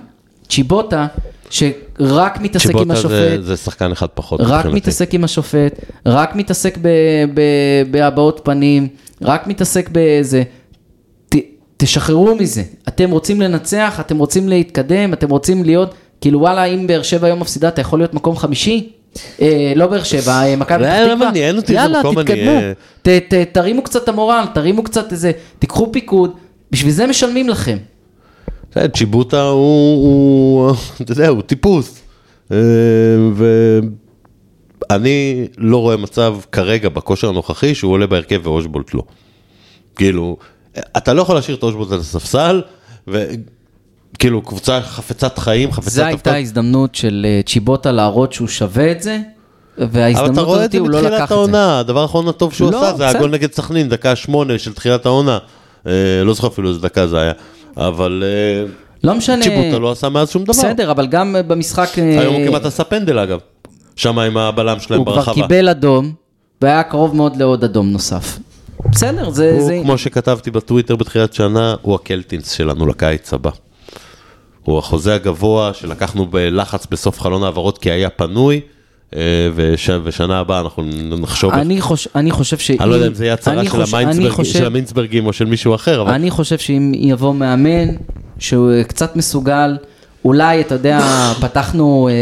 [0.49, 1.07] צ'יבוטה,
[1.51, 3.11] שרק מתעסק עם צ'יבוטה השופט.
[3.15, 4.39] זה- זה שחקן אחד פחות.
[4.43, 4.65] רק.
[4.65, 6.77] מתעסק עם השופט, רק מתעסק
[7.91, 8.87] בהבעות פנים,
[9.21, 10.43] רק מתעסק באיזה...
[11.77, 12.63] תשחררו מזה.
[12.87, 15.93] אתם רוצים לנצח, אתם רוצים להתקדם, אתם רוצים להיות...
[16.21, 18.89] כאילו וואלה, אם באר שבע היום מפסידה, אתה יכול להיות מקום חמישי?
[19.41, 21.25] אה, לא באר שבע, אה, מכבי לא, פתח לא תקווה.
[21.25, 22.49] מעניין אותי איזה יאללה, מקום אני תתקדמו.
[22.51, 22.73] אהיה.
[23.01, 25.31] ת, ת, תרימו קצת את המורל, תרימו קצת איזה...
[25.59, 26.31] תיקחו פיקוד,
[26.71, 27.77] בשביל זה משלמים לכם.
[28.71, 32.01] אתה יודע, צ'יבוטה הוא, הוא, אתה יודע, הוא טיפוס.
[32.51, 32.57] אה,
[34.89, 39.03] ואני לא רואה מצב כרגע בכושר הנוכחי שהוא עולה בהרכב ואושבולט לא.
[39.95, 40.37] כאילו,
[40.97, 42.61] אתה לא יכול להשאיר את אושבולט על הספסל,
[43.07, 49.01] וכאילו קבוצה חפצת חיים, חפצת זו הייתה ההזדמנות של אה, צ'יבוטה להראות שהוא שווה את
[49.01, 49.19] זה,
[49.77, 51.35] אבל אתה וההזדמנות רואה את הזאת זה הוא לא מתחילת לקח את זה.
[51.35, 53.09] העונה, הדבר האחרון הטוב שהוא לא, עשה זה.
[53.09, 55.37] הגול נגד סכנין, דקה שמונה של תחילת העונה.
[55.87, 55.91] אה,
[56.23, 57.31] לא זוכר אפילו איזה דקה זה היה,
[57.77, 58.71] אבל אה,
[59.03, 59.43] לא משנה.
[59.43, 60.53] צ'יבוטה לא עשה מאז שום דבר.
[60.53, 61.99] בסדר, אבל גם במשחק...
[61.99, 63.39] אה, היום הוא כמעט עשה פנדל אגב,
[63.95, 65.33] שם עם הבלם שלהם הוא כבר ברחבה.
[65.33, 66.13] קיבל אדום,
[66.61, 68.39] והיה קרוב מאוד לעוד אדום נוסף.
[68.91, 69.51] בסדר, זה...
[69.51, 69.79] הוא, זה...
[69.83, 73.49] כמו שכתבתי בטוויטר בתחילת שנה, הוא הקלטינס שלנו לקיץ הבא.
[74.63, 78.61] הוא החוזה הגבוה שלקחנו בלחץ בסוף חלון העברות כי היה פנוי,
[79.55, 80.83] וש, ושנה הבאה אנחנו
[81.19, 81.53] נחשוב...
[81.53, 82.07] אני, חוש...
[82.15, 82.77] אני חושב שאם...
[82.81, 85.75] אני לא יודע אם זה יהיה הצהרה של, המיינסברג, חושב- של המינסברגים או של מישהו
[85.75, 87.87] אחר, אבל אני חושב שאם יבוא מאמן
[88.39, 89.77] שהוא קצת מסוגל,
[90.25, 90.99] אולי, אתה יודע,
[91.41, 92.13] פתחנו אה,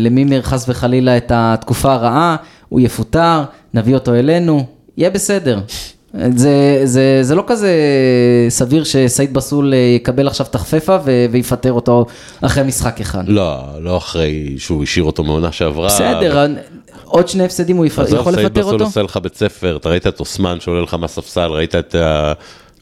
[0.00, 2.36] למימר חס וחלילה את התקופה הרעה,
[2.68, 3.42] הוא יפוטר,
[3.74, 4.66] נביא אותו אלינו,
[4.96, 5.60] יהיה בסדר.
[6.36, 6.52] זה,
[6.84, 7.70] זה, זה לא כזה
[8.48, 12.06] סביר שסעיד בסול אה, יקבל עכשיו תחפפה ו- ויפטר אותו
[12.40, 13.22] אחרי משחק אחד.
[13.26, 15.86] לא, לא אחרי שהוא השאיר אותו מעונה שעברה.
[15.86, 16.46] בסדר,
[17.04, 18.84] עוד שני הפסדים הוא יפ- עזוב, יכול סעיד לפטר בסול אותו?
[18.84, 22.32] עושה לך בית ספר, אתה ראית את אוסמן שעולה לך מהספסל, ראית את ה...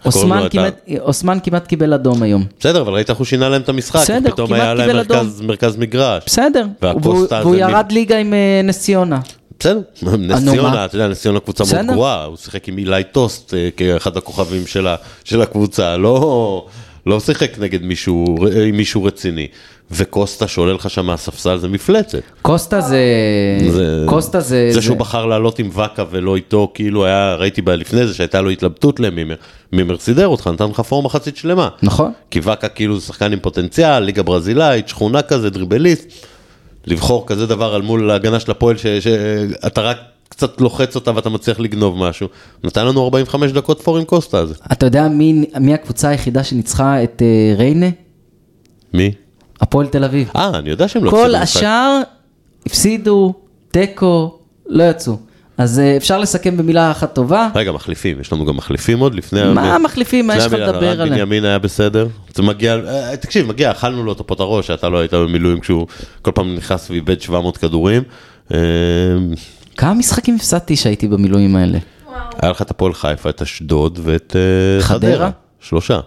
[0.06, 2.44] אוסמן ה- כמעט, אוסמן כמעט קיבל אדום היום.
[2.60, 5.76] בסדר, אבל ראית איך הוא שינה להם את המשחק, בסדר, פתאום היה להם מרכז, מרכז
[5.76, 6.22] מגרש.
[6.26, 9.18] בסדר, והוא, והוא ירד ליגה עם אה, נס ציונה.
[9.60, 9.80] בסדר,
[10.18, 10.84] נס ציונה?
[10.84, 11.94] אתה יודע, נס ציונה קבוצה מאוד.
[11.94, 14.66] גרועה, הוא שיחק עם אילי טוסט אה, כאחד הכוכבים
[15.24, 16.66] של הקבוצה, לא
[17.06, 18.36] לא שיחק נגד מישהו
[18.68, 19.46] עם מישהו רציני.
[19.90, 22.18] וקוסטה שעולה לך שם מהספסל זה מפלצת.
[22.42, 22.98] קוסטה זה...
[23.70, 24.68] זה- קוסטה זה...
[24.72, 28.50] זה שהוא בחר לעלות עם ואקה ולא איתו, כאילו היה, ראיתי לפני זה שהייתה לו
[28.50, 29.34] התלבטות למימר.
[29.72, 31.68] מימר סידר אותך, נתן לך פור מחצית שלמה.
[31.82, 32.12] נכון.
[32.30, 36.08] כי ואקה כאילו זה שחקן עם פוטנציאל, ליגה ברזילאית, שכונה כזה, דריבליסט.
[36.86, 39.96] לבחור כזה דבר על מול ההגנה של הפועל, ש- שאתה רק
[40.28, 42.28] קצת לוחץ אותה ואתה מצליח לגנוב משהו.
[42.64, 44.54] נתן לנו 45 דקות פורין קוסטה הזה.
[44.72, 47.86] אתה יודע מי, מי הקבוצה היחידה שניצחה את אה, ריינה?
[48.94, 49.12] מי?
[49.60, 50.30] הפועל תל אביב.
[50.36, 51.56] אה, אני יודע שהם לא כל הפסידו משחק.
[51.56, 52.00] השאר
[52.66, 53.34] הפסידו,
[53.70, 55.16] תיקו, לא יצאו.
[55.58, 57.48] אז אה, אפשר לסכם במילה אחת טובה.
[57.54, 59.52] רגע, מחליפים, יש לנו גם מחליפים עוד לפני...
[59.54, 60.26] מה מחליפים?
[60.26, 61.18] מה יש לך לפני המילה, לדבר רן עליהם?
[61.18, 62.08] בנימין היה בסדר.
[62.34, 65.86] זה מגיע, אה, תקשיב, מגיע, אכלנו לו את את הראש, שאתה לא היית במילואים כשהוא
[66.22, 68.02] כל פעם נכנס ואיבד 700 כדורים.
[68.54, 68.58] אה,
[69.76, 71.78] כמה משחקים הפסדתי שהייתי במילואים האלה?
[72.42, 74.36] היה לך את הפועל חיפה, את אשדוד ואת
[74.80, 75.12] חדרה?
[75.12, 75.30] חדרה.
[75.60, 76.00] שלושה.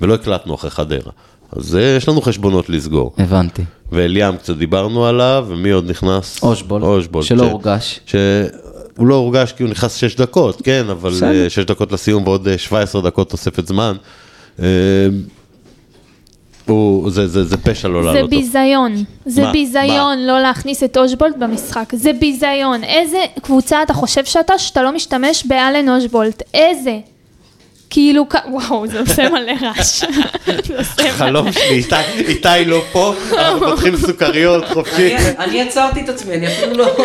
[0.00, 1.12] ולא הקלטנו אחרי חדרה.
[1.56, 3.12] אז אה, יש לנו חשבונות לסגור.
[3.18, 3.62] הבנתי.
[3.92, 6.42] ואליאם קצת דיברנו עליו, ומי עוד נכנס?
[6.42, 7.26] אושבולט, אושבולט.
[7.26, 8.00] שלא ש- הורגש.
[8.06, 11.48] שהוא לא הורגש כי הוא נכנס 6 דקות, כן, אבל בסדר.
[11.48, 13.96] 6 דקות לסיום ועוד אה, 17 דקות תוספת זמן.
[14.62, 14.66] אה,
[16.66, 18.36] הוא, זה, זה, זה פשע לא זה לעלות אותו.
[18.36, 18.94] ביזיון,
[19.26, 19.52] זה מה?
[19.52, 22.84] ביזיון לא להכניס את אושבולט במשחק, זה ביזיון.
[22.84, 26.42] איזה קבוצה אתה חושב שאתה, שאתה לא משתמש באלן אושבולט?
[26.54, 26.98] איזה?
[27.94, 30.04] כאילו, וואו, זה עושה מלא רעש.
[31.18, 31.82] חלום שלי,
[32.18, 35.16] איתי, לא פה, אנחנו פותחים סוכריות חופשי.
[35.38, 36.96] אני עצרתי את עצמי, אני אפילו לא,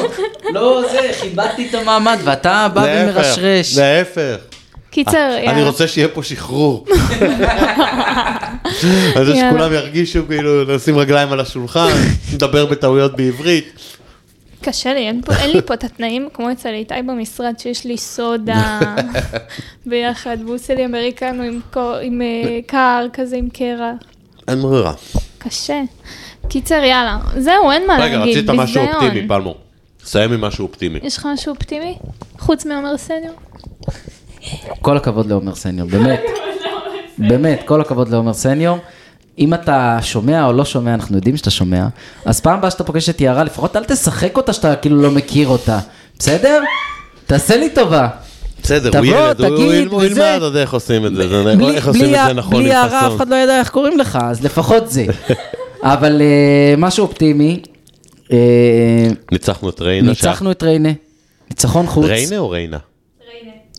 [0.54, 3.78] לא זה, כיבדתי את המעמד, ואתה בא ומרשרש.
[3.78, 4.36] להפך.
[4.92, 5.68] קיצר, אני יאללה.
[5.68, 6.86] רוצה שיהיה פה שחרור.
[9.16, 9.50] אני רוצה.
[9.50, 11.90] שכולם ירגישו כאילו נשים רגליים על השולחן,
[12.34, 13.99] נדבר בטעויות בעברית.
[14.62, 17.98] קשה לי, אין, פה, אין לי פה את התנאים כמו אצל איתי במשרד, שיש לי
[17.98, 18.80] סודה
[19.86, 21.60] ביחד, והוא עושה לי אמריקנו עם,
[22.02, 23.96] עם אה, קר כזה, עם קרח.
[24.48, 24.94] אין ברירה.
[25.38, 25.82] קשה.
[26.50, 27.18] קיצר, יאללה.
[27.38, 28.82] זהו, אין מה רגע, להגיד, רצית משהו.
[28.82, 29.56] אופטימי, פלמור.
[30.04, 31.00] סיים עם משהו אופטימי.
[31.04, 31.98] יש לך משהו אופטימי?
[32.40, 33.36] חוץ מעומר סניור?
[34.82, 36.22] כל הכבוד לעומר סניור, באמת.
[37.18, 38.78] באמת, כל הכבוד לעומר סניור.
[39.38, 41.88] אם אתה שומע או לא שומע, אנחנו יודעים שאתה שומע,
[42.26, 45.48] אז פעם הבאה שאתה פוגש את יערה, לפחות אל תשחק אותה שאתה כאילו לא מכיר
[45.48, 45.80] אותה,
[46.20, 46.62] בסדר?
[47.26, 48.08] תעשה לי טובה.
[48.64, 49.42] בסדר, הוא ילד,
[49.92, 50.04] הוא-.
[50.04, 51.28] ילמד עוד איך עושים את זה,
[51.58, 53.16] בלי- איך עושים בלי את זה נכון בלי עם הערה אף חסון.
[53.16, 55.06] אחד לא ידע איך קוראים לך, אז לפחות זה.
[55.84, 57.60] אבל אה, משהו אופטימי,
[58.32, 58.38] אה,
[59.32, 60.10] ניצחנו את ריינה.
[60.10, 60.90] ניצחנו את ריינה,
[61.50, 62.06] ניצחון חוץ.
[62.06, 62.78] ריינה או ריינה?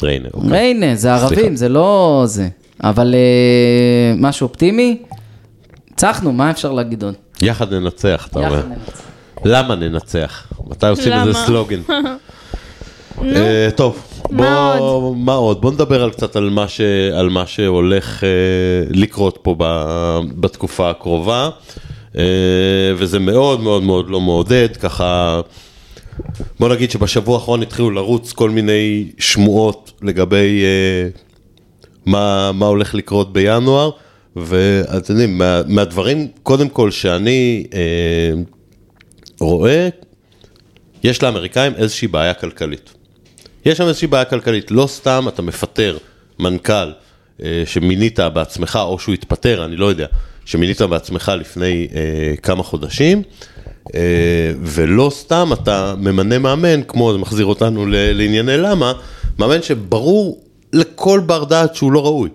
[0.02, 0.28] ריינה.
[0.34, 0.50] אוקיי.
[0.50, 1.56] ריינה, זה ערבים.
[1.56, 2.48] זה לא זה.
[2.82, 4.96] אבל אה, משהו אופטימי,
[5.90, 7.14] ניצחנו, מה אפשר להגיד עוד?
[7.42, 8.58] יחד ננצח, אתה אומר.
[8.58, 9.02] יחד ננצח.
[9.44, 10.46] למה ננצח?
[10.66, 11.12] מתי עושים?
[11.12, 11.80] איזה סלוגן?
[13.22, 15.60] אה, טוב, מה בוא, מה עוד?
[15.60, 16.80] בוא נדבר על קצת על מה, ש,
[17.14, 18.28] על מה שהולך אה,
[18.90, 19.64] לקרות פה ב,
[20.40, 21.50] בתקופה הקרובה,
[22.18, 22.22] אה,
[22.96, 25.40] וזה מאוד מאוד מאוד לא מעודד, ככה,
[26.60, 31.08] בוא נגיד שבשבוע האחרון התחילו לרוץ כל מיני שמועות לגבי אה,
[32.06, 33.90] מה, מה הולך לקרות בינואר,
[34.36, 38.32] ואתם יודעים, מה, מהדברים, קודם כל שאני אה,
[39.40, 39.88] רואה,
[41.04, 42.94] יש לאמריקאים איזושהי בעיה כלכלית.
[43.64, 45.98] יש שם איזושהי בעיה כלכלית, לא סתם אתה מפטר
[46.38, 46.92] מנכ"ל
[47.42, 50.06] אה, שמינית בעצמך, או שהוא התפטר, אני לא יודע,
[50.44, 53.22] שמינית בעצמך לפני אה, כמה חודשים,
[53.94, 58.92] אה, ולא סתם אתה ממנה מאמן, כמו, זה מחזיר אותנו לענייני למה,
[59.38, 62.30] מאמן שברור לכל בר דעת שהוא לא ראוי.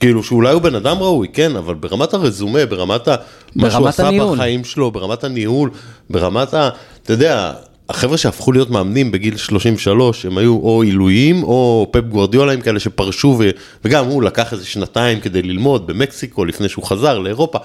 [0.00, 3.16] כאילו שאולי הוא בן אדם ראוי, כן, אבל ברמת הרזומה, ברמת ה...
[3.56, 4.36] מה שהוא עשה הניהול.
[4.36, 5.70] בחיים שלו, ברמת הניהול,
[6.10, 6.68] ברמת ה...
[7.02, 7.52] אתה יודע,
[7.88, 13.36] החבר'ה שהפכו להיות מאמנים בגיל 33, הם היו או עילויים או פפ גוורדיולאים כאלה שפרשו,
[13.38, 13.50] ו...
[13.84, 17.58] וגם הוא לקח איזה שנתיים כדי ללמוד במקסיקו לפני שהוא חזר לאירופה.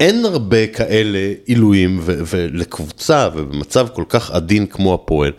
[0.00, 5.32] אין הרבה כאלה עילויים, ו- ולקבוצה ובמצב כל כך עדין כמו הפועל,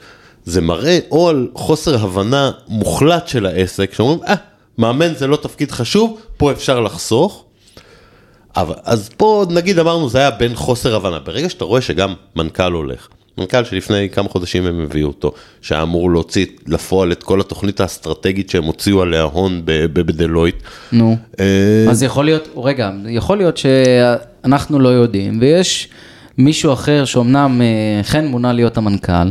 [0.45, 4.35] זה מראה או על חוסר הבנה מוחלט של העסק, שאומרים, אה,
[4.79, 7.45] מאמן זה לא תפקיד חשוב, פה אפשר לחסוך.
[8.55, 12.71] אבל, אז פה נגיד אמרנו זה היה בין חוסר הבנה, ברגע שאתה רואה שגם מנכ"ל
[12.71, 13.07] הולך,
[13.37, 18.49] מנכ"ל שלפני כמה חודשים הם הביאו אותו, שהיה אמור להוציא לפועל את כל התוכנית האסטרטגית
[18.49, 20.55] שהם הוציאו עליה הון בדלויט.
[20.91, 21.17] נו.
[21.39, 21.45] אה,
[21.89, 25.89] אז יכול להיות, רגע, יכול להיות שאנחנו לא יודעים, ויש
[26.37, 29.29] מישהו אחר שאומנם אה, חן מונה להיות המנכ"ל,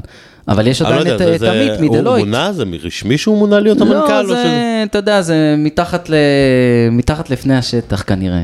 [0.49, 2.25] אבל יש לא עדיין יודע, את זה- את זה- עמית הוא מדלויט.
[2.25, 3.95] מונה, זה רשמי שהוא מונה להיות המנכ"ל?
[4.13, 6.15] לא, או שזה- זה, אתה יודע, זה מתחת, ל...
[6.93, 8.43] מתחת לפני השטח כנראה.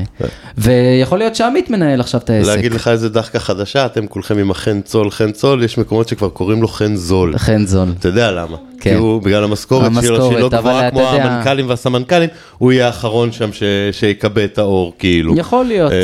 [0.57, 2.47] ויכול להיות שעמית מנהל עכשיו את העסק.
[2.47, 6.29] להגיד לך איזה דחקה חדשה, אתם כולכם עם החן צול, חן צול, יש מקומות שכבר
[6.29, 7.37] קוראים לו חן זול.
[7.37, 7.89] חן זול.
[7.99, 8.57] אתה יודע למה?
[8.85, 8.89] כן.
[8.91, 13.31] כי הוא, בגלל המשכורת שלו, שהיא לא גבוהה כמו יודע- המנכ"לים והסמנכ"לים, הוא יהיה האחרון
[13.31, 15.37] שם ש- שיקבל את האור, כאילו.
[15.37, 15.91] יכול להיות.
[15.91, 15.97] אה,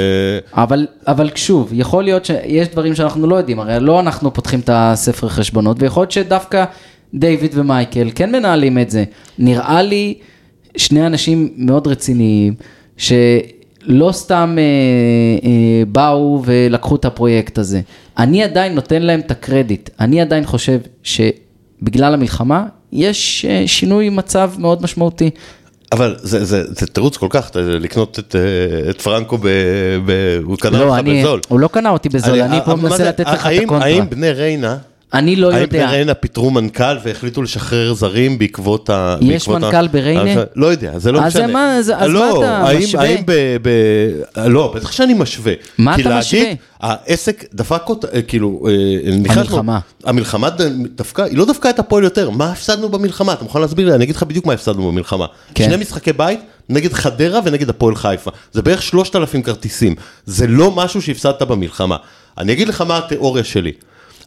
[0.64, 4.70] אבל, אבל שוב, יכול להיות שיש דברים שאנחנו לא יודעים, הרי לא אנחנו פותחים את
[4.74, 6.66] הספר חשבונות, ויכול להיות שדווקא
[7.14, 9.04] דיוויד ומייקל כן מנהלים את זה.
[9.40, 10.14] נראה לי
[10.78, 12.54] שני אנשים מאוד רציניים,
[13.84, 14.64] לא סתם אה,
[15.50, 17.82] אה, באו ולקחו את הפרויקט הזה.
[18.18, 19.90] אני עדיין נותן להם את הקרדיט.
[20.00, 20.80] אני עדיין חושב
[21.82, 25.30] שבגלל המלחמה יש אה, שינוי מצב מאוד משמעותי.
[25.92, 29.48] אבל זה, זה, זה תירוץ כל כך, אתה- לקנות את, אה, את פרנקו, ב,
[30.06, 30.12] ב,
[30.44, 31.40] הוא קנה לא, לך אני, בזול.
[31.48, 33.88] הוא לא קנה אותי בזול, אני פה מה מנסה זה- לתת לך את הקונטרה.
[33.88, 34.78] האם בני ריינה,
[35.14, 35.90] אני לא האם יודע.
[35.90, 39.18] ריינה פיטרו מנכ"ל והחליטו לשחרר זרים בעקבות ה...
[39.22, 39.88] יש בעקבות מנכ"ל ה...
[39.88, 40.32] בריינה?
[40.34, 41.48] אז- לא יודע, זה לא אז משנה.
[41.48, 43.04] מה- אז- אז לא, מה אתה האם, משווה?
[43.04, 43.32] האם ב,
[43.62, 43.70] ב...
[44.48, 45.54] לא, בטח שאני משווה.
[45.78, 46.44] מה אתה להגיד, משווה?
[46.80, 49.80] העסק דפק אותה, אה, כאילו, אה, המלחמה.
[50.04, 50.50] המלחמה
[50.96, 53.34] דפקה, היא לא דפקה את הפועל יותר, מה הפסדנו במלחמה?
[53.34, 53.96] אתה מוכן להסביר לי?
[53.96, 55.26] אני אגיד לך בדיוק מה הפסדנו במלחמה.
[55.56, 55.66] כן.
[55.66, 56.40] שני משחקי בית
[56.70, 58.32] נגד חדרה ונגד הפועל חיפה.
[58.52, 59.96] זה בערך 3,000 כרטיסים.
[60.26, 61.96] זה לא משהו שהפסדת במלחמה.
[62.38, 63.72] אני אגיד לך מה התיאוריה שלי.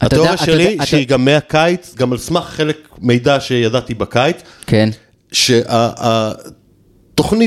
[0.01, 4.89] התיאוריה שלי, שהיא גם מהקיץ, גם על סמך חלק מידע שידעתי בקיץ, כן.
[5.31, 6.35] שהתוכנית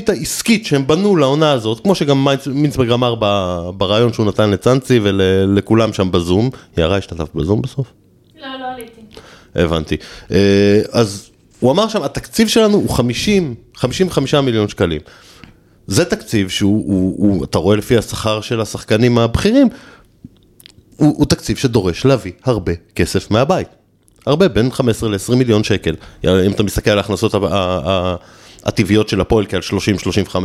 [0.09, 3.15] העסקית שהם בנו לעונה הזאת, כמו שגם מינסברג אמר
[3.77, 7.93] ברעיון שהוא נתן לצאנצי ולכולם שם בזום, יערה השתתפת בזום בסוף?
[8.41, 9.01] לא, לא עליתי.
[9.55, 9.97] הבנתי.
[10.31, 11.31] אה, אז
[11.61, 15.01] הוא אמר שם, התקציב שלנו הוא 50, 55 מיליון שקלים.
[15.87, 19.69] זה תקציב שהוא, הוא, הוא, אתה רואה לפי השכר של השחקנים הבכירים,
[20.99, 23.69] הוא, הוא תקציב שדורש להביא הרבה כסף מהבית.
[24.27, 25.95] הרבה, בין 15 ל-20 מיליון שקל.
[26.25, 27.35] אם אתה מסתכל על ההכנסות
[28.65, 29.61] הטבעיות של הפועל כעל
[30.31, 30.37] 30-35,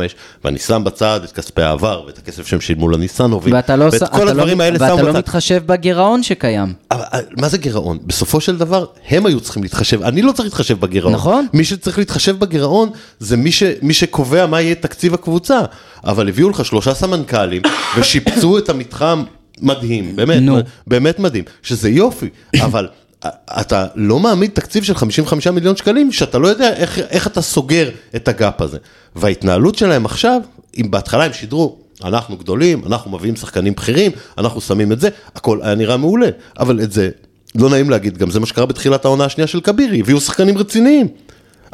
[0.44, 4.24] ואני שם בצד את כספי העבר ואת הכסף שהם שילמו לניסנובים, ואתה לא, ואת כל
[4.24, 5.18] לא, הדברים האלה ואתה שם לא בצד.
[5.18, 6.72] מתחשב בגירעון שקיים.
[6.90, 7.98] אבל אה, מה זה גירעון?
[8.06, 11.14] בסופו של דבר, הם היו צריכים להתחשב, אני לא צריך להתחשב בגירעון.
[11.14, 11.46] נכון.
[11.52, 15.60] מי שצריך להתחשב בגירעון זה מי, ש, מי שקובע מה יהיה תקציב הקבוצה.
[16.04, 17.62] אבל הביאו לך שלושה סמנכ"לים
[17.96, 19.24] ושיפצו את המתחם
[19.62, 20.58] מדהים, באמת, נו.
[20.86, 22.28] באמת מדהים, שזה יופי,
[22.60, 22.88] אבל
[23.60, 27.90] אתה לא מעמיד תקציב של 55 מיליון שקלים, שאתה לא יודע איך, איך אתה סוגר
[28.16, 28.78] את הגאפ הזה.
[29.16, 30.40] וההתנהלות שלהם עכשיו,
[30.76, 35.58] אם בהתחלה הם שידרו, אנחנו גדולים, אנחנו מביאים שחקנים בכירים, אנחנו שמים את זה, הכל
[35.62, 36.28] היה נראה מעולה,
[36.58, 37.10] אבל את זה,
[37.54, 41.08] לא נעים להגיד, גם זה מה שקרה בתחילת העונה השנייה של כבירי, הביאו שחקנים רציניים.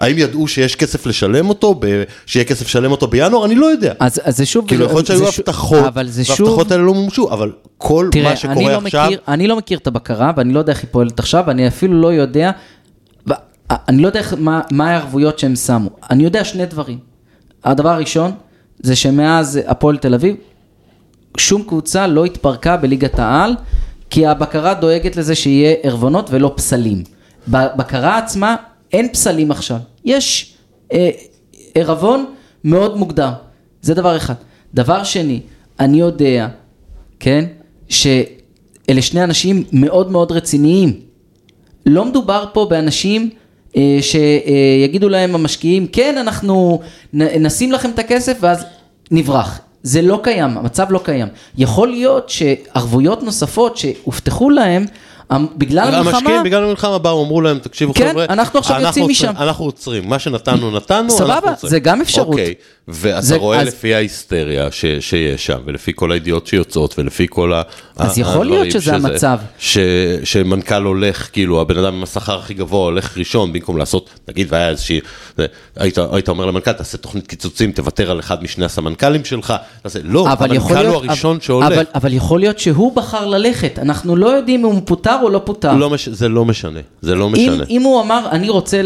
[0.00, 2.02] האם ידעו שיש כסף לשלם אותו, ב...
[2.26, 3.44] שיהיה כסף לשלם אותו בינואר?
[3.44, 3.92] אני לא יודע.
[4.00, 4.68] אז, אז זה שוב...
[4.68, 5.78] כאילו יכול להיות שהיו הבטחות.
[5.94, 9.56] וההבטחות האלה לא מומשו, אבל כל תראה, מה אני שקורה לא, עכשיו, מכיר, אני לא
[9.56, 12.50] מכיר את הבקרה, ואני לא יודע איך היא פועלת עכשיו, ואני אפילו לא יודע,
[13.28, 13.32] ו-
[13.88, 15.90] אני לא יודע איך, מה, מה הערבויות שהם שמו.
[16.10, 16.98] אני יודע שני דברים.
[17.64, 18.32] הדבר הראשון,
[18.78, 20.36] זה שמאז הפועל תל אביב,
[21.36, 23.54] שום קבוצה לא התפרקה בליגת העל,
[24.10, 27.02] כי הבקרה דואגת לזה שיהיה ערבונות ולא פסלים.
[27.48, 28.56] בבקרה עצמה
[28.92, 30.54] אין פסלים עכשיו, יש
[30.92, 31.10] אה,
[31.74, 32.24] ערבון
[32.64, 33.30] מאוד מוגדר,
[33.82, 34.34] זה דבר אחד.
[34.74, 35.40] דבר שני,
[35.80, 36.48] אני יודע,
[37.20, 37.44] כן,
[37.88, 41.00] שאלה שני אנשים מאוד מאוד רציניים.
[41.86, 43.30] לא מדובר פה באנשים
[43.76, 46.80] אה, שיגידו להם המשקיעים, כן, אנחנו
[47.12, 48.64] נ- נשים לכם את הכסף ואז
[49.10, 49.60] נברח.
[49.82, 51.28] זה לא קיים, המצב לא קיים.
[51.58, 54.86] יכול להיות שערבויות נוספות שהובטחו להם,
[55.56, 59.30] בגלל המלחמה, המשקיעים בגלל המלחמה באו, אמרו להם, תקשיבו כן, חבר'ה, אנחנו עכשיו יוצאים עוצרים-
[59.30, 61.70] משם." אנחנו עוצרים, מה שנתנו נתנו, סבבה, אנחנו עוצרים.
[61.70, 62.28] זה גם אפשרות.
[62.28, 62.54] אוקיי,
[62.88, 67.52] ואתה זה- רואה אז- לפי ההיסטריה ש- שיש שם, ולפי כל הידיעות שיוצאות, ולפי כל
[67.52, 67.62] ה...
[67.96, 69.38] אז ה- יכול להיות הדברים שזה המצב.
[69.58, 69.78] ש-
[70.24, 74.68] שמנכ"ל הולך, כאילו, הבן אדם עם השכר הכי גבוה הולך ראשון, במקום לעשות, נגיד, והיה
[74.68, 75.00] איזושהי,
[75.76, 80.26] היית היית אומר למנכ"ל, תעשה תוכנית קיצוצים, תוותר על אחד משני הסמנכ"לים שלך, תעשה, לא,
[80.28, 81.66] המנכ"ל להיות, הוא הראשון אבל, שהולך.
[81.66, 85.40] אבל, אבל יכול להיות שהוא בחר ללכת, אנחנו לא יודעים אם הוא פוטר או לא
[85.44, 85.74] פוטר.
[85.76, 87.64] לא מש- זה לא משנה, זה לא אם, משנה.
[87.70, 88.80] אם הוא אמר, אני רוצה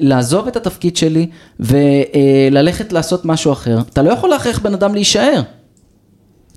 [0.00, 1.26] לעזוב את התפקיד שלי
[1.60, 5.40] וללכת לעשות משהו אחר, אתה לא יכול להכריח בן אדם להישאר.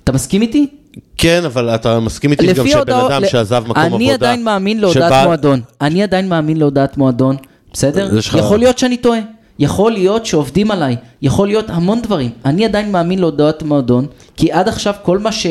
[0.04, 0.66] אתה מסכים איתי?
[1.16, 3.96] כן, אבל אתה מסכים איתי גם שבן ההודעות- אדם שעזב מקום עבודה...
[3.96, 5.60] אני עדיין מאמין להודעת שבא- מועדון.
[5.80, 7.36] אני עדיין מאמין להודעת מועדון,
[7.72, 8.08] בסדר?
[8.12, 9.20] לך- יכול להיות שאני טועה.
[9.58, 12.30] יכול להיות שעובדים עליי, יכול להיות המון דברים.
[12.44, 14.06] אני עדיין מאמין להודעת מועדון,
[14.36, 15.46] כי עד עכשיו כל מה, ש...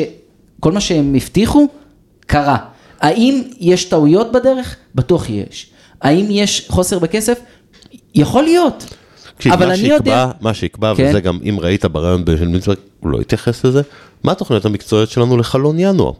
[0.60, 1.66] כל מה שהם הבטיחו,
[2.26, 2.56] קרה.
[3.00, 4.76] האם יש טעויות בדרך?
[4.94, 5.66] בטוח יש.
[6.02, 7.38] האם יש חוסר בכסף?
[8.14, 8.84] יכול להיות.
[9.36, 10.30] תקשיב, אבל מה אני שיקבע, יודע...
[10.40, 11.06] מה שיקבע, כן.
[11.08, 13.82] וזה גם אם ראית ברעיון של מינצברג, הוא לא התייחס לזה,
[14.24, 16.12] מה התוכניות המקצועיות שלנו לחלון ינואר?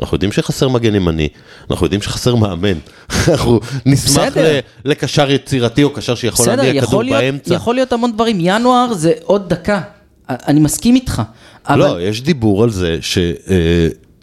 [0.00, 1.28] אנחנו יודעים שחסר מגן ימני,
[1.70, 2.78] אנחנו יודעים שחסר מאמן,
[3.28, 4.36] אנחנו נשמח.
[4.36, 7.54] ל- לקשר יצירתי או קשר שיכול בסדר, להניע כדור להיות, באמצע.
[7.54, 8.36] יכול להיות המון דברים.
[8.40, 9.80] ינואר זה עוד דקה.
[10.28, 11.22] אני מסכים איתך.
[11.68, 11.78] אבל...
[11.78, 12.98] לא, יש דיבור על זה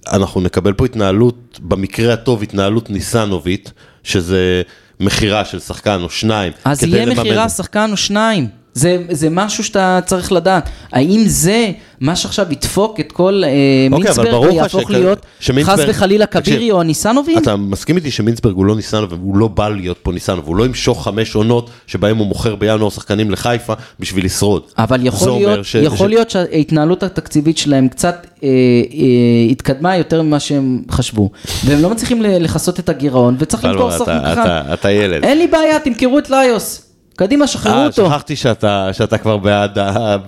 [0.09, 3.71] שאנחנו נקבל פה התנהלות, במקרה הטוב התנהלות ניסנובית,
[4.03, 4.61] שזה
[4.99, 6.53] מכירה של שחקן או שניים.
[6.65, 8.47] אז יהיה לממן- מכירה שחקן או שניים.
[8.74, 10.69] זה, זה משהו שאתה צריך לדעת.
[10.91, 15.26] האם זה מה שעכשיו ידפוק את כל אה, אוקיי, מינסברג ברור לך ויהפוך שכ- להיות
[15.39, 17.38] שמינסברג- חס וחלילה כבירי או הניסנובים?
[17.38, 20.65] אתה מסכים איתי שמינסברג הוא לא ניסנוב, והוא לא בא להיות פה ניסנוב, הוא לא
[20.65, 24.61] ימשוך חמש עונות שבהם הוא מוכר בינואר שחקנים לחיפה בשביל לשרוד.
[24.78, 30.22] אבל יכול להיות, ש- יכול ש- להיות שההתנהלות התקציבית שלהם קצת אה, אה, התקדמה יותר
[30.22, 31.30] ממה שהם חשבו,
[31.65, 34.41] והם לא מצליחים לכסות את הגירעון, וצריך למכור שחקן אחד.
[34.41, 35.24] אתה- אתה ילד.
[35.24, 36.82] אין לי בעיה, תמכרו את ליוס.
[37.16, 38.05] קדימה, שחררו אה, אותו.
[38.05, 39.78] שכחתי שאתה שאתה כבר בעד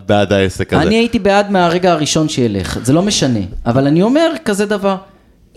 [0.06, 0.84] בעד העסק הזה.
[0.84, 4.96] אני הייתי בעד מהרגע הראשון שילך, זה לא משנה, אבל אני אומר כזה דבר.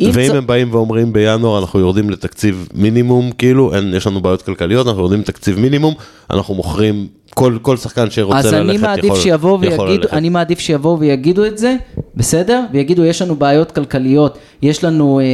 [0.01, 4.20] אם ואם צ- הם באים ואומרים בינואר אנחנו יורדים לתקציב מינימום, כאילו, אין, יש לנו
[4.20, 5.95] בעיות כלכליות, אנחנו יורדים לתקציב מינימום,
[6.31, 10.12] אנחנו מוכרים, כל, כל שחקן שרוצה אז ללכת יכול, יכול ללכת.
[10.12, 11.77] אני מעדיף שיבואו ויגידו את זה,
[12.14, 12.62] בסדר?
[12.72, 15.24] ויגידו יש לנו בעיות כלכליות, יש לנו אה,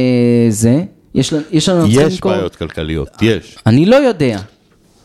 [0.49, 0.83] זה,
[1.15, 3.57] יש יש לנו, יש למכור." בעיות כלכליות, יש.
[3.65, 4.39] אני לא יודע.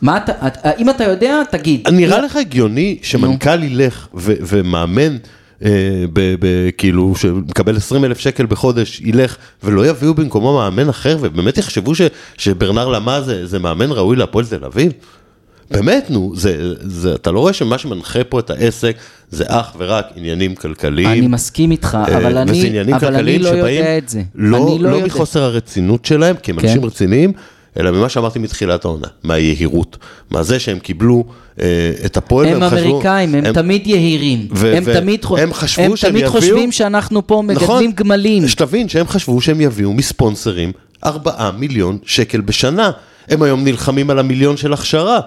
[0.01, 1.87] מה אתה, את- אם אתה יודע, תגיד.
[1.91, 5.17] נראה לך הגיוני שמנכ"ל ילך ו- ומאמן,
[5.65, 5.69] אה,
[6.13, 11.57] ב- ב- כאילו, שמקבל 20 אלף שקל בחודש, ילך ולא יביאו במקומו מאמן אחר, ובאמת
[11.57, 12.01] יחשבו ש-
[12.37, 14.91] שברנר למה זה, זה מאמן ראוי להפועל תל אביב?
[15.71, 18.95] באמת, נו, זה, זה, אתה לא רואה שמה שמנחה פה את העסק
[19.31, 21.07] זה אך ורק עניינים כלכליים.
[21.19, 24.21] אני מסכים איתך, אה, אבל וזה אני, עניינים אבל אני לא שבאים יודע את זה.
[24.35, 25.05] לא, אני לא, יודע.
[25.05, 26.67] מחוסר הרצינות שלהם, כי הם כן.
[26.67, 27.31] אנשים רציניים,
[27.79, 29.97] אלא ממה שאמרתי מתחילת העונה, מהיהירות.
[30.31, 31.23] מה זה שהם קיבלו
[31.61, 31.65] אה,
[32.05, 34.47] את הפועל, הם והם חשבו- אמריקאים, הם תמיד יהירים.
[34.51, 37.67] ו- הם ו- תמיד הם חשבו הם שהם תמיד יביאו- חושבים שאנחנו פה נכון.
[37.83, 38.47] מגדלים גמלים.
[38.47, 40.71] שתבין שהם חשבו שהם יביאו מספונסרים
[41.05, 42.91] 4 מיליון שקל בשנה.
[43.29, 45.19] הם היום נלחמים על המיליון של הכשרה.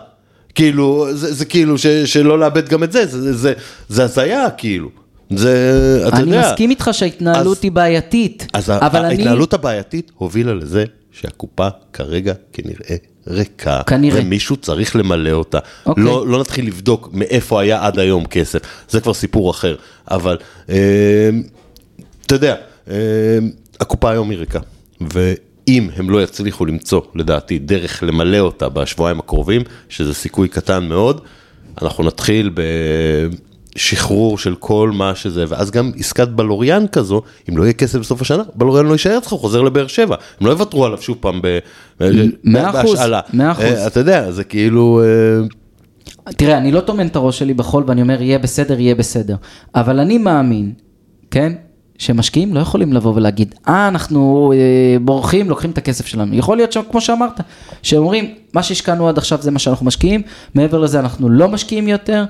[0.55, 3.53] כאילו, זה, זה כאילו ש, שלא לאבד גם את זה, זה, זה, זה,
[3.89, 4.89] זה הזיה כאילו.
[5.37, 6.51] זה, אתה אני יודע.
[6.51, 8.47] מסכים איתך שההתנהלות אז- היא בעייתית.
[8.53, 9.09] אז אבל אני...
[9.15, 12.97] ההתנהלות הבעייתית הובילה לזה שהקופה כרגע כנראה
[13.27, 13.81] ריקה.
[13.87, 14.21] כנראה.
[14.21, 15.59] ומישהו צריך למלא אותה.
[15.87, 16.05] אוקיי.
[16.05, 19.77] לא, לא נתחיל לבדוק מאיפה היה עד היום כסף, זה כבר סיפור אחר.
[20.11, 20.39] אבל
[20.69, 21.31] אה,
[22.27, 22.55] אתה יודע,
[22.91, 23.39] אה,
[23.81, 24.61] הקופה היום היא ריקה.
[25.01, 31.21] ואם הם לא יצליחו למצוא, לדעתי, דרך למלא אותה בשבועיים הקרובים, שזה סיכוי קטן מאוד,
[31.83, 32.61] אנחנו נתחיל ב...
[33.77, 38.21] שחרור של כל מה שזה, ואז גם עסקת בלוריאן כזו, אם לא יהיה כסף בסוף
[38.21, 41.41] השנה, בלוריאן לא יישאר אצלך, הוא חוזר לבאר שבע, הם לא יוותרו עליו שוב פעם
[41.43, 43.21] בהשאלה.
[43.33, 43.75] מאה אחוז.
[43.77, 48.03] אה, אתה יודע, זה כאילו, אה, תראה, אני לא טומן את הראש שלי בחול ואני
[48.03, 49.37] אומר, יהיה בסדר, יהיה בסדר.
[49.75, 50.73] אבל אני מאמין,
[51.31, 51.53] כן?
[51.99, 56.35] שמשקיעים לא יכולים לבוא ולהגיד, אה, אנחנו אה, בורחים, לוקחים את הכסף שלנו.
[56.35, 57.41] יכול להיות שם, כמו שאמרת,
[57.83, 60.23] שאומרים, מה שהשקענו עד עכשיו זה מה שאנחנו משקיעים,
[60.55, 62.25] מעבר לזה אנחנו לא משקיעים יותר,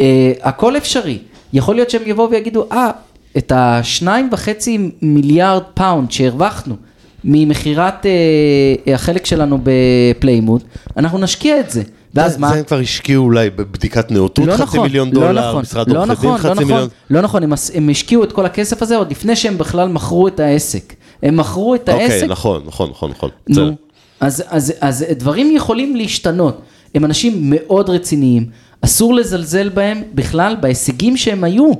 [0.00, 1.18] אה, הכל אפשרי.
[1.52, 2.90] יכול להיות שהם יבואו ויגידו, אה,
[3.36, 6.76] את השניים וחצי מיליארד פאונד שהרווחנו
[7.24, 10.62] ממכירת אה, החלק שלנו בפליימוד,
[10.96, 11.82] אנחנו נשקיע את זה.
[12.14, 12.48] ואז זה מה?
[12.48, 15.88] זה הם כבר השקיעו אולי בבדיקת נאותות לא חצי נכון, מיליון לא דולר, נכון, משרד
[15.88, 16.88] לא עורכי דין נכון, חצי לא נכון, מיליון.
[17.10, 20.40] לא נכון, הם, הם השקיעו את כל הכסף הזה עוד לפני שהם בכלל מכרו את
[20.40, 20.94] העסק.
[21.22, 23.30] הם מכרו את העסק, אוקיי, נכון, נכון, נכון, נכון.
[23.48, 23.72] נו,
[24.20, 26.60] אז, אז, אז דברים יכולים להשתנות.
[26.94, 28.46] הם אנשים מאוד רציניים,
[28.86, 31.70] אסור לזלזל בהם בכלל בהישגים שהם היו,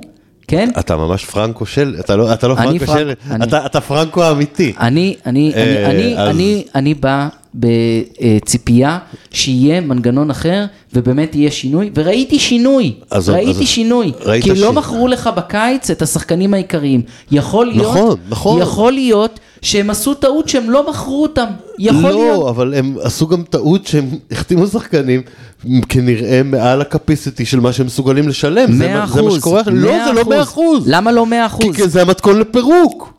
[0.49, 0.69] כן?
[0.79, 3.81] אתה ממש פרנקו של, אתה לא, אתה לא אני פרנקו פרנק- של, אני- אתה, אתה
[3.81, 4.73] פרנקו האמיתי.
[4.81, 8.99] אני, אני, אני, אה, אני, אז- אני, אני בא בציפייה
[9.31, 14.73] שיהיה מנגנון אחר ובאמת יהיה שינוי, וראיתי שינוי, אז- ראיתי אז- שינוי, ראית כי לא
[14.73, 17.03] ש- מכרו לך בקיץ את השחקנים העיקריים.
[17.31, 18.63] יכול להיות, נכון, נכון.
[18.63, 21.47] יכול להיות שהם עשו טעות שהם לא מכרו אותם,
[21.79, 22.49] יכול לא, להיות.
[22.49, 25.23] אבל הם עשו גם טעות שהם החתימו שחקנים
[25.89, 28.73] כנראה מעל הקפיסיטי של מה שהם מסוגלים לשלם.
[28.73, 29.63] זה מאה מה- זה מה אחוז, שקורה.
[29.67, 30.85] לא, זה לא מאה אחוז.
[30.87, 31.77] למה לא מאה אחוז?
[31.77, 33.13] כי זה המתכון לפירוק.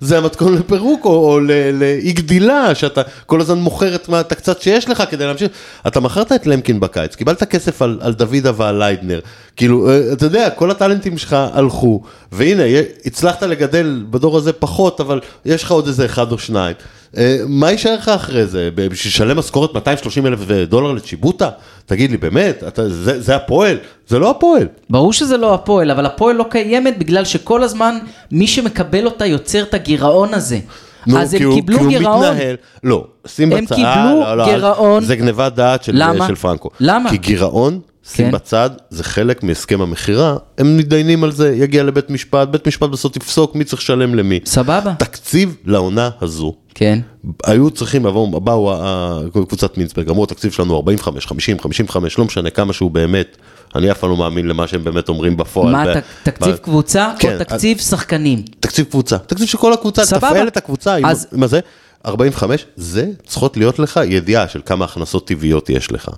[0.00, 1.40] זה המתכון לפירוק או, או
[1.72, 5.48] לאי גדילה, שאתה כל הזמן מוכר את, מה- את הקצת שיש לך כדי להמשיך.
[5.86, 9.20] אתה מכרת את למקין בקיץ, קיבלת כסף על, על דוידה ועל ליידנר.
[9.56, 12.00] כאילו, אה, אתה יודע, כל הטאלנטים שלך הלכו,
[12.32, 12.62] והנה,
[13.06, 16.74] הצלחת לגדל בדור הזה פחות, אבל יש לך עוד איזה אחד או שניים.
[17.16, 18.68] אה, מה יישאר לך אחרי זה?
[18.74, 20.38] בשביל לשלם משכורת 230 אלף
[20.68, 21.50] דולר לצ'יבוטה?
[21.86, 23.76] תגיד לי, באמת, אתה, זה, זה הפועל?
[24.08, 24.66] זה לא הפועל.
[24.90, 27.98] ברור שזה לא הפועל, אבל הפועל לא קיימת בגלל שכל הזמן
[28.30, 30.58] מי שמקבל אותה יוצר את הגירעון הזה.
[31.06, 32.26] נו, אז הם הוא- קיבלו הוא גירעון.
[32.30, 35.04] מתנהל, לא, שים הם בצד, קיבלו לא, לא, גירעון.
[35.04, 36.26] זה גניבת דעת של, למה?
[36.28, 36.70] של פרנקו.
[36.80, 37.10] למה?
[37.10, 37.80] כי גירעון,
[38.14, 38.32] שים כן.
[38.32, 43.16] בצד, זה חלק מהסכם המכירה, הם מתדיינים על זה, יגיע לבית משפט, בית משפט בסוף
[43.16, 44.40] יפסוק מי צריך לשלם למי.
[44.44, 44.94] סבבה.
[44.98, 46.54] תקציב לעונה הזו.
[46.74, 46.98] כן.
[47.44, 52.24] היו צריכים לבוא, באו ה- ה- קבוצת מינסברג, אמרו התקציב שלנו 45, 50, 55, לא
[52.24, 53.36] משנה כמה שהוא באמת,
[53.74, 55.72] אני אף פעם לא מאמין למה שהם באמת אומרים בפועל.
[55.72, 58.42] מה, ב- תקציב ב- קבוצה כן, או תקציב שחקנים?
[58.60, 60.02] תקציב קבוצה, תקציב של כל הקבוצה.
[60.06, 61.60] תפעל את הקבוצה עם, אז- עם הזה,
[62.06, 66.08] 45, זה צריכות להיות לך ידיעה של כמה הכנסות טבעיות יש לך.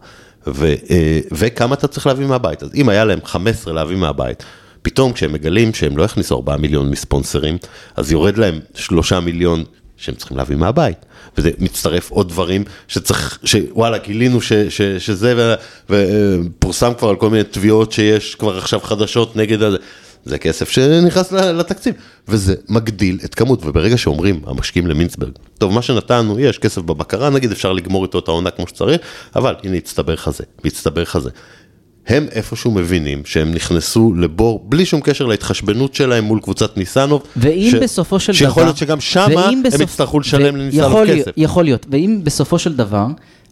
[0.55, 2.63] ו, אה, וכמה אתה צריך להביא מהבית.
[2.63, 4.45] אז אם היה להם 15 להביא מהבית,
[4.83, 7.59] פתאום כשהם מגלים שהם לא יכניסו 4 מיליון מספונסרים,
[7.97, 9.65] אז יורד להם 3 מיליון
[9.97, 10.97] שהם צריכים להביא מהבית.
[11.39, 15.55] וזה מצטרף עוד דברים שצריך, שוואלה, גילינו ש, ש, שזה,
[15.91, 19.77] ופורסם כבר על כל מיני תביעות שיש כבר עכשיו חדשות נגד הזה.
[20.29, 21.95] זה כסף שנכנס לתקציב,
[22.29, 27.53] וזה מגדיל את כמות, וברגע שאומרים המשקיעים למינסברג, טוב, מה שנתנו, יש כסף בבקרה, נגיד
[27.53, 29.01] אפשר לגמור איתו את העונה כמו שצריך,
[29.37, 31.31] אבל הנה הצטבר חזה, מצטבר חזה.
[32.07, 37.23] הם איפשהו מבינים שהם נכנסו לבור בלי שום קשר להתחשבנות שלהם מול קבוצת ניסנוב.
[37.37, 37.75] ואם ש...
[37.75, 38.53] בסופו של שיכול דבר...
[38.53, 39.81] שיכול להיות שגם שמה הם בסופ...
[39.81, 40.59] יצטרכו לשלם ו...
[40.59, 41.31] לניסנוב יכול כסף.
[41.37, 43.07] יכול להיות, ואם בסופו של דבר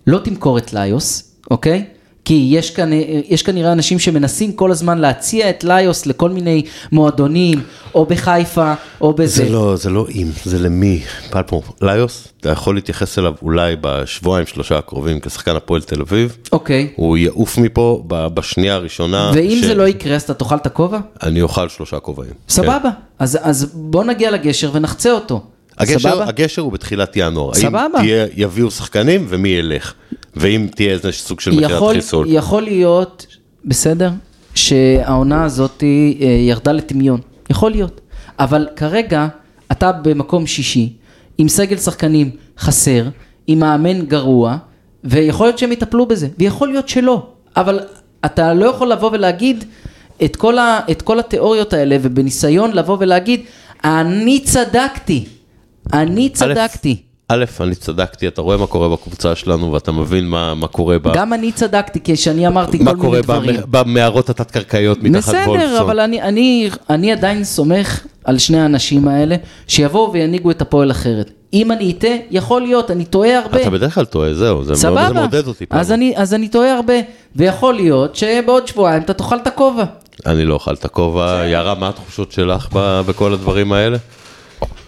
[0.07, 1.85] לא תמכור את ליוס, אוקיי?
[2.27, 2.91] כי יש, כאן,
[3.29, 6.63] יש כנראה אנשים שמנסים כל הזמן להציע את ליוס לכל מיני
[6.93, 7.61] מועדונים,
[7.95, 9.45] או בחיפה, או בזה.
[9.45, 11.03] זה לא, זה לא אם, זה למי.
[11.31, 16.37] פלפור, ליוס, אתה יכול להתייחס אליו אולי בשבועיים, שלושה הקרובים כשחקן הפועל תל אביב.
[16.53, 16.89] אוקיי.
[16.97, 19.31] הוא יעוף מפה בשנייה הראשונה.
[19.35, 19.65] ואם ש...
[19.65, 20.99] זה לא יקרה, אז אתה תאכל את הכובע?
[21.23, 22.33] אני אוכל שלושה כובעים.
[22.49, 22.89] סבבה, כן.
[23.19, 25.43] אז, אז בוא נגיע לגשר ונחצה אותו.
[25.79, 27.55] הגשר, הגשר הוא בתחילת ינואר.
[27.55, 27.79] סבבה.
[27.81, 29.95] האם תהיה, יביאו שחקנים ומי ילך.
[30.37, 32.27] ואם תהיה איזה סוג של מכירת חיסול.
[32.31, 33.27] יכול להיות,
[33.65, 34.11] בסדר,
[34.55, 37.21] שהעונה הזאת אה, ירדה לטמיון.
[37.51, 38.01] יכול להיות.
[38.39, 39.27] אבל כרגע
[39.73, 40.93] אתה במקום שישי,
[41.39, 43.09] עם סגל שחקנים חסר,
[43.47, 44.57] עם מאמן גרוע,
[45.05, 47.27] ויכול להיות שהם יטפלו בזה, ויכול להיות שלא.
[47.57, 47.81] אבל
[48.25, 49.65] אתה לא יכול לבוא ולהגיד
[50.25, 53.41] את כל, ה, את כל התיאוריות האלה, ובניסיון לבוא ולהגיד,
[53.85, 55.25] אני צדקתי.
[55.93, 57.03] אני צדקתי.
[57.29, 61.13] א', אני צדקתי, אתה רואה מה קורה בקבוצה שלנו ואתה מבין מה, מה קורה בה.
[61.15, 63.55] גם אני צדקתי, כשאני אמרתי כל מיני דברים.
[63.57, 65.57] מה קורה במערות התת-קרקעיות מתחת וולפסון.
[65.57, 69.37] בסדר, אבל אני, אני, אני עדיין סומך על שני האנשים האלה,
[69.69, 71.31] שיבואו וינהיגו את הפועל אחרת.
[71.53, 73.61] אם אני אטעה, יכול להיות, אני טועה הרבה.
[73.61, 75.09] אתה בדרך כלל טועה, זהו, זה, סבבה.
[75.09, 75.65] זה מעודד אותי.
[75.71, 76.95] אז אני, אז אני טועה הרבה,
[77.37, 79.85] ויכול להיות שבעוד שבועיים אתה תאכל את הכובע.
[80.27, 81.47] אני לא אוכל את הכובע.
[81.47, 82.69] יערה, מה התחושות שלך
[83.07, 83.99] בכל הדברים האלה?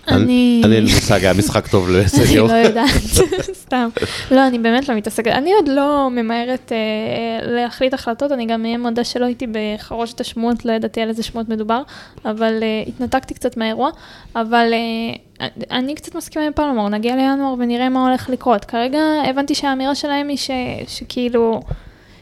[0.08, 0.62] אני...
[0.64, 2.44] אני אין לי מושג, היה משחק טוב לסגר.
[2.44, 2.90] אני לא יודעת,
[3.64, 3.88] סתם.
[4.30, 5.26] לא, אני באמת לא מתעסקת.
[5.32, 10.64] אני עוד לא ממהרת אה, להחליט החלטות, אני גם אהיה מודה שלא הייתי בחרושת השמועות,
[10.64, 11.82] לא ידעתי על איזה שמועות מדובר,
[12.24, 13.90] אבל אה, התנתקתי קצת מהאירוע.
[14.36, 18.64] אבל אה, אני קצת מסכימה עם פלמור, נגיע לינואר ונראה מה הולך לקרות.
[18.64, 19.00] כרגע
[19.30, 20.50] הבנתי שהאמירה שלהם היא ש,
[20.88, 21.60] שכאילו...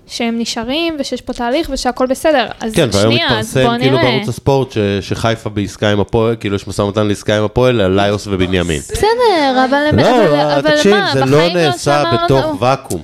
[0.07, 2.47] שהם נשארים ושיש פה תהליך ושהכול בסדר.
[2.61, 3.71] אז כן, שנייה, אז בוא נראה.
[3.71, 7.37] והיום מתפרסם כאילו בערוץ הספורט ש, שחיפה בעסקה עם הפועל, כאילו יש משא ומתן לעסקה
[7.39, 8.79] עם הפועל, על ליוס ובנימין.
[8.79, 13.03] בסדר, אבל, לא, אבל, אבל תקשיב, מה, זה לא נעשה בתוך ואקום.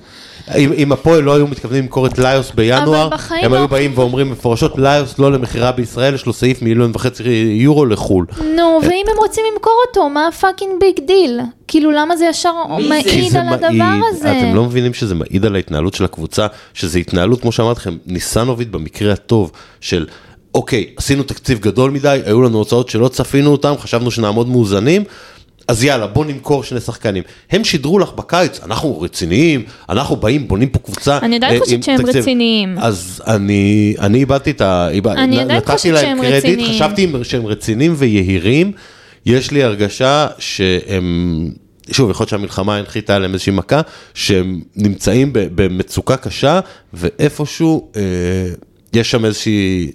[0.56, 3.56] אם, אם הפועל לא היו מתכוונים למכור את ליוס בינואר, הם לא...
[3.56, 7.22] היו באים ואומרים מפורשות, ליוס לא למכירה בישראל, יש לו סעיף מיליון וחצי
[7.56, 8.26] יורו לחו"ל.
[8.56, 11.40] נו, ואם הם רוצים למכור אותו, מה ה fucking big deal?
[11.68, 12.52] כאילו, למה זה ישר
[12.88, 14.38] מעיד על הדבר מעיד, הזה?
[14.38, 18.68] אתם לא מבינים שזה מעיד על ההתנהלות של הקבוצה, שזה התנהלות, כמו שאמרתי לכם, ניסנוביט
[18.68, 20.06] במקרה הטוב של...
[20.54, 25.04] אוקיי, עשינו תקציב גדול מדי, היו לנו הוצאות שלא צפינו אותם, חשבנו שנעמוד מאוזנים,
[25.72, 27.22] אז יאללה, בוא נמכור שני שחקנים.
[27.50, 31.18] הם שידרו לך בקיץ, אנחנו רציניים, אנחנו באים, בונים פה קבוצה.
[31.22, 32.16] אני עדיין אה, חושבת שהם תקציב.
[32.16, 32.78] רציניים.
[32.78, 34.88] אז אני, אני איבדתי את ה...
[35.16, 36.74] אני עדיין חושבת שהם קרדיט, רציניים.
[36.74, 38.72] חשבתי שהם רציניים ויהירים.
[39.26, 41.50] יש לי הרגשה שהם...
[41.90, 43.80] שוב, יכול להיות שהמלחמה הנחיתה עליהם איזושהי מכה,
[44.14, 46.60] שהם נמצאים במצוקה קשה,
[46.94, 48.02] ואיפשהו אה,
[48.92, 49.92] יש שם איזושהי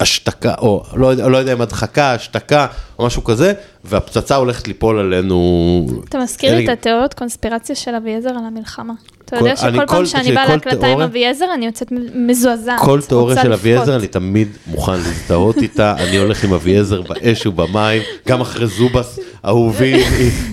[0.00, 2.66] השתקה, או לא, לא יודע אם הדחקה, השתקה,
[2.98, 3.52] או משהו כזה,
[3.84, 5.86] והפצצה הולכת ליפול עלינו.
[6.08, 8.94] אתה מזכיר לי את התיאוריות קונספירציה של אביעזר על המלחמה.
[9.24, 12.80] אתה יודע שכל פעם שאני באה להקלטה עם אביעזר, אני יוצאת מזועזעת.
[12.80, 18.02] כל תיאוריה של אביעזר, אני תמיד מוכן להזדהות איתה, אני הולך עם אביעזר באש ובמים,
[18.28, 20.04] גם אחרי זובס, אהובי,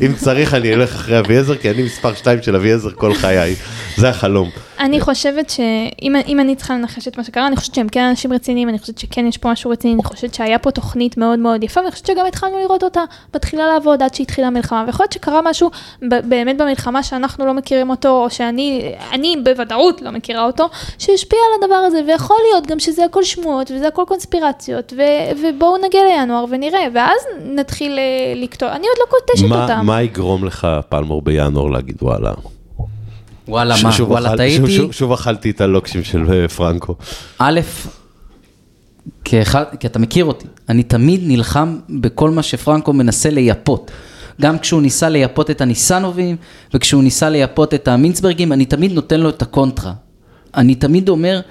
[0.05, 3.55] אם צריך אני אלך אחרי אביעזר, כי אני מספר 2 של אביעזר כל חיי,
[3.97, 4.49] זה החלום.
[4.79, 8.69] אני חושבת שאם אני צריכה לנחש את מה שקרה, אני חושבת שהם כן אנשים רציניים,
[8.69, 11.79] אני חושבת שכן יש פה משהו רציני, אני חושבת שהיה פה תוכנית מאוד מאוד יפה,
[11.79, 13.01] ואני חושבת שגם התחלנו לראות אותה,
[13.35, 15.71] מתחילה לעבוד עד שהתחילה המלחמה, ויכול להיות שקרה משהו
[16.01, 20.69] באמת במלחמה שאנחנו לא מכירים אותו, או שאני, אני בוודאות לא מכירה אותו,
[20.99, 25.77] שהשפיע על הדבר הזה, ויכול להיות גם שזה הכל שמועות, וזה הכל קונספירציות, ו- ובואו
[25.77, 29.85] נגיע לינואר ונראה, ואז נתחיל אה, לקטוע, אני עוד לא קוטשת אותם.
[29.85, 32.31] מה יגרום לך, פלמור, בינואר להגיד וואלה?
[33.47, 34.75] וואלה, מה, וואלה, טעיתי?
[34.75, 36.95] שוב, שוב אכלתי את הלוקשים של אה, פרנקו.
[37.39, 37.59] א',
[39.23, 43.91] כאחד, כי אתה מכיר אותי, אני תמיד נלחם בכל מה שפרנקו מנסה לייפות.
[44.41, 46.35] גם כשהוא ניסה לייפות את הניסנובים,
[46.73, 49.93] וכשהוא ניסה לייפות את המינסברגים, אני תמיד נותן לו את הקונטרה.
[50.55, 51.41] אני תמיד אומר,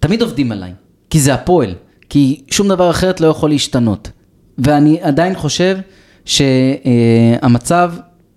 [0.00, 0.72] תמיד עובדים עליי,
[1.10, 1.74] כי זה הפועל,
[2.08, 4.10] כי שום דבר אחרת לא יכול להשתנות.
[4.58, 5.78] ואני עדיין חושב
[6.24, 7.92] שהמצב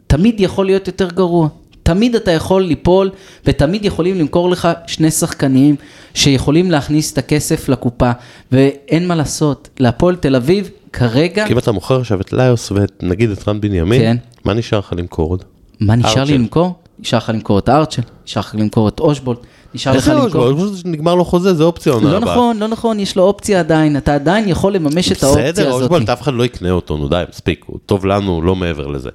[0.08, 1.48] תמיד יכול להיות יותר גרוע.
[1.84, 3.10] תמיד אתה יכול ליפול,
[3.46, 5.76] ותמיד יכולים למכור לך שני שחקנים
[6.14, 8.12] שיכולים להכניס את הכסף לקופה,
[8.52, 13.04] ואין מה לעשות, להפועל תל אביב כרגע, כי אם אתה מוכר עכשיו את ליוס ואת,
[13.04, 14.18] נגיד, את רן בנימין, כן.
[14.46, 15.44] מה נשאר לך למכור עוד?
[15.80, 16.38] מה נשאר לי.
[16.38, 16.74] למכור?
[17.00, 19.40] נשאר לך למכור את ארצ'ל, נשאר לך למכור את אושבולט,
[19.74, 20.42] נשאר לך למכור...
[20.44, 20.76] עוד?
[20.86, 22.34] נגמר לו חוזה, זה אופציה עונה לא הבאה.
[22.34, 25.82] נכון, לא נכון, יש לו אופציה עדיין, אתה עדיין יכול לממש את האופציה בסדר, הזאת.
[25.82, 29.10] אושבולט, אף אחד לא יקנה אותו, נו די, מספיק, הוא טוב לנו, לא מעבר לזה.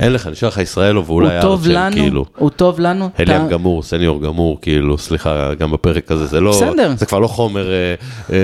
[0.00, 2.24] אין לך, נשאר לך ישראלו הוא ואולי טוב ארצ'ל, לנו, כאילו.
[2.38, 3.08] הוא טוב לנו.
[3.18, 6.94] הליאם אתה- גמור, סניור גמור, כאילו, סליחה, גם בפרק הזה, זה לא, בסדר.
[6.96, 7.94] זה כבר לא חומר אה,
[8.32, 8.36] אה,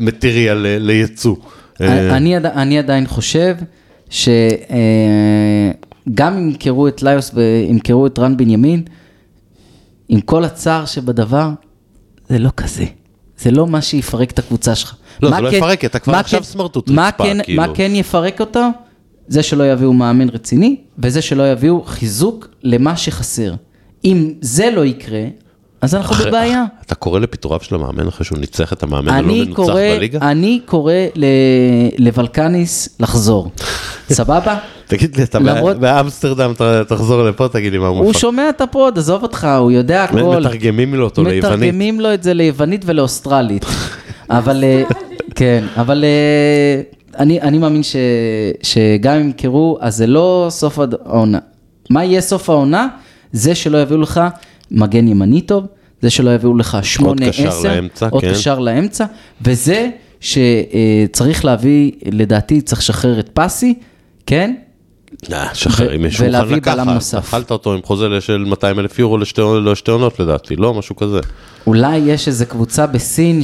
[0.00, 1.36] מטריה ל- ליצוא.
[1.80, 3.56] אה, אני, אני עדיין חושב
[4.10, 4.32] שגם
[6.36, 8.82] אם ימכרו את ליוס וימכרו את רן בנימין,
[10.08, 11.50] עם כל הצער שבדבר,
[12.28, 12.84] זה לא כזה.
[13.38, 14.94] זה לא מה שיפרק את הקבוצה שלך.
[15.22, 17.62] לא, זה לא כן- יפרק, אתה כבר עכשיו כן- סמרטוט רצפה, כן- כאילו.
[17.62, 18.60] מה כן יפרק אותו?
[19.28, 23.54] זה שלא יביאו מאמן רציני, וזה שלא יביאו חיזוק למה שחסר.
[24.04, 25.20] אם זה לא יקרה,
[25.80, 26.64] אז אנחנו אחרי- בבעיה.
[26.86, 30.18] אתה קורא לפיטוריו של המאמן אחרי שהוא ניצח את המאמן הלא אני מנוצח קורא, בליגה?
[30.22, 31.24] אני קורא ל-
[31.98, 33.50] לוולקניס לחזור.
[34.12, 34.58] סבבה?
[34.86, 38.18] תגיד לי, אתה למרות- בא- באמסטרדם, ת- תחזור לפה, תגיד לי מה הוא הוא מפק.
[38.18, 40.16] שומע את הפוד, עזוב אותך, הוא יודע הכל.
[40.40, 41.44] מתרגמים לו אותו ליוונית.
[41.44, 43.64] מתרגמים לו את זה ליוונית ולאוסטרלית.
[44.30, 44.82] אבל, אה,
[45.34, 46.82] כן, אבל אה,
[47.18, 47.96] אני, אני מאמין ש,
[48.62, 51.38] שגם אם ימכרו, אז זה לא סוף העונה.
[51.90, 52.88] מה יהיה סוף העונה?
[53.32, 54.20] זה שלא יביאו לך
[54.70, 55.64] מגן ימני טוב,
[56.02, 58.30] זה שלא יביאו לך שמונה, קשר עשר, לאמצע, עוד כן.
[58.30, 59.04] קשר לאמצע,
[59.42, 59.90] וזה
[60.20, 63.74] שצריך להביא, לדעתי צריך לשחרר את פסי,
[64.26, 64.54] כן?
[65.52, 67.14] שחרר, אם מוכן ולהביא לקחת.
[67.18, 70.74] אכלת אותו עם חוזה של 200 אלף יורו לשתי עונות לדעתי, לא?
[70.74, 71.20] משהו כזה.
[71.66, 73.42] אולי יש איזה קבוצה בסין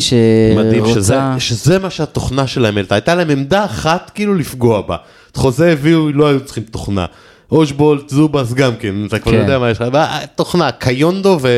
[0.57, 1.35] מדהים שזה, שרוצה...
[1.39, 4.97] שזה מה שהתוכנה שלהם העלתה, הייתה להם עמדה אחת כאילו לפגוע בה.
[5.33, 7.07] את חוזה הביאו, לא היו צריכים תוכנה.
[7.53, 9.39] אושבולט, זובס גם כן, אתה כבר כן.
[9.39, 9.89] יודע מה יש לך,
[10.35, 11.49] תוכנה, קיונדו ו...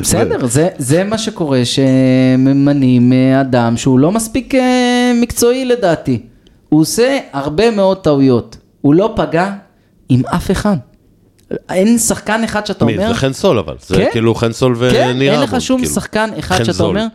[0.00, 6.20] בסדר, זה, זה מה שקורה, שממנים אה, אדם שהוא לא מספיק אה, מקצועי לדעתי.
[6.68, 8.56] הוא עושה הרבה מאוד טעויות.
[8.80, 9.52] הוא לא פגע
[10.08, 10.76] עם אף אחד.
[11.70, 13.08] אין שחקן אחד שאתה מי, אומר...
[13.08, 14.08] זה חן סול אבל, זה כן.
[14.12, 15.94] כאילו חן סול וניר כן, אין לך שום כאילו.
[15.94, 16.88] שחקן אחד שאתה זול.
[16.88, 17.06] אומר...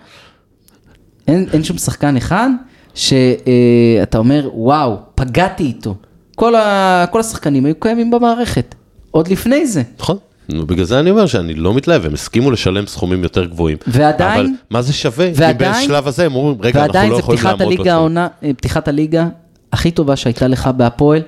[1.27, 2.49] אין, אין שום שחקן אחד
[2.95, 5.95] שאתה אומר, וואו, פגעתי איתו.
[6.35, 8.75] כל, ה, כל השחקנים היו קיימים במערכת,
[9.11, 9.81] עוד לפני זה.
[9.99, 10.17] נכון.
[10.49, 13.77] בגלל זה אני אומר שאני לא מתלהב, הם הסכימו לשלם סכומים יותר גבוהים.
[13.87, 15.25] ועדיין- אבל מה זה שווה?
[15.27, 17.91] אם ועדיין- בשלב הזה הם אומרים, רגע, אנחנו ועדיין לא זה יכולים לעמוד הליגה בסוף.
[17.93, 19.27] העונה, אה, פתיחת הליגה
[19.73, 21.21] הכי טובה שהייתה לך בהפועל,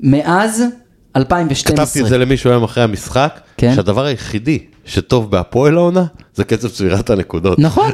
[0.00, 0.64] מאז
[1.16, 1.76] 2012.
[1.76, 3.74] כתבתי את זה למישהו היום אחרי המשחק, כן.
[3.74, 7.58] שהדבר היחידי שטוב בהפועל העונה, זה קצב צבירת הנקודות.
[7.58, 7.90] נכון.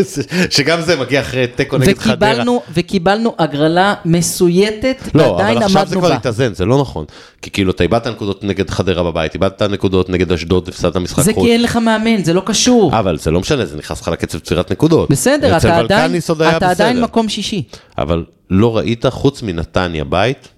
[0.50, 2.30] שגם זה מגיע אחרי תיקו נגד חדרה.
[2.30, 6.16] וקיבלנו, וקיבלנו הגרלה מסויטת, לא, ועדיין אבל עכשיו זה עמדנו כבר בה.
[6.16, 7.04] התאזן, זה לא נכון.
[7.42, 11.32] כי כאילו, אתה איבדת נקודות נגד חדרה בבית, איבדת נקודות נגד אשדוד, הפסדת משחק זה
[11.32, 11.44] חוץ.
[11.44, 12.98] כי אין לך מאמן, זה לא קשור.
[12.98, 15.10] אבל זה לא משנה, זה נכנס לך לקצב צבירת נקודות.
[15.10, 17.00] בסדר, אתה עדיין.
[17.00, 17.62] מקום שישי.
[17.98, 20.48] אבל לא ראית, חוץ מנתניה בית,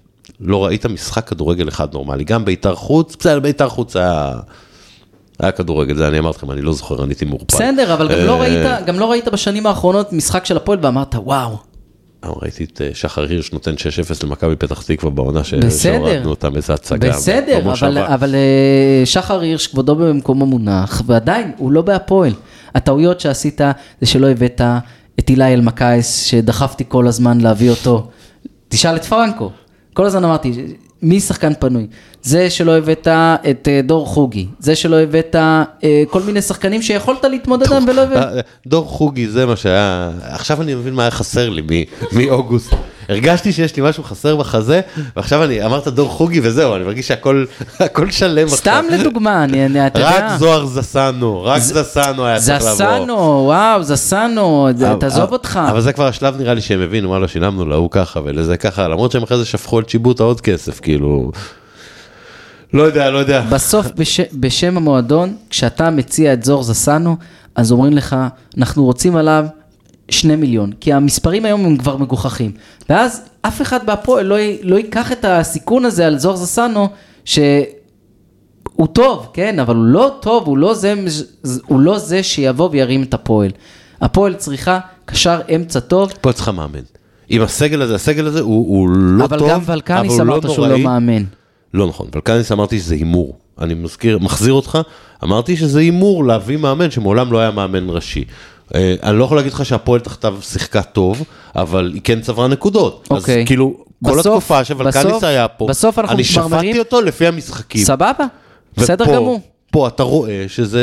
[0.41, 2.23] לא ראית משחק כדורגל אחד נורמלי.
[2.23, 4.31] גם בית"ר חוץ, בסדר, בית"ר חוץ היה...
[5.39, 7.45] היה כדורגל, זה אני אמרתי לכם, אני לא זוכר, אני הייתי מעורפל.
[7.55, 11.15] בסדר, אבל גם לא אה, ראית, גם לא ראית בשנים האחרונות משחק של הפועל ואמרת,
[11.15, 11.57] וואו,
[12.23, 15.41] אה, ראיתי את אה, שחר הירש נותן 6-0 למכבי פתח תקווה בעונה.
[15.43, 17.09] שהורדנו אותם, איזה הצגה.
[17.09, 17.97] בסדר, אבל.
[17.97, 18.35] אבל
[19.05, 22.33] שחר הירש כבודו במקומו מונח, ועדיין, הוא לא בהפועל.
[22.75, 23.61] הטעויות שעשית
[24.01, 24.61] זה שלא הבאת
[25.19, 28.07] את אילי אלמקייס, שדחפתי כל הזמן להביא אותו.
[28.69, 29.51] תשאל את פרנקו.
[29.93, 30.53] כל הזמן אמרתי,
[31.01, 31.87] מי שחקן פנוי?
[32.23, 33.07] זה שלא הבאת
[33.49, 35.63] את אה, דור חוגי, זה שלא הבאת אה,
[36.09, 38.17] כל מיני שחקנים שיכולת להתמודד עליהם ולא הבאת.
[38.17, 42.73] אה, דור חוגי זה מה שהיה, עכשיו אני מבין מה היה חסר לי מאוגוסט.
[43.09, 44.81] הרגשתי שיש לי משהו חסר בחזה,
[45.15, 47.45] ועכשיו אני אמרת דור חוגי וזהו, אני מרגיש שהכל
[47.79, 48.57] הכל שלם עכשיו.
[48.57, 50.37] סתם לדוגמה, אני, אתה רק יודע.
[50.37, 52.73] זוהר זסנו, רק זסנו היה צריך לבוא.
[52.73, 54.67] זסנו, וואו, זסנו,
[54.99, 55.59] תעזוב אותך.
[55.69, 59.11] אבל זה כבר השלב נראה לי שהם הבינו, וואלה, שילמנו להוא ככה ולזה ככה, למרות
[59.11, 61.31] שהם אחרי זה שפכו על צ'יבוטה עוד כסף, כאילו...
[62.73, 63.41] לא יודע, לא יודע.
[63.49, 67.15] בסוף בש, בשם המועדון, כשאתה מציע את זור זסנו,
[67.55, 68.15] אז אומרים לך,
[68.57, 69.45] אנחנו רוצים עליו
[70.09, 72.51] שני מיליון, כי המספרים היום הם כבר מגוחכים.
[72.89, 76.87] ואז אף אחד בהפועל לא, י- לא ייקח את הסיכון הזה על זור זסנו,
[77.25, 77.37] שהוא
[78.93, 80.93] טוב, כן, אבל הוא לא טוב, הוא לא זה,
[81.65, 83.51] הוא לא זה שיבוא וירים את הפועל.
[84.01, 86.79] הפועל צריכה קשר אמצע טוב, פה צריכה מאמן.
[87.29, 90.33] עם הסגל הזה, הסגל הזה הוא, הוא לא אבל טוב, גם אבל ולקניס הוא לא
[90.33, 90.83] אמרת שהוא לא נוראי.
[90.83, 91.23] מאמן.
[91.73, 93.37] לא נכון, ולקניס אמרתי שזה הימור.
[93.61, 94.77] אני מזכיר, מחזיר אותך,
[95.23, 98.23] אמרתי שזה הימור להביא מאמן שמעולם לא היה מאמן ראשי.
[98.75, 101.23] אה, אני לא יכול להגיד לך שהפועל תחתיו שיחקה טוב,
[101.55, 103.07] אבל היא כן צברה נקודות.
[103.11, 103.41] אוקיי.
[103.41, 103.73] אז כאילו,
[104.05, 107.83] כל בסוף- התקופה שוולקניס היה פה, בסוף אנחנו אני שפטתי אותו לפי המשחקים.
[107.85, 108.25] סבבה,
[108.77, 109.41] בסדר גמור.
[109.71, 110.81] פה אתה רואה שזה...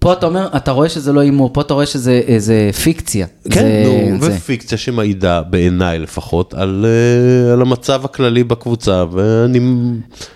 [0.00, 3.26] פה אתה אומר, אתה רואה שזה לא הימור, פה אתה רואה שזה איזה פיקציה.
[3.50, 4.32] כן, זה- נו, זה.
[4.36, 9.60] ופיקציה שמעידה בעיניי לפחות על, אה, על המצב הכללי בקבוצה, ואני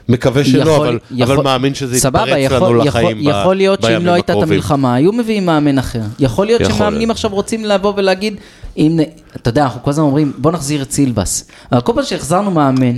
[0.08, 3.20] מקווה שלא, יכול- אבל, יכול- אבל מאמין שזה סבבה, יתפרץ יכול- לנו יכול- לחיים ב-
[3.28, 4.42] יכול להיות שאם לא הייתה את.
[4.42, 6.00] המלחמה, היו מביאים מאמן אחר.
[6.18, 7.10] יכול להיות יכול שמאמנים.
[7.10, 8.34] עכשיו רוצים לבוא ולהגיד,
[8.76, 9.02] הנה,
[9.36, 11.48] אתה יודע, אנחנו כל הזמן אומרים, בוא נחזיר את סילבס.
[11.72, 12.96] אבל כל פעם שהחזרנו מאמן,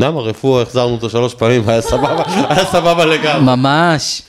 [0.00, 3.56] למה רפואה החזרנו אותו שלוש פעמים, היה סבבה, היה סבבה לגמרי.
[3.56, 4.22] ממש.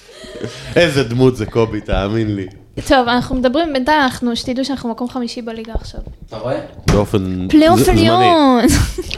[0.76, 2.48] איזה דמות זה קובי, תאמין לי.
[2.88, 6.02] טוב, אנחנו מדברים, בינתיים אנחנו, שתדעו שאנחנו מקום חמישי בליגה עכשיו.
[6.28, 6.60] אתה רואה?
[6.92, 8.10] באופן פלייאוף זמני.
[8.10, 8.66] עליון.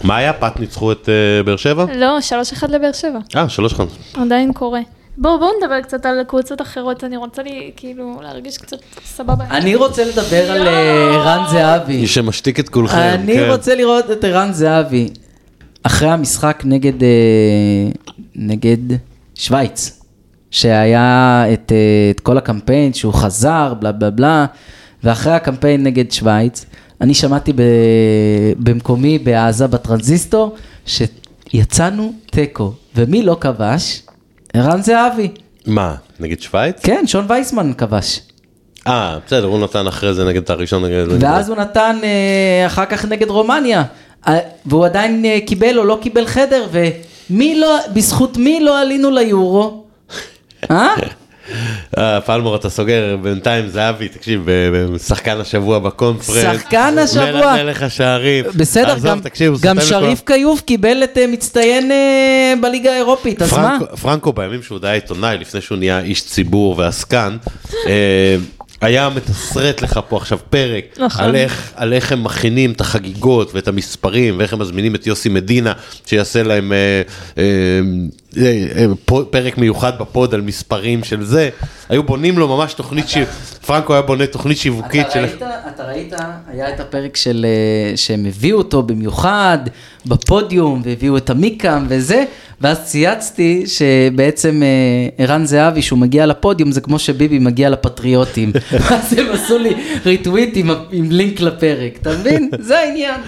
[0.04, 0.34] מה היה?
[0.34, 1.86] פת ניצחו את אה, באר שבע?
[1.96, 3.20] לא, שלוש אחד לבאר שבע.
[3.36, 3.90] אה, שלוש חמש.
[4.14, 4.80] עדיין קורה.
[5.18, 9.46] בואו, בואו נדבר קצת על קבוצות אחרות, אני רוצה לי, כאילו, להרגיש קצת סבבה.
[9.52, 11.98] אני רוצה לדבר על אה, ערן זהבי.
[11.98, 13.50] מי שמשתיק את כולכם, אני כן.
[13.50, 15.10] רוצה לראות את ערן זהבי
[15.84, 17.10] אחרי המשחק נגד, אה,
[18.36, 18.98] נגד
[19.36, 20.02] שווייץ,
[20.52, 24.46] שהיה את, אה, את כל הקמפיין שהוא חזר, בלה בלה בלה,
[25.04, 26.66] ואחרי הקמפיין נגד שווייץ,
[27.02, 27.62] אני שמעתי ב,
[28.60, 34.02] במקומי בעזה בטרנזיסטור, שיצאנו תיקו, ומי לא כבש?
[34.54, 35.30] ערן זהבי.
[35.66, 36.80] מה, נגד שווייץ?
[36.84, 38.22] כן, שון וייסמן כבש.
[38.88, 41.24] אה, בסדר, הוא נתן אחרי זה נגד הראשון נגד...
[41.24, 43.84] ואז הוא נתן אה, אחר כך נגד רומניה,
[44.28, 49.12] אה, והוא עדיין אה, קיבל או לא קיבל חדר, ומי לא, בזכות מי לא עלינו
[49.12, 49.87] ליורו?
[50.72, 50.88] אה?
[51.98, 54.48] אה, פלמור אתה סוגר, בינתיים זהבי, תקשיב,
[55.08, 56.58] שחקן השבוע בקונפרנס.
[56.62, 57.56] שחקן השבוע.
[57.64, 58.46] מלך- השערים.
[58.56, 63.42] בסדר, עזוב, גם, תקשיב, גם שריף לכל- כיוף קיבל את אה, מצטיין אה, בליגה האירופית,
[63.42, 63.78] אז מה?
[64.02, 67.38] פרנקו, בימים שהוא היה עיתונאי, לפני שהוא נהיה איש ציבור ועסקן,
[68.82, 71.26] היה מתסרט לך פה עכשיו פרק נכון.
[71.26, 75.30] על איך, על איך הם מכינים את החגיגות ואת המספרים ואיך הם מזמינים את יוסי
[75.30, 75.74] מדינה
[76.06, 77.02] שיעשה להם אה,
[77.38, 77.44] אה,
[79.30, 81.50] פרק מיוחד בפוד על מספרים של זה.
[81.90, 83.06] היו בונים לו ממש תוכנית.
[83.66, 85.26] פרנקו היה בונה תוכנית שיווקית של...
[85.26, 86.14] אתה ראית,
[86.48, 89.58] היה את הפרק של, אה, שהם הביאו אותו במיוחד
[90.06, 92.24] בפודיום, והביאו את המיקם וזה,
[92.62, 98.52] ואז צייצתי שבעצם אה, ערן זהבי, שהוא מגיע לפודיום, זה כמו שביבי מגיע לפטריוטים.
[98.96, 99.74] אז הם עשו לי
[100.06, 100.58] ריטוויט
[100.92, 102.50] עם לינק לפרק, אתה מבין?
[102.60, 103.22] זה העניין.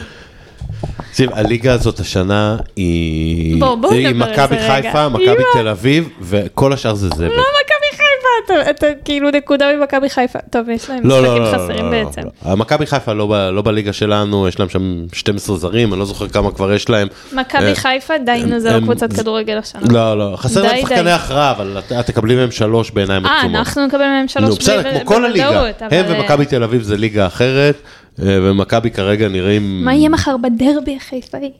[1.12, 3.68] תקשיב, הליגה הזאת השנה היא נדבר
[4.08, 4.90] על מכבי זה רגע.
[4.90, 5.44] חיפה, מכבי.
[5.54, 7.26] תל אביב, וכל השאר זה זבל.
[7.26, 10.40] לא מכבי חיפה, אתה, כאילו נקודה ממכבי חיפה.
[10.50, 12.22] טוב, יש להם לא, לא, משחקים לא, חסרים בעצם.
[12.58, 16.74] מכבי חיפה לא, בליגה שלנו, יש להם שם 12 זרים, אני לא זוכר כמה כבר
[16.74, 17.08] יש להם.
[17.34, 19.82] מכבי אה, חיפה, די, נו, זה לא קבוצת כדורגל השנה.
[19.92, 20.82] לא, לא, חסר להם.
[20.82, 23.56] שחקני הכרעה, אבל את, תקבלי מהם שלוש בעיניים אה, עצומות.
[23.60, 25.46] אנחנו נקבל מהם שלוש בסדר, בלי- כמו כל הליגה.
[25.52, 29.86] בוודאות, הם אה, ומכבי תל אביב זה ליגה אחרת, אה, ומכבי כרגע נראים...
[29.86, 31.52] מה יהיה מחר בדרבי החיפאי?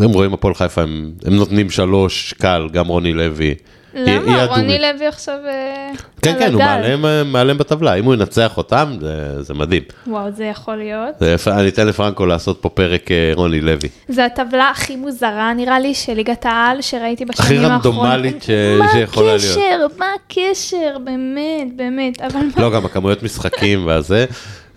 [0.00, 3.54] הם רואים הפועל חיפה, הם, הם נותנים שלוש קל, גם רוני לוי.
[3.94, 4.10] למה?
[4.32, 4.78] יהיה רוני אדומי.
[4.78, 5.90] לוי עכשיו אה,
[6.22, 6.70] כן, כן, הוא הגל.
[6.74, 9.82] מעליהם, אה, מעליהם בטבלה, אם הוא ינצח אותם, זה, זה מדהים.
[10.06, 11.14] וואו, זה יכול להיות.
[11.20, 13.88] זה, אני אתן לפרנקו לעשות פה פרק אה, רוני לוי.
[14.08, 17.86] זה הטבלה הכי מוזרה נראה לי של ליגת העל שראיתי הכי בשנים האחרונות.
[17.86, 18.50] רנדומלית ש-
[18.92, 19.42] שיכולה להיות.
[19.58, 19.86] מה הקשר?
[19.98, 20.98] מה הקשר?
[21.04, 22.20] באמת, באמת.
[22.20, 22.62] אבל מה?
[22.62, 24.26] לא, גם הכמויות משחקים והזה.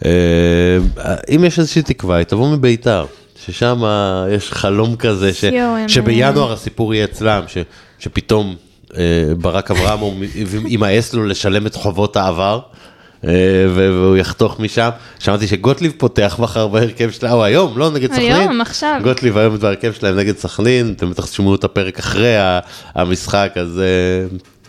[0.06, 0.12] אה,
[1.36, 3.06] אם יש איזושהי תקווה, היא תבוא מביתר,
[3.46, 3.82] ששם
[4.32, 5.46] יש חלום כזה, ש,
[5.88, 7.58] שבינואר הסיפור יהיה אצלם, ש,
[8.00, 8.56] שפתאום
[8.98, 9.04] אה,
[9.38, 10.14] ברק אברמוב
[10.68, 12.60] יימאס לו לשלם את חובות העבר.
[13.28, 13.32] אה,
[13.76, 14.90] והוא יחתוך משם,
[15.20, 19.00] שמעתי שגוטליב פותח מחר בהרכב שלה, או היום, לא נגד סכנין, היום, עכשיו.
[19.04, 22.34] גוטליב היום בהרכב שלהם נגד סכנין, אתם בטח תשמעו את הפרק אחרי
[22.96, 23.82] המשחק, אז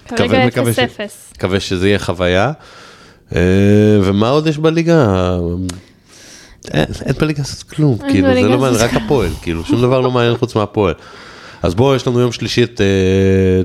[0.09, 1.33] כרגע מקווה- מקווה אפס ש- אפס.
[1.37, 2.53] מקווה שזה יהיה חוויה.
[3.35, 3.41] אה,
[4.03, 5.37] ומה עוד יש בליגה?
[6.71, 10.11] אין, אין בליגה לעשות כלום, כאילו זה לא מעניין, רק הפועל, כאילו שום דבר לא
[10.11, 10.95] מעניין חוץ מהפועל.
[11.63, 13.61] אז בואו, יש לנו יום שלישי את, אה,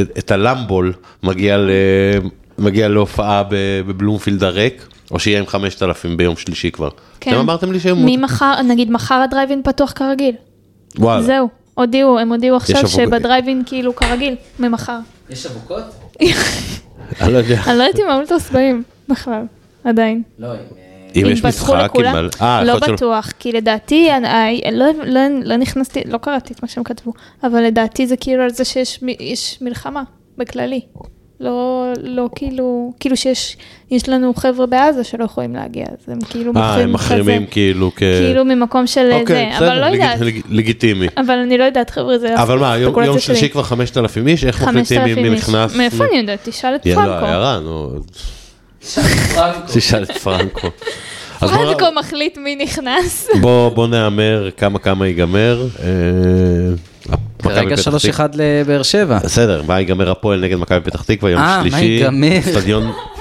[0.00, 0.92] את, את הלמבול,
[1.22, 1.70] מגיע, ל,
[2.58, 6.88] מגיע להופעה בבלומפילד הריק, או שיהיה עם 5,000 ביום שלישי כבר.
[7.20, 7.30] כן.
[7.30, 7.98] אתם אמרתם לי שהיום...
[8.06, 10.34] ממחר, נגיד מחר הדרייבין פתוח כרגיל.
[10.98, 11.22] וואלה.
[11.22, 14.98] זהו, הודיעו, הם הודיעו עכשיו אבוק- שבדרייבין כאילו כרגיל, ממחר.
[15.30, 15.82] יש אבוקות?
[17.20, 17.60] אני לא יודע.
[17.66, 18.82] אני לא יודעת אם האולטרס באים
[19.12, 19.42] בכלל,
[19.84, 20.22] עדיין.
[20.38, 20.48] לא,
[21.16, 21.90] אם אם יש משחק?
[21.94, 22.04] עם...
[22.42, 22.78] אה, לא.
[22.78, 24.08] בטוח, כי לדעתי,
[24.72, 27.12] לא- לא- לא נכנסתי, לא קראתי את מה שהם כתבו,
[27.44, 28.98] אבל לדעתי זה כאילו על זה שיש
[29.60, 30.02] מלחמה
[30.38, 30.80] בכללי.
[31.40, 33.56] לא, לא כאילו, כאילו שיש,
[33.90, 37.90] יש לנו חבר'ה בעזה שלא יכולים להגיע, אז הם כאילו אה, מוכרים הם מחרימים כאילו
[37.96, 37.98] כ...
[37.98, 41.06] כאילו ממקום של אוקיי, זה, אבל לא בסדר, יודעת, לגיט- לגיטימי.
[41.16, 43.20] אבל אני לא יודעת חבר'ה, זה אבל מה, יום, יום שלי.
[43.20, 45.30] שלישי כבר 5,000 איש, איך מחליטים 5,000 מי.
[45.30, 45.76] נכנס?
[45.76, 46.38] מאיפה אני יודעת?
[46.48, 47.00] תשאל את פרנקו.
[47.26, 47.90] הערה, נו,
[49.66, 50.68] תשאל את פרנקו.
[51.40, 53.28] פרנקו מחליט מי נכנס.
[53.40, 55.66] בוא, נהמר כמה כמה ייגמר.
[55.82, 55.88] אה,
[57.42, 59.18] כרגע פתח 3-1 לבאר שבע.
[59.18, 61.84] בסדר, מה ייגמר הפועל נגד מכבי פתח תקווה יום אה, מה שלישי?
[61.84, 62.38] ייגמר?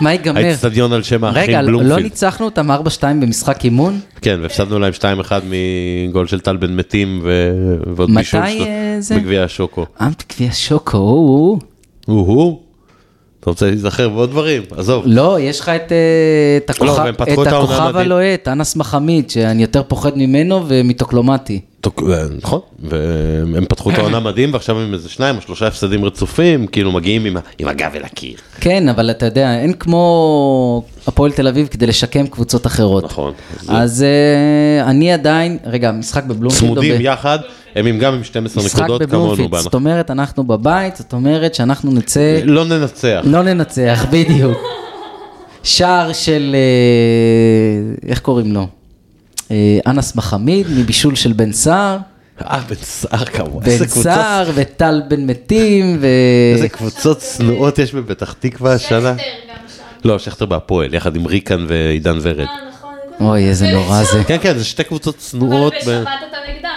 [0.01, 0.45] מה ייגמר?
[0.45, 2.03] האצטדיון על שם האחים רגע, לא בלומפילד.
[2.03, 2.73] ניצחנו אותם 4-2
[3.03, 3.99] במשחק אימון?
[4.21, 5.31] כן, והפסדנו להם 2-1
[6.09, 7.21] מגול של טל בן מתים
[7.95, 9.15] ועוד מתי, בישול שלו אה, זה?
[9.15, 9.85] בגביע השוקו.
[10.01, 11.59] אה, בגביע שוקו, הוא, הוא.
[12.05, 12.60] הוא-הוא.
[13.41, 14.61] אתה רוצה להיזכר בעוד דברים?
[14.77, 15.03] עזוב.
[15.05, 15.97] לא, יש לך את, אה,
[16.57, 16.89] את הכוכב,
[17.27, 17.97] העונה הכוכב.
[17.97, 21.61] הלוהט, אנס מחמיד, שאני יותר פוחד ממנו ומטוקלומטי.
[21.87, 26.67] אה, נכון, והם פתחו את העונה מדהים ועכשיו עם איזה שניים או שלושה הפסדים רצופים,
[26.67, 28.37] כאילו מגיעים עם עם הגב אל הקיר.
[28.59, 33.03] כן, אבל אתה יודע, אין כמו הפועל תל אביב כדי לשקם קבוצות אחרות.
[33.03, 33.33] נכון.
[33.67, 36.71] אז אה, אני עדיין, רגע, משחק בבלומפילד.
[36.73, 37.39] צמודים ב- יחד,
[37.75, 39.35] הם עם גם עם 12 משחק נקודות כמונו.
[39.49, 39.61] בהנחה.
[39.63, 43.21] זאת אומרת, אנחנו בבית, זאת אומרת שאנחנו נצא, לא ננצח.
[43.23, 44.57] לא ננצח, בדיוק.
[45.63, 48.67] שער של, אה, איך קוראים לו?
[49.51, 51.97] אה, אנס מחמיד, מבישול של בן סער,
[52.41, 53.65] אה, בן סער כמובן.
[53.65, 56.07] בן סער וטל בן מתים, ו...
[56.55, 59.13] איזה קבוצות צנועות יש בפתח תקווה השנה.
[60.05, 62.47] לא, שכטר בהפועל, יחד עם ריקן ועידן ורד.
[63.21, 64.23] אוי, איזה נורא זה.
[64.23, 65.73] כן, כן, זה שתי קבוצות צנועות.
[65.73, 66.69] ב- בשבת אתה נגדם.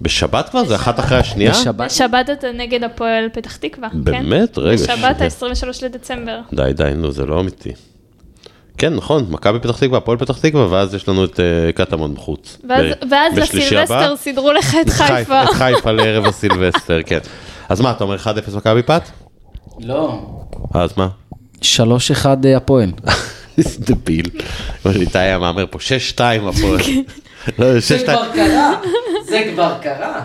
[0.00, 0.64] בשבת כבר?
[0.64, 1.50] זה אחת אחרי השנייה?
[1.50, 1.86] בשבת?
[1.90, 4.04] בשבת אתה נגד הפועל פתח תקווה, כן?
[4.04, 4.58] באמת?
[4.58, 4.82] רגע.
[4.82, 5.54] בשבת שנייה.
[5.62, 6.40] ה-23 לדצמבר.
[6.54, 7.72] די, די, נו, זה לא אמיתי.
[8.78, 12.58] כן, נכון, מכבי פתח תקווה, הפועל פתח תקווה, ואז יש לנו את אה, קטמון בחוץ.
[12.68, 14.16] ואז- ב- ואז לסילבסטר.
[14.16, 15.42] סידרו לך את חיפה.
[15.42, 17.18] את חיפה לערב הסילבסטר, כן.
[17.68, 18.26] אז מה, אתה אומר 1-0
[18.56, 19.02] מכבי פת?
[19.80, 20.20] לא.
[20.74, 21.08] אז מה?
[21.62, 21.64] 3-1
[22.44, 22.92] אה, הפועל.
[23.58, 24.30] איזה דביל.
[24.82, 26.80] כמו שאיתי היה מהמר פה, 6-2 הפועל.
[27.58, 28.06] לא, 6-2.
[28.34, 28.72] קרה,
[29.24, 30.24] זה כבר קרה.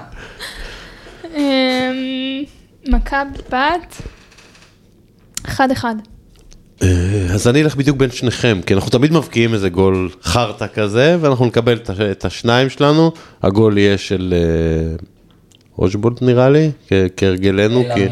[1.35, 2.43] אמ,
[2.87, 3.39] מכבי
[5.73, 5.95] אחד.
[5.99, 6.16] אה,
[7.33, 11.45] אז אני אלך בדיוק בין שניכם, כי אנחנו תמיד מבקיעים איזה גול חרטא כזה, ואנחנו
[11.45, 11.79] נקבל
[12.11, 13.11] את השניים שלנו,
[13.43, 14.95] הגול יהיה של אה,
[15.79, 16.71] אושבולט נראה לי,
[17.17, 18.05] כהרגלנו, כי...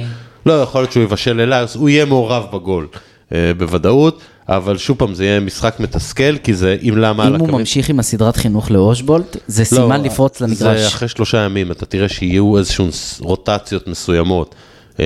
[0.46, 2.88] לא, יכול להיות שהוא יבשל אליי, אז הוא יהיה מעורב בגול,
[3.34, 7.40] אה, בוודאות, אבל שוב פעם, זה יהיה משחק מתסכל, כי זה עם למה על אם
[7.40, 7.60] הוא.
[7.60, 10.94] ממשיך עם הסדרת חינוך לאושבולט, זה לא, סימן לפרוץ זה למגרש.
[10.94, 12.90] אחרי שלושה ימים, אתה תראה שיהיו איזשהן
[13.20, 14.56] רוטציות מסוימות.
[15.00, 15.06] אה,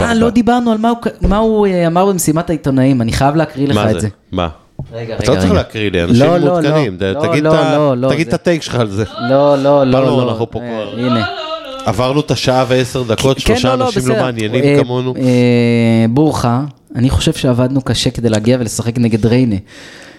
[0.00, 0.78] אה, לא דיברנו על
[1.20, 4.08] מה הוא- אה, אמר במשימת העיתונאים, אני חייב להקריא לך את זה?
[4.32, 4.48] מה?
[4.92, 5.52] רגע, אתה רגע, לא צריך.
[5.52, 6.96] להקריא לי, אנשים לא, לא, מעודכנים.
[7.00, 9.04] לא, לא, תגיד לא, את לא, לא, הטייק שלך על זה.
[9.30, 10.30] לא, לא, לא, ברור, לא.
[10.30, 11.26] אנחנו פה אה, כבר- הנה.
[11.86, 14.16] עברנו את השעה ועשר דקות, כן, שלושה לא, לא, אנשים לא.
[14.22, 15.14] מעניינים כמונו.
[16.10, 16.60] בורחה,
[16.96, 19.56] אני חושב שעבדנו קשה כדי להגיע ולשחק נגד ריינה.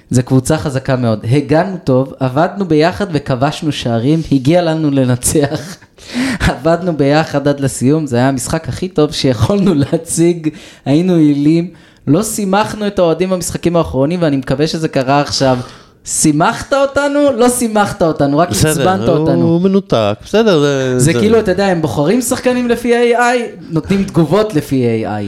[0.09, 1.19] זו קבוצה חזקה מאוד.
[1.31, 5.59] הגענו טוב, עבדנו ביחד וכבשנו שערים, הגיע לנו לנצח.
[6.49, 10.49] עבדנו ביחד עד לסיום, זה היה המשחק הכי טוב שיכולנו להציג,
[10.85, 11.69] היינו יעילים,
[12.07, 15.57] לא שימחנו את האוהדים במשחקים האחרונים ואני מקווה שזה קרה עכשיו.
[16.05, 17.19] שימחת אותנו?
[17.37, 19.41] לא שימחת אותנו, רק עצבנת אותנו.
[19.45, 20.59] הוא מנותק, בסדר.
[20.59, 23.17] זה- זה כאילו, אתה יודע, הם בוחרים שחקנים לפי AI,
[23.69, 25.23] נותנים תגובות לפי AI.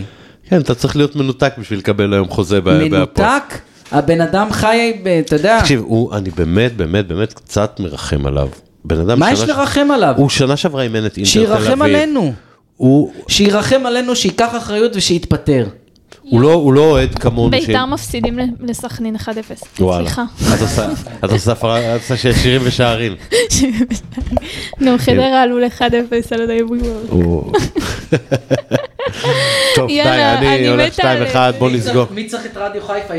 [0.50, 2.88] כן, אתה צריך להיות מנותק בשביל לקבל היום חוזה בהפועל.
[2.90, 3.44] מנותק,
[3.92, 8.50] הבן אדם חי, אתה יודע, תקשיב, הוא- אני באמת, באמת, באמת קצת מרחם עליו.
[8.86, 10.14] בן אדם מה יש לרחם עליו?
[10.18, 11.64] הוא שנה שעברה אימן את אינטר תל אביב.
[11.66, 12.34] שירחם עלינו.
[12.78, 15.66] הוא שירחם עלינו, שייקח אחריות ושיתפטר.
[16.30, 17.50] הוא לא- הוא לא אוהד כמונו.
[17.50, 19.28] ביתר מפסידים לסכנין 1-0.
[19.80, 20.06] וואלה.
[20.10, 20.24] סליחה.
[21.26, 23.16] את עושה- הפרה- את עושה שירים ושערים.
[24.82, 25.82] נו, חדרה עלו ל-1-0
[26.32, 26.60] על ידי.
[27.10, 27.52] הוא-
[29.76, 32.06] טוב, די, אני הולך מתה 2-1, בוא נסגור.
[32.12, 33.16] מי צריך את רדיו חיפה?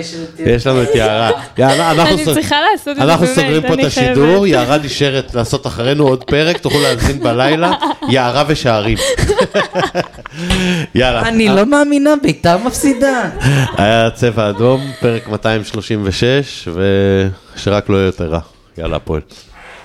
[0.46, 1.30] יש לנו את יערה.
[1.90, 4.46] אנחנו אני סוג- צריכה לעשות את זה אנחנו באמת, סוגרים פה את השידור.
[4.46, 7.72] יערה נשארת לעשות אחרינו עוד פרק, תוכלו להאזין בלילה,
[8.08, 8.98] יערה ושערים.
[10.94, 11.28] יאללה.
[11.28, 12.56] אני לא מאמינה, ביתר
[12.98, 13.30] מפסידה.
[13.76, 16.68] היה צבע אדום, פרק 236,
[17.56, 18.40] ושרק לא יהיה יותר רע.
[18.78, 19.20] יאללה, הפועל.